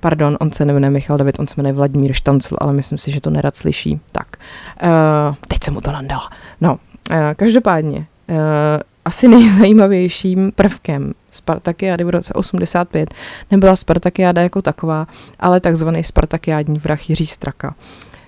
Pardon, 0.00 0.36
on 0.40 0.52
se 0.52 0.64
nemenuje 0.64 0.90
Michal 0.90 1.18
David, 1.18 1.38
on 1.38 1.46
se 1.46 1.54
jmenuje 1.56 1.72
Vladimír 1.72 2.12
Štancl, 2.12 2.56
ale 2.60 2.72
myslím 2.72 2.98
si, 2.98 3.10
že 3.10 3.20
to 3.20 3.30
nerad 3.30 3.56
slyší. 3.56 4.00
Tak, 4.12 4.36
uh, 4.82 5.34
teď 5.48 5.58
jsem 5.64 5.74
mu 5.74 5.80
to 5.80 5.92
nandala. 5.92 6.30
No, 6.60 6.72
uh, 7.10 7.16
každopádně, 7.36 7.98
uh, 7.98 8.36
asi 9.04 9.28
nejzajímavějším 9.28 10.52
prvkem 10.52 11.12
Spartakiády 11.30 12.04
v 12.04 12.10
roce 12.10 12.32
85 12.34 13.14
nebyla 13.50 13.76
Spartakiáda 13.76 14.42
jako 14.42 14.62
taková, 14.62 15.06
ale 15.40 15.60
takzvaný 15.60 16.04
Spartakiádní 16.04 16.78
vrah 16.78 17.10
Jiří 17.10 17.26
Straka 17.26 17.74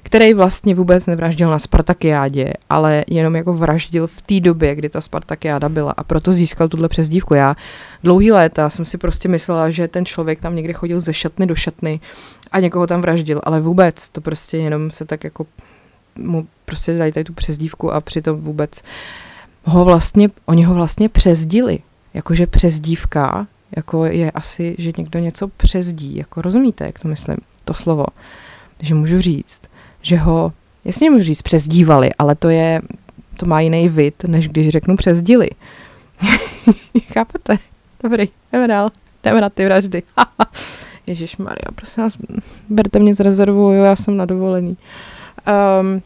který 0.06 0.34
vlastně 0.34 0.74
vůbec 0.74 1.06
nevraždil 1.06 1.50
na 1.50 1.58
Spartakiádě, 1.58 2.52
ale 2.70 3.04
jenom 3.08 3.36
jako 3.36 3.54
vraždil 3.54 4.06
v 4.06 4.22
té 4.22 4.40
době, 4.40 4.74
kdy 4.74 4.88
ta 4.88 5.00
Spartakiáda 5.00 5.68
byla 5.68 5.92
a 5.96 6.04
proto 6.04 6.32
získal 6.32 6.68
tuhle 6.68 6.88
přezdívku. 6.88 7.34
Já 7.34 7.56
dlouhý 8.02 8.32
léta 8.32 8.70
jsem 8.70 8.84
si 8.84 8.98
prostě 8.98 9.28
myslela, 9.28 9.70
že 9.70 9.88
ten 9.88 10.06
člověk 10.06 10.40
tam 10.40 10.56
někde 10.56 10.72
chodil 10.72 11.00
ze 11.00 11.14
šatny 11.14 11.46
do 11.46 11.54
šatny 11.54 12.00
a 12.52 12.60
někoho 12.60 12.86
tam 12.86 13.00
vraždil, 13.00 13.40
ale 13.44 13.60
vůbec 13.60 14.08
to 14.08 14.20
prostě 14.20 14.56
jenom 14.56 14.90
se 14.90 15.04
tak 15.04 15.24
jako 15.24 15.46
mu 16.18 16.46
prostě 16.64 16.98
dají 16.98 17.12
tady 17.12 17.24
tu 17.24 17.32
přezdívku 17.32 17.92
a 17.92 18.00
přitom 18.00 18.40
vůbec 18.40 18.82
ho 19.64 19.84
vlastně, 19.84 20.28
oni 20.44 20.64
ho 20.64 20.74
vlastně 20.74 21.08
přezdili, 21.08 21.78
jakože 22.14 22.46
přezdívka, 22.46 23.46
jako 23.76 24.04
je 24.04 24.30
asi, 24.30 24.74
že 24.78 24.92
někdo 24.98 25.18
něco 25.18 25.48
přezdí, 25.48 26.16
jako 26.16 26.42
rozumíte, 26.42 26.86
jak 26.86 26.98
to 26.98 27.08
myslím, 27.08 27.36
to 27.64 27.74
slovo, 27.74 28.04
že 28.80 28.94
můžu 28.94 29.20
říct 29.20 29.60
že 30.06 30.16
ho, 30.16 30.52
jasně 30.84 31.10
můžu 31.10 31.22
říct, 31.22 31.42
přezdívali, 31.42 32.10
ale 32.18 32.34
to 32.34 32.48
je, 32.48 32.80
to 33.36 33.46
má 33.46 33.60
jiný 33.60 33.88
vid, 33.88 34.24
než 34.24 34.48
když 34.48 34.68
řeknu 34.68 34.96
přezdili. 34.96 35.50
Chápete? 37.12 37.58
Dobrý, 38.02 38.28
jdeme 38.52 38.68
dál. 38.68 38.90
Jdeme 39.24 39.40
na 39.40 39.50
ty 39.50 39.64
vraždy. 39.64 40.02
Ježíš 41.06 41.36
Maria, 41.36 41.72
prosím 41.74 42.02
vás, 42.02 42.12
berte 42.68 42.98
mě 42.98 43.14
z 43.14 43.20
rezervu, 43.20 43.72
jo, 43.72 43.84
já 43.84 43.96
jsem 43.96 44.16
na 44.16 44.24
dovolený. 44.24 44.76
Um, 45.80 46.02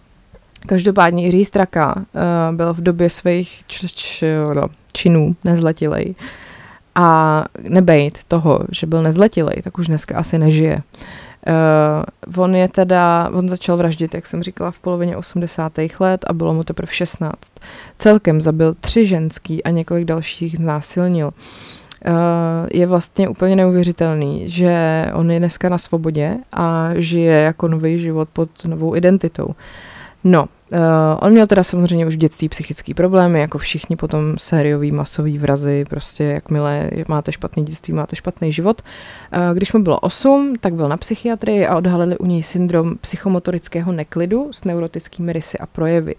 každopádně 0.67 1.25
Jiří 1.25 1.45
Straka 1.45 1.97
uh, 1.97 2.57
byl 2.57 2.75
v 2.75 2.81
době 2.81 3.11
svých 3.11 3.63
č, 3.67 3.89
č, 3.89 4.27
no, 4.55 4.69
činů 4.93 5.37
nezletilej. 5.45 6.15
A 6.95 7.45
nebejt 7.63 8.19
toho, 8.29 8.61
že 8.73 8.87
byl 8.87 9.03
nezletilej, 9.03 9.63
tak 9.63 9.79
už 9.79 9.87
dneska 9.87 10.19
asi 10.19 10.39
nežije. 10.39 10.77
Uh, 10.77 10.83
on 12.37 12.55
je 12.55 12.69
teda, 12.69 13.31
on 13.33 13.49
začal 13.49 13.77
vraždit, 13.77 14.15
jak 14.15 14.27
jsem 14.27 14.43
říkala, 14.43 14.71
v 14.71 14.79
polovině 14.79 15.17
80. 15.17 15.73
let 16.01 16.25
a 16.27 16.33
bylo 16.33 16.55
mu 16.55 16.65
teprve 16.65 16.93
16. 16.93 17.35
Celkem 17.99 18.41
zabil 18.41 18.75
tři 18.75 19.07
ženský 19.07 19.65
a 19.65 19.71
několik 19.71 20.05
dalších 20.05 20.57
znásilnil. 20.57 21.31
Uh, 22.07 22.13
je 22.73 22.87
vlastně 22.87 23.29
úplně 23.29 23.57
neuvěřitelný, 23.57 24.49
že 24.49 25.07
on 25.15 25.31
je 25.31 25.39
dneska 25.39 25.69
na 25.69 25.79
svobodě 25.79 26.37
a 26.53 26.91
žije 26.95 27.41
jako 27.41 27.69
nový 27.69 28.01
život 28.01 28.29
pod 28.33 28.51
novou 28.65 28.97
identitou. 28.97 29.55
No, 30.25 30.47
Uh, 30.73 30.79
on 31.21 31.33
měl 31.33 31.47
teda 31.47 31.63
samozřejmě 31.63 32.07
už 32.07 32.15
v 32.15 32.19
dětství 32.19 32.49
psychické 32.49 32.95
problémy, 32.95 33.41
jako 33.41 33.59
všichni 33.59 33.97
potom 33.97 34.39
sériový 34.39 34.93
masový 34.93 35.39
vrazy, 35.39 35.85
prostě 35.89 36.25
jakmile 36.25 36.91
máte 37.09 37.33
špatný 37.33 37.65
dětství, 37.65 37.95
máte 37.95 38.17
špatný 38.17 38.53
život. 38.53 38.83
Uh, 39.37 39.55
když 39.55 39.73
mu 39.73 39.83
bylo 39.83 40.01
8, 40.01 40.55
tak 40.61 40.75
byl 40.75 40.89
na 40.89 40.97
psychiatrii 40.97 41.67
a 41.67 41.77
odhalili 41.77 42.19
u 42.19 42.27
něj 42.27 42.43
syndrom 42.43 42.97
psychomotorického 43.01 43.93
neklidu 43.93 44.53
s 44.53 44.65
neurotickými 44.65 45.33
rysy 45.33 45.59
a 45.59 45.67
projevy. 45.67 46.15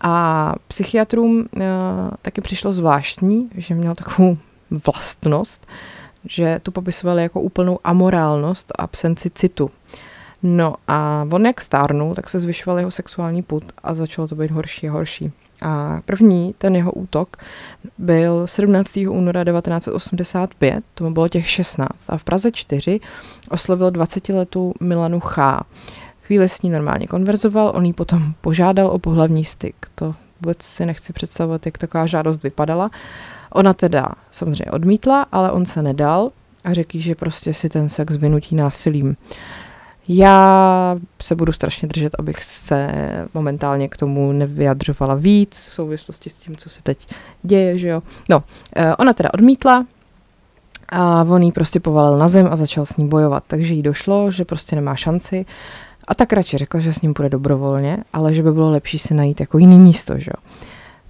A 0.00 0.54
psychiatrům 0.68 1.38
uh, 1.38 1.62
taky 2.22 2.40
přišlo 2.40 2.72
zvláštní, 2.72 3.50
že 3.54 3.74
měl 3.74 3.94
takovou 3.94 4.36
vlastnost, 4.86 5.66
že 6.24 6.60
tu 6.62 6.70
popisovali 6.70 7.22
jako 7.22 7.40
úplnou 7.40 7.78
amorálnost 7.84 8.72
a 8.78 8.82
absenci 8.82 9.30
citu. 9.30 9.64
Uh, 9.64 9.70
No 10.42 10.74
a 10.88 11.26
on 11.30 11.46
jak 11.46 11.60
stárnul, 11.60 12.14
tak 12.14 12.30
se 12.30 12.38
zvyšoval 12.38 12.78
jeho 12.78 12.90
sexuální 12.90 13.42
put 13.42 13.64
a 13.82 13.94
začalo 13.94 14.28
to 14.28 14.34
být 14.34 14.50
horší 14.50 14.88
a 14.88 14.92
horší. 14.92 15.32
A 15.62 16.00
první, 16.04 16.54
ten 16.58 16.76
jeho 16.76 16.92
útok, 16.92 17.36
byl 17.98 18.46
17. 18.46 18.96
února 19.08 19.44
1985, 19.44 20.84
tomu 20.94 21.10
bylo 21.10 21.28
těch 21.28 21.48
16, 21.48 21.90
a 22.08 22.16
v 22.16 22.24
Praze 22.24 22.52
4 22.52 23.00
oslovil 23.50 23.90
20-letou 23.90 24.72
Milanu 24.80 25.20
Chá. 25.20 25.64
Chvíli 26.22 26.48
s 26.48 26.62
ní 26.62 26.70
normálně 26.70 27.06
konverzoval, 27.06 27.72
on 27.74 27.84
jí 27.84 27.92
potom 27.92 28.34
požádal 28.40 28.86
o 28.86 28.98
pohlavní 28.98 29.44
styk. 29.44 29.86
To 29.94 30.14
vůbec 30.40 30.62
si 30.62 30.86
nechci 30.86 31.12
představovat, 31.12 31.66
jak 31.66 31.78
taková 31.78 32.06
žádost 32.06 32.42
vypadala. 32.42 32.90
Ona 33.52 33.74
teda 33.74 34.08
samozřejmě 34.30 34.70
odmítla, 34.70 35.26
ale 35.32 35.52
on 35.52 35.66
se 35.66 35.82
nedal 35.82 36.30
a 36.64 36.72
řekl, 36.72 36.98
že 36.98 37.14
prostě 37.14 37.54
si 37.54 37.68
ten 37.68 37.88
sex 37.88 38.16
vynutí 38.16 38.56
násilím. 38.56 39.16
Já 40.08 40.96
se 41.22 41.34
budu 41.34 41.52
strašně 41.52 41.88
držet, 41.88 42.12
abych 42.18 42.44
se 42.44 42.88
momentálně 43.34 43.88
k 43.88 43.96
tomu 43.96 44.32
nevyjadřovala 44.32 45.14
víc 45.14 45.68
v 45.70 45.74
souvislosti 45.74 46.30
s 46.30 46.34
tím, 46.34 46.56
co 46.56 46.68
se 46.68 46.82
teď 46.82 47.08
děje, 47.42 47.78
že 47.78 47.88
jo. 47.88 48.02
No, 48.28 48.42
eh, 48.76 48.96
ona 48.96 49.12
teda 49.12 49.30
odmítla 49.34 49.86
a 50.88 51.22
on 51.22 51.42
jí 51.42 51.52
prostě 51.52 51.80
povalil 51.80 52.18
na 52.18 52.28
zem 52.28 52.48
a 52.50 52.56
začal 52.56 52.86
s 52.86 52.96
ní 52.96 53.08
bojovat, 53.08 53.44
takže 53.46 53.74
jí 53.74 53.82
došlo, 53.82 54.30
že 54.30 54.44
prostě 54.44 54.76
nemá 54.76 54.96
šanci 54.96 55.46
a 56.08 56.14
tak 56.14 56.32
radši 56.32 56.58
řekla, 56.58 56.80
že 56.80 56.92
s 56.92 57.00
ním 57.00 57.14
půjde 57.14 57.28
dobrovolně, 57.28 57.98
ale 58.12 58.34
že 58.34 58.42
by 58.42 58.52
bylo 58.52 58.70
lepší 58.70 58.98
si 58.98 59.14
najít 59.14 59.40
jako 59.40 59.58
jiný 59.58 59.78
místo, 59.78 60.18
že 60.18 60.30
jo. 60.36 60.42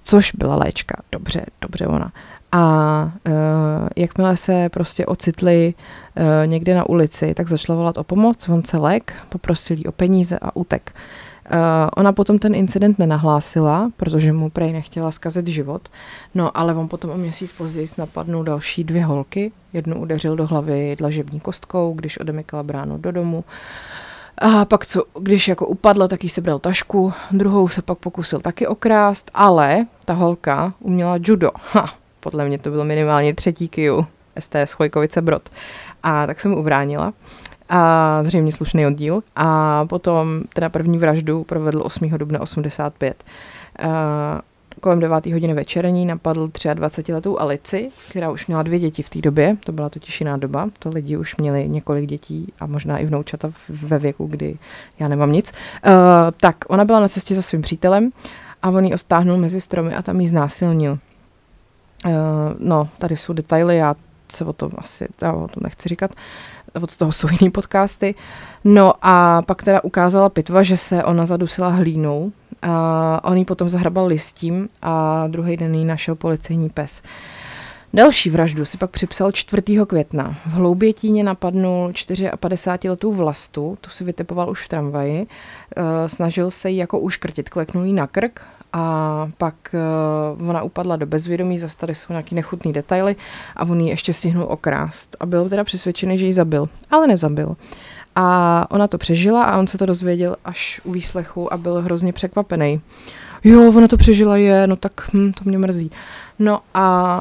Což 0.03 0.31
byla 0.35 0.55
léčka, 0.55 1.01
dobře, 1.11 1.45
dobře 1.61 1.87
ona. 1.87 2.11
A 2.51 3.11
uh, 3.27 3.31
jakmile 3.95 4.37
se 4.37 4.69
prostě 4.69 5.05
ocitli 5.05 5.73
uh, 5.73 6.47
někde 6.47 6.75
na 6.75 6.89
ulici, 6.89 7.33
tak 7.33 7.47
začala 7.47 7.77
volat 7.77 7.97
o 7.97 8.03
pomoc, 8.03 8.49
on 8.49 8.63
se 8.63 8.77
lek, 8.77 9.13
poprosil 9.29 9.77
jí 9.77 9.85
o 9.85 9.91
peníze 9.91 10.39
a 10.41 10.55
utek. 10.55 10.95
Uh, 11.51 11.57
ona 11.95 12.11
potom 12.11 12.39
ten 12.39 12.55
incident 12.55 12.99
nenahlásila, 12.99 13.91
protože 13.97 14.33
mu 14.33 14.49
prej 14.49 14.73
nechtěla 14.73 15.11
zkazit 15.11 15.47
život, 15.47 15.89
no 16.35 16.57
ale 16.57 16.75
on 16.75 16.87
potom 16.87 17.11
o 17.11 17.17
měsíc 17.17 17.51
později 17.51 17.87
napadnul 17.97 18.43
další 18.43 18.83
dvě 18.83 19.05
holky, 19.05 19.51
jednu 19.73 20.01
udeřil 20.01 20.35
do 20.35 20.47
hlavy 20.47 20.95
dlažební 20.99 21.39
kostkou, 21.39 21.93
když 21.93 22.17
odemykala 22.17 22.63
bránu 22.63 22.97
do 22.97 23.11
domu, 23.11 23.43
a 24.37 24.65
pak 24.65 24.85
co, 24.85 25.03
když 25.19 25.47
jako 25.47 25.67
upadla, 25.67 26.07
tak 26.07 26.23
jí 26.23 26.29
sebral 26.29 26.59
tašku, 26.59 27.13
druhou 27.31 27.67
se 27.67 27.81
pak 27.81 27.97
pokusil 27.97 28.39
taky 28.39 28.67
okrást, 28.67 29.31
ale 29.33 29.85
ta 30.05 30.13
holka 30.13 30.73
uměla 30.79 31.17
judo. 31.21 31.49
Ha, 31.73 31.89
podle 32.27 32.45
mě 32.45 32.57
to 32.57 32.69
byl 32.69 32.83
minimálně 32.83 33.33
třetí 33.33 33.67
kiju 33.67 34.05
STS 34.39 34.71
Chojkovice 34.71 35.21
Brod. 35.21 35.49
A 36.03 36.27
tak 36.27 36.41
jsem 36.41 36.51
mu 36.51 36.59
ubránila. 36.59 37.13
A 37.69 38.19
zřejmě 38.23 38.51
slušný 38.51 38.87
oddíl. 38.87 39.23
A 39.35 39.85
potom 39.85 40.41
teda 40.53 40.69
první 40.69 40.97
vraždu 40.97 41.43
provedl 41.43 41.81
8. 41.85 42.09
dubna 42.09 42.41
85. 42.41 43.23
A 43.79 44.41
kolem 44.79 44.99
9. 44.99 45.25
hodiny 45.25 45.53
večerní 45.53 46.05
napadl 46.05 46.47
23-letou 46.47 47.39
Alici, 47.39 47.89
která 48.09 48.31
už 48.31 48.47
měla 48.47 48.63
dvě 48.63 48.79
děti 48.79 49.03
v 49.03 49.09
té 49.09 49.21
době, 49.21 49.57
to 49.63 49.71
byla 49.71 49.89
totiž 49.89 50.21
jiná 50.21 50.37
doba, 50.37 50.69
to 50.79 50.89
lidi 50.89 51.17
už 51.17 51.35
měli 51.35 51.69
několik 51.69 52.09
dětí 52.09 52.53
a 52.59 52.65
možná 52.65 52.97
i 52.97 53.05
vnoučata 53.05 53.51
ve 53.69 53.99
věku, 53.99 54.25
kdy 54.25 54.57
já 54.99 55.07
nemám 55.07 55.31
nic. 55.31 55.51
Uh, 55.85 55.91
tak 56.37 56.55
ona 56.67 56.85
byla 56.85 56.99
na 56.99 57.07
cestě 57.07 57.35
za 57.35 57.41
svým 57.41 57.61
přítelem 57.61 58.11
a 58.61 58.69
on 58.69 58.85
ji 58.85 58.93
odtáhnul 58.93 59.37
mezi 59.37 59.61
stromy 59.61 59.95
a 59.95 60.01
tam 60.01 60.21
ji 60.21 60.27
znásilnil. 60.27 60.97
Uh, 62.05 62.11
no, 62.59 62.89
tady 62.97 63.17
jsou 63.17 63.33
detaily, 63.33 63.77
já 63.77 63.95
se 64.31 64.45
o 64.45 64.53
tom 64.53 64.71
asi, 64.77 65.07
já 65.21 65.33
o 65.33 65.47
tom 65.47 65.63
nechci 65.63 65.89
říkat, 65.89 66.11
od 66.81 66.97
toho 66.97 67.11
jsou 67.11 67.27
jiný 67.31 67.51
podcasty. 67.51 68.15
No 68.63 68.93
a 69.01 69.41
pak 69.41 69.63
teda 69.63 69.83
ukázala 69.83 70.29
pitva, 70.29 70.63
že 70.63 70.77
se 70.77 71.03
ona 71.03 71.25
zadusila 71.25 71.69
hlínou 71.69 72.31
a 72.61 73.19
on 73.23 73.37
jí 73.37 73.45
potom 73.45 73.69
zahrabal 73.69 74.05
listím 74.05 74.69
a 74.81 75.27
druhý 75.27 75.57
den 75.57 75.75
jí 75.75 75.85
našel 75.85 76.15
policejní 76.15 76.69
pes. 76.69 77.01
Další 77.93 78.29
vraždu 78.29 78.65
si 78.65 78.77
pak 78.77 78.91
připsal 78.91 79.31
4. 79.31 79.61
května. 79.87 80.37
V 80.45 80.51
Hloubětíně 80.53 81.23
napadnul 81.23 81.91
54-letou 81.91 83.13
vlastu, 83.13 83.77
tu 83.81 83.89
si 83.89 84.03
vytipoval 84.03 84.49
už 84.49 84.65
v 84.65 84.67
tramvaji. 84.67 85.27
E, 85.27 86.09
snažil 86.09 86.51
se 86.51 86.69
jí 86.69 86.77
jako 86.77 86.99
uškrtit, 86.99 87.49
kleknul 87.49 87.85
jí 87.85 87.93
na 87.93 88.07
krk, 88.07 88.47
a 88.73 89.29
pak 89.37 89.75
uh, 90.39 90.49
ona 90.49 90.63
upadla 90.63 90.95
do 90.95 91.05
bezvědomí, 91.05 91.59
zase 91.59 91.77
tady 91.77 91.95
jsou 91.95 92.13
nějaký 92.13 92.35
nechutný 92.35 92.73
detaily 92.73 93.15
a 93.55 93.65
on 93.65 93.81
ji 93.81 93.89
ještě 93.89 94.13
stihnul 94.13 94.45
okrást 94.49 95.15
a 95.19 95.25
byl 95.25 95.49
teda 95.49 95.63
přesvědčený, 95.63 96.17
že 96.17 96.25
ji 96.25 96.33
zabil, 96.33 96.69
ale 96.91 97.07
nezabil. 97.07 97.55
A 98.15 98.67
ona 98.71 98.87
to 98.87 98.97
přežila 98.97 99.43
a 99.43 99.57
on 99.57 99.67
se 99.67 99.77
to 99.77 99.85
dozvěděl 99.85 100.35
až 100.45 100.81
u 100.83 100.91
výslechu 100.91 101.53
a 101.53 101.57
byl 101.57 101.81
hrozně 101.81 102.13
překvapený. 102.13 102.81
Jo, 103.43 103.73
ona 103.77 103.87
to 103.87 103.97
přežila, 103.97 104.37
je, 104.37 104.67
no 104.67 104.75
tak 104.75 105.09
hm, 105.13 105.31
to 105.31 105.49
mě 105.49 105.57
mrzí. 105.57 105.91
No 106.39 106.59
a 106.73 107.17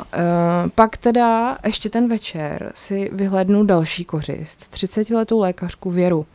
uh, 0.65 0.71
pak 0.75 0.97
teda 0.97 1.57
ještě 1.67 1.91
ten 1.91 2.09
večer 2.09 2.73
si 2.75 3.11
vyhlednul 3.13 3.65
další 3.67 4.05
kořist, 4.05 4.67
30-letou 4.75 5.41
lékařku 5.41 5.91
Věru. 5.91 6.27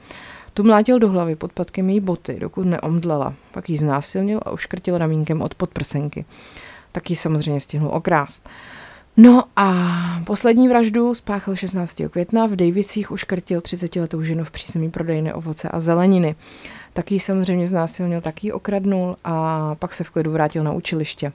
Tu 0.53 0.63
mlátil 0.63 0.99
do 0.99 1.09
hlavy 1.09 1.35
pod 1.35 1.53
patkem 1.53 1.89
její 1.89 1.99
boty, 1.99 2.37
dokud 2.39 2.65
neomdlela. 2.65 3.33
Pak 3.51 3.69
ji 3.69 3.77
znásilnil 3.77 4.39
a 4.45 4.51
uškrtil 4.51 4.97
ramínkem 4.97 5.41
od 5.41 5.55
podprsenky. 5.55 6.25
Tak 6.91 7.09
ji 7.09 7.15
samozřejmě 7.15 7.61
stihnul 7.61 7.89
okrást. 7.89 8.49
No 9.17 9.43
a 9.55 9.73
poslední 10.25 10.67
vraždu 10.67 11.15
spáchal 11.15 11.55
16. 11.55 12.01
května. 12.11 12.45
V 12.45 12.55
Davicích 12.55 13.11
uškrtil 13.11 13.59
30-letou 13.59 14.21
ženu 14.21 14.43
v 14.43 14.51
přízemí 14.51 14.89
prodejny 14.91 15.33
ovoce 15.33 15.69
a 15.69 15.79
zeleniny. 15.79 16.35
Taky 16.93 17.19
samozřejmě 17.19 17.67
znásilnil, 17.67 18.21
taky 18.21 18.51
okradnul 18.51 19.17
a 19.23 19.75
pak 19.75 19.93
se 19.93 20.03
v 20.03 20.09
klidu 20.09 20.31
vrátil 20.31 20.63
na 20.63 20.71
učiliště. 20.71 21.33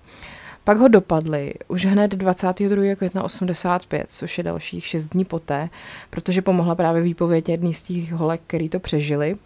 Pak 0.67 0.79
ho 0.79 0.89
dopadli 0.89 1.55
už 1.69 1.87
hned 1.87 2.11
22. 2.11 2.95
května 2.95 3.23
85, 3.23 4.07
což 4.11 4.39
je 4.39 4.45
dalších 4.45 4.87
6 4.87 5.07
dní 5.07 5.25
poté, 5.25 5.69
protože 6.11 6.43
pomohla 6.43 6.75
právě 6.75 7.03
výpověď 7.03 7.49
jedný 7.49 7.75
z 7.75 7.83
těch 7.83 8.12
holek, 8.12 8.41
který 8.47 8.69
to 8.69 8.81
přežili. 8.81 9.37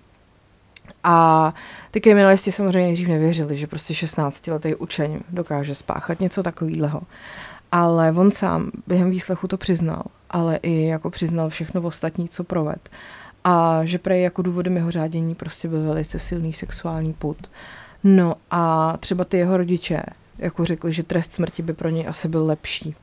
A 1.04 1.54
ty 1.90 2.00
kriminalisti 2.00 2.52
samozřejmě 2.52 2.86
nejdřív 2.86 3.08
nevěřili, 3.08 3.56
že 3.56 3.66
prostě 3.66 3.94
16-letý 3.94 4.74
učeň 4.74 5.20
dokáže 5.30 5.74
spáchat 5.74 6.20
něco 6.20 6.42
takového. 6.42 7.02
Ale 7.72 8.12
on 8.12 8.30
sám 8.30 8.70
během 8.86 9.10
výslechu 9.10 9.48
to 9.48 9.56
přiznal, 9.56 10.02
ale 10.30 10.56
i 10.56 10.86
jako 10.86 11.10
přiznal 11.10 11.48
všechno 11.48 11.82
ostatní, 11.82 12.28
co 12.28 12.44
proved. 12.44 12.90
A 13.44 13.80
že 13.84 13.98
prej 13.98 14.22
jako 14.22 14.42
důvodem 14.42 14.76
jeho 14.76 14.90
řádění 14.90 15.34
prostě 15.34 15.68
byl 15.68 15.82
velice 15.82 16.18
silný 16.18 16.52
sexuální 16.52 17.12
put. 17.12 17.50
No 18.04 18.34
a 18.50 18.96
třeba 19.00 19.24
ty 19.24 19.36
jeho 19.36 19.56
rodiče 19.56 20.02
jako 20.40 20.64
řekli, 20.64 20.92
že 20.92 21.02
trest 21.02 21.32
smrti 21.32 21.62
by 21.62 21.72
pro 21.72 21.88
něj 21.88 22.08
asi 22.08 22.28
byl 22.28 22.46
lepší. 22.46 22.94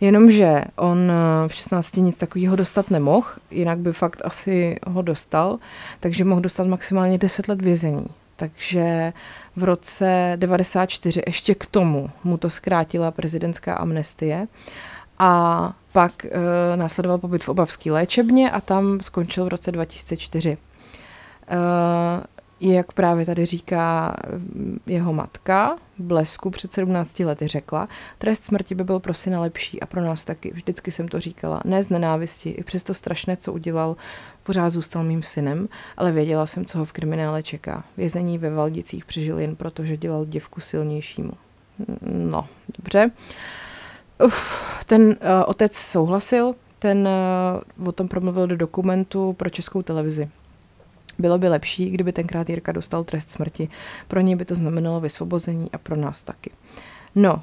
Jenomže 0.00 0.64
on 0.76 1.10
eh, 1.10 1.48
v 1.48 1.54
16 1.54 1.96
nic 1.96 2.16
takového 2.16 2.56
dostat 2.56 2.90
nemohl, 2.90 3.26
jinak 3.50 3.78
by 3.78 3.92
fakt 3.92 4.22
asi 4.24 4.76
ho 4.86 5.02
dostal, 5.02 5.58
takže 6.00 6.24
mohl 6.24 6.40
dostat 6.40 6.66
maximálně 6.66 7.18
10 7.18 7.48
let 7.48 7.62
vězení. 7.62 8.06
Takže 8.36 9.12
v 9.56 9.64
roce 9.64 10.32
94 10.36 11.22
ještě 11.26 11.54
k 11.54 11.66
tomu 11.66 12.10
mu 12.24 12.36
to 12.36 12.50
zkrátila 12.50 13.10
prezidentská 13.10 13.74
amnestie 13.74 14.46
a 15.18 15.72
pak 15.92 16.24
e, 16.24 16.30
následoval 16.76 17.18
pobyt 17.18 17.44
v 17.44 17.48
obavské 17.48 17.92
léčebně 17.92 18.50
a 18.50 18.60
tam 18.60 19.00
skončil 19.00 19.44
v 19.44 19.48
roce 19.48 19.72
2004. 19.72 20.50
E, 20.50 20.58
jak 22.60 22.92
právě 22.92 23.26
tady 23.26 23.44
říká 23.44 24.16
mm, 24.36 24.78
jeho 24.86 25.12
matka, 25.12 25.76
Blesku 25.98 26.50
před 26.50 26.72
17 26.72 27.20
lety 27.20 27.46
řekla, 27.46 27.88
trest 28.18 28.44
smrti 28.44 28.74
by 28.74 28.84
byl 28.84 29.00
pro 29.00 29.14
syna 29.14 29.40
lepší 29.40 29.80
a 29.80 29.86
pro 29.86 30.00
nás 30.00 30.24
taky. 30.24 30.50
Vždycky 30.54 30.90
jsem 30.90 31.08
to 31.08 31.20
říkala, 31.20 31.62
ne 31.64 31.82
z 31.82 31.88
nenávisti, 31.88 32.50
i 32.50 32.64
přesto 32.64 32.94
strašné, 32.94 33.36
co 33.36 33.52
udělal, 33.52 33.96
pořád 34.42 34.70
zůstal 34.70 35.04
mým 35.04 35.22
synem, 35.22 35.68
ale 35.96 36.12
věděla 36.12 36.46
jsem, 36.46 36.64
co 36.64 36.78
ho 36.78 36.84
v 36.84 36.92
kriminále 36.92 37.42
čeká. 37.42 37.84
Vězení 37.96 38.38
ve 38.38 38.50
Valdicích 38.50 39.04
přežil 39.04 39.38
jen 39.38 39.56
proto, 39.56 39.84
že 39.84 39.96
dělal 39.96 40.24
děvku 40.24 40.60
silnějšímu. 40.60 41.32
No, 42.02 42.48
dobře. 42.78 43.10
Uf, 44.24 44.62
ten 44.86 45.02
uh, 45.02 45.14
otec 45.46 45.76
souhlasil, 45.76 46.54
ten 46.78 47.08
uh, 47.78 47.88
o 47.88 47.92
tom 47.92 48.08
promluvil 48.08 48.46
do 48.46 48.56
dokumentu 48.56 49.32
pro 49.32 49.50
českou 49.50 49.82
televizi. 49.82 50.28
Bylo 51.18 51.38
by 51.38 51.48
lepší, 51.48 51.90
kdyby 51.90 52.12
tenkrát 52.12 52.48
Jirka 52.48 52.72
dostal 52.72 53.04
trest 53.04 53.30
smrti. 53.30 53.68
Pro 54.08 54.20
něj 54.20 54.36
by 54.36 54.44
to 54.44 54.54
znamenalo 54.54 55.00
vysvobození 55.00 55.68
a 55.72 55.78
pro 55.78 55.96
nás 55.96 56.22
taky. 56.22 56.50
No, 57.14 57.34
uh, 57.34 57.40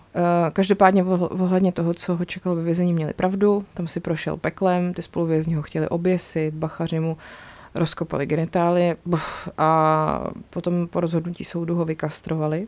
každopádně 0.54 1.04
ohledně 1.04 1.72
toho, 1.72 1.94
co 1.94 2.16
ho 2.16 2.26
čekalo 2.26 2.56
ve 2.56 2.64
vězení, 2.64 2.94
měli 2.94 3.14
pravdu. 3.14 3.66
Tam 3.74 3.88
si 3.88 4.00
prošel 4.00 4.38
peklem, 4.38 4.94
ty 4.94 5.02
spoluvězni 5.02 5.56
ho 5.56 5.62
chtěli 5.62 5.90
oběsit, 5.90 6.54
bachaři 6.54 7.00
mu 7.00 7.18
rozkopali 7.76 8.26
genitálie 8.26 8.98
a 9.58 10.28
potom 10.50 10.88
po 10.88 11.00
rozhodnutí 11.00 11.44
soudu 11.44 11.76
ho 11.76 11.86
vykastrovali. 11.86 12.68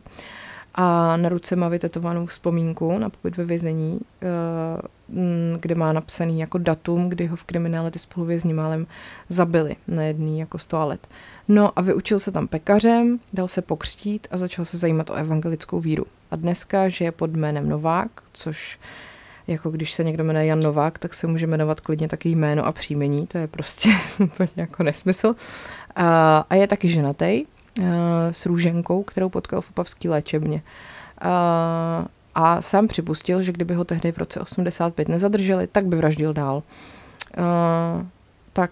A 0.78 1.16
na 1.16 1.28
ruce 1.28 1.56
má 1.56 1.68
vytetovanou 1.68 2.26
vzpomínku 2.26 2.98
na 2.98 3.10
pobyt 3.10 3.36
ve 3.36 3.44
vězení, 3.44 4.00
uh, 4.22 4.80
Mm, 5.08 5.58
kde 5.60 5.74
má 5.74 5.92
napsaný 5.92 6.40
jako 6.40 6.58
datum, 6.58 7.08
kdy 7.08 7.26
ho 7.26 7.36
v 7.36 7.44
kriminále 7.44 7.90
ty 7.90 7.98
spoluvězni 7.98 8.54
málem 8.54 8.86
zabili 9.28 9.76
na 9.88 10.02
jedný 10.02 10.38
jako 10.38 10.58
z 10.58 10.66
toalet. 10.66 11.08
No 11.48 11.78
a 11.78 11.82
vyučil 11.82 12.20
se 12.20 12.32
tam 12.32 12.48
pekařem, 12.48 13.20
dal 13.32 13.48
se 13.48 13.62
pokřtít 13.62 14.26
a 14.30 14.36
začal 14.36 14.64
se 14.64 14.78
zajímat 14.78 15.10
o 15.10 15.14
evangelickou 15.14 15.80
víru. 15.80 16.06
A 16.30 16.36
dneska 16.36 16.88
žije 16.88 17.12
pod 17.12 17.30
jménem 17.30 17.68
Novák, 17.68 18.10
což 18.32 18.78
jako 19.46 19.70
když 19.70 19.92
se 19.92 20.04
někdo 20.04 20.24
jmenuje 20.24 20.46
Jan 20.46 20.60
Novák, 20.60 20.98
tak 20.98 21.14
se 21.14 21.26
může 21.26 21.46
jmenovat 21.46 21.80
klidně 21.80 22.08
taky 22.08 22.28
jméno 22.28 22.66
a 22.66 22.72
příjmení, 22.72 23.26
to 23.26 23.38
je 23.38 23.46
prostě 23.46 23.88
jako 24.56 24.82
nesmysl. 24.82 25.34
A, 25.96 26.38
a 26.50 26.54
je 26.54 26.66
taky 26.66 26.88
ženatý 26.88 27.44
s 28.30 28.46
růženkou, 28.46 29.02
kterou 29.02 29.28
potkal 29.28 29.60
v 29.60 29.70
Opavský 29.70 30.08
léčebně. 30.08 30.62
A, 31.20 32.06
a 32.34 32.62
sám 32.62 32.88
připustil, 32.88 33.42
že 33.42 33.52
kdyby 33.52 33.74
ho 33.74 33.84
tehdy 33.84 34.12
v 34.12 34.18
roce 34.18 34.40
85 34.40 35.08
nezadrželi, 35.08 35.66
tak 35.66 35.86
by 35.86 35.96
vraždil 35.96 36.32
dál. 36.32 36.62
Uh, 37.38 38.06
tak 38.52 38.70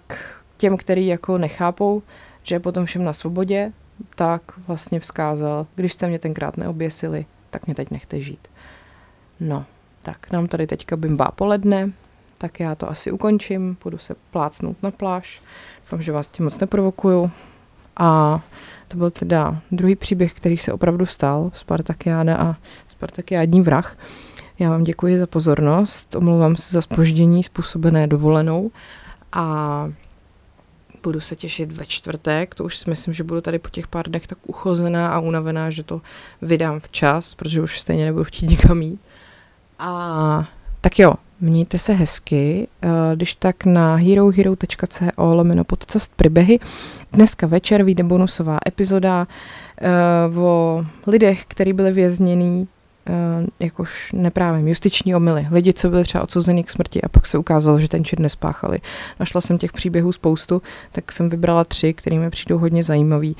těm, 0.56 0.76
který 0.76 1.06
jako 1.06 1.38
nechápou, 1.38 2.02
že 2.42 2.54
je 2.54 2.60
potom 2.60 2.84
všem 2.84 3.04
na 3.04 3.12
svobodě, 3.12 3.72
tak 4.14 4.42
vlastně 4.66 5.00
vzkázal, 5.00 5.66
když 5.74 5.92
jste 5.92 6.08
mě 6.08 6.18
tenkrát 6.18 6.56
neoběsili, 6.56 7.26
tak 7.50 7.66
mě 7.66 7.74
teď 7.74 7.90
nechte 7.90 8.20
žít. 8.20 8.48
No, 9.40 9.64
tak 10.02 10.30
nám 10.32 10.46
tady 10.46 10.66
teďka 10.66 10.96
bimbá 10.96 11.30
poledne, 11.30 11.92
tak 12.38 12.60
já 12.60 12.74
to 12.74 12.90
asi 12.90 13.10
ukončím, 13.10 13.74
půjdu 13.74 13.98
se 13.98 14.14
plácnout 14.30 14.82
na 14.82 14.90
pláž. 14.90 15.42
Doufám, 15.80 16.02
že 16.02 16.12
vás 16.12 16.30
tím 16.30 16.44
moc 16.44 16.58
neprovokuju. 16.58 17.30
A 17.96 18.40
to 18.88 18.96
byl 18.96 19.10
teda 19.10 19.60
druhý 19.72 19.96
příběh, 19.96 20.32
který 20.34 20.58
se 20.58 20.72
opravdu 20.72 21.06
stal, 21.06 21.50
Spartakiáda 21.54 22.36
a 22.36 22.56
Spartakiádní 22.88 23.60
vrah. 23.60 23.98
Já 24.58 24.70
vám 24.70 24.84
děkuji 24.84 25.18
za 25.18 25.26
pozornost, 25.26 26.14
omlouvám 26.14 26.56
se 26.56 26.72
za 26.72 26.82
spoždění 26.82 27.42
způsobené 27.42 28.06
dovolenou 28.06 28.70
a 29.32 29.88
budu 31.02 31.20
se 31.20 31.36
těšit 31.36 31.72
ve 31.72 31.86
čtvrtek, 31.86 32.54
to 32.54 32.64
už 32.64 32.76
si 32.78 32.90
myslím, 32.90 33.14
že 33.14 33.24
budu 33.24 33.40
tady 33.40 33.58
po 33.58 33.68
těch 33.68 33.88
pár 33.88 34.08
dnech 34.08 34.26
tak 34.26 34.38
uchozená 34.46 35.08
a 35.08 35.18
unavená, 35.18 35.70
že 35.70 35.82
to 35.82 36.00
vydám 36.42 36.80
včas, 36.80 37.34
protože 37.34 37.62
už 37.62 37.80
stejně 37.80 38.04
nebudu 38.04 38.24
chtít 38.24 38.50
nikam 38.50 38.82
jít. 38.82 39.00
A 39.78 40.48
tak 40.80 40.98
jo, 40.98 41.14
mějte 41.40 41.78
se 41.78 41.92
hezky, 41.92 42.68
eh, 42.82 42.88
když 43.16 43.34
tak 43.34 43.64
na 43.64 43.94
herohero.co 43.94 45.34
lomeno 45.34 45.64
podcast 45.64 46.12
příběhy. 46.16 46.58
Dneska 47.16 47.46
večer 47.46 47.82
vyjde 47.82 48.04
bonusová 48.04 48.58
epizoda 48.66 49.26
uh, 50.32 50.44
o 50.44 50.84
lidech, 51.06 51.44
kteří 51.48 51.72
byli 51.72 51.92
vězněni 51.92 52.66
uh, 53.08 53.46
jakož 53.60 54.12
neprávem, 54.12 54.68
justiční 54.68 55.14
omily. 55.14 55.46
Lidi, 55.50 55.72
co 55.72 55.90
byli 55.90 56.02
třeba 56.02 56.24
odsouzený 56.24 56.64
k 56.64 56.70
smrti 56.70 57.02
a 57.02 57.08
pak 57.08 57.26
se 57.26 57.38
ukázalo, 57.38 57.78
že 57.78 57.88
ten 57.88 58.04
čin 58.04 58.18
nespáchali. 58.22 58.78
Našla 59.20 59.40
jsem 59.40 59.58
těch 59.58 59.72
příběhů 59.72 60.12
spoustu, 60.12 60.62
tak 60.92 61.12
jsem 61.12 61.28
vybrala 61.28 61.64
tři, 61.64 61.94
které 61.94 62.18
mi 62.18 62.30
přijdou 62.30 62.58
hodně 62.58 62.84
zajímavý. 62.84 63.36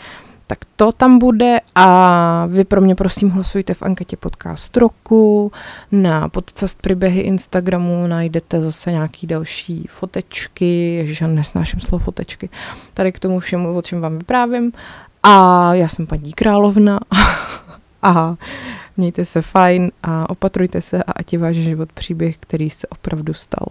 Tak 0.47 0.59
to 0.77 0.93
tam 0.93 1.19
bude 1.19 1.61
a 1.75 2.47
vy 2.47 2.65
pro 2.65 2.81
mě 2.81 2.95
prosím 2.95 3.31
hlasujte 3.31 3.75
v 3.75 3.83
anketě 3.83 4.17
podcast 4.17 4.77
roku, 4.77 5.53
na 5.93 6.29
podcast 6.29 6.83
příběhy 6.83 7.21
Instagramu 7.21 8.07
najdete 8.07 8.63
zase 8.63 8.93
nějaký 8.93 9.27
další 9.27 9.87
fotečky, 9.91 10.95
ježiš, 10.95 11.21
nesnáším 11.21 11.81
slovo 11.81 12.05
fotečky, 12.05 12.49
tady 12.95 13.13
k 13.13 13.19
tomu 13.19 13.41
všemu, 13.41 13.77
o 13.77 13.83
čem 13.83 14.01
vám 14.01 14.19
vyprávím. 14.19 14.73
A 15.23 15.75
já 15.75 15.89
jsem 15.89 16.07
paní 16.07 16.33
královna. 16.33 17.01
A 18.03 18.37
mějte 18.97 19.25
se 19.25 19.43
fajn 19.43 19.91
a 20.03 20.31
opatrujte 20.31 20.81
se 20.81 21.03
a 21.03 21.13
ať 21.13 21.33
je 21.33 21.39
váš 21.39 21.57
život 21.57 21.93
příběh, 21.93 22.37
který 22.37 22.71
se 22.71 22.87
opravdu 22.87 23.35
stal. 23.35 23.67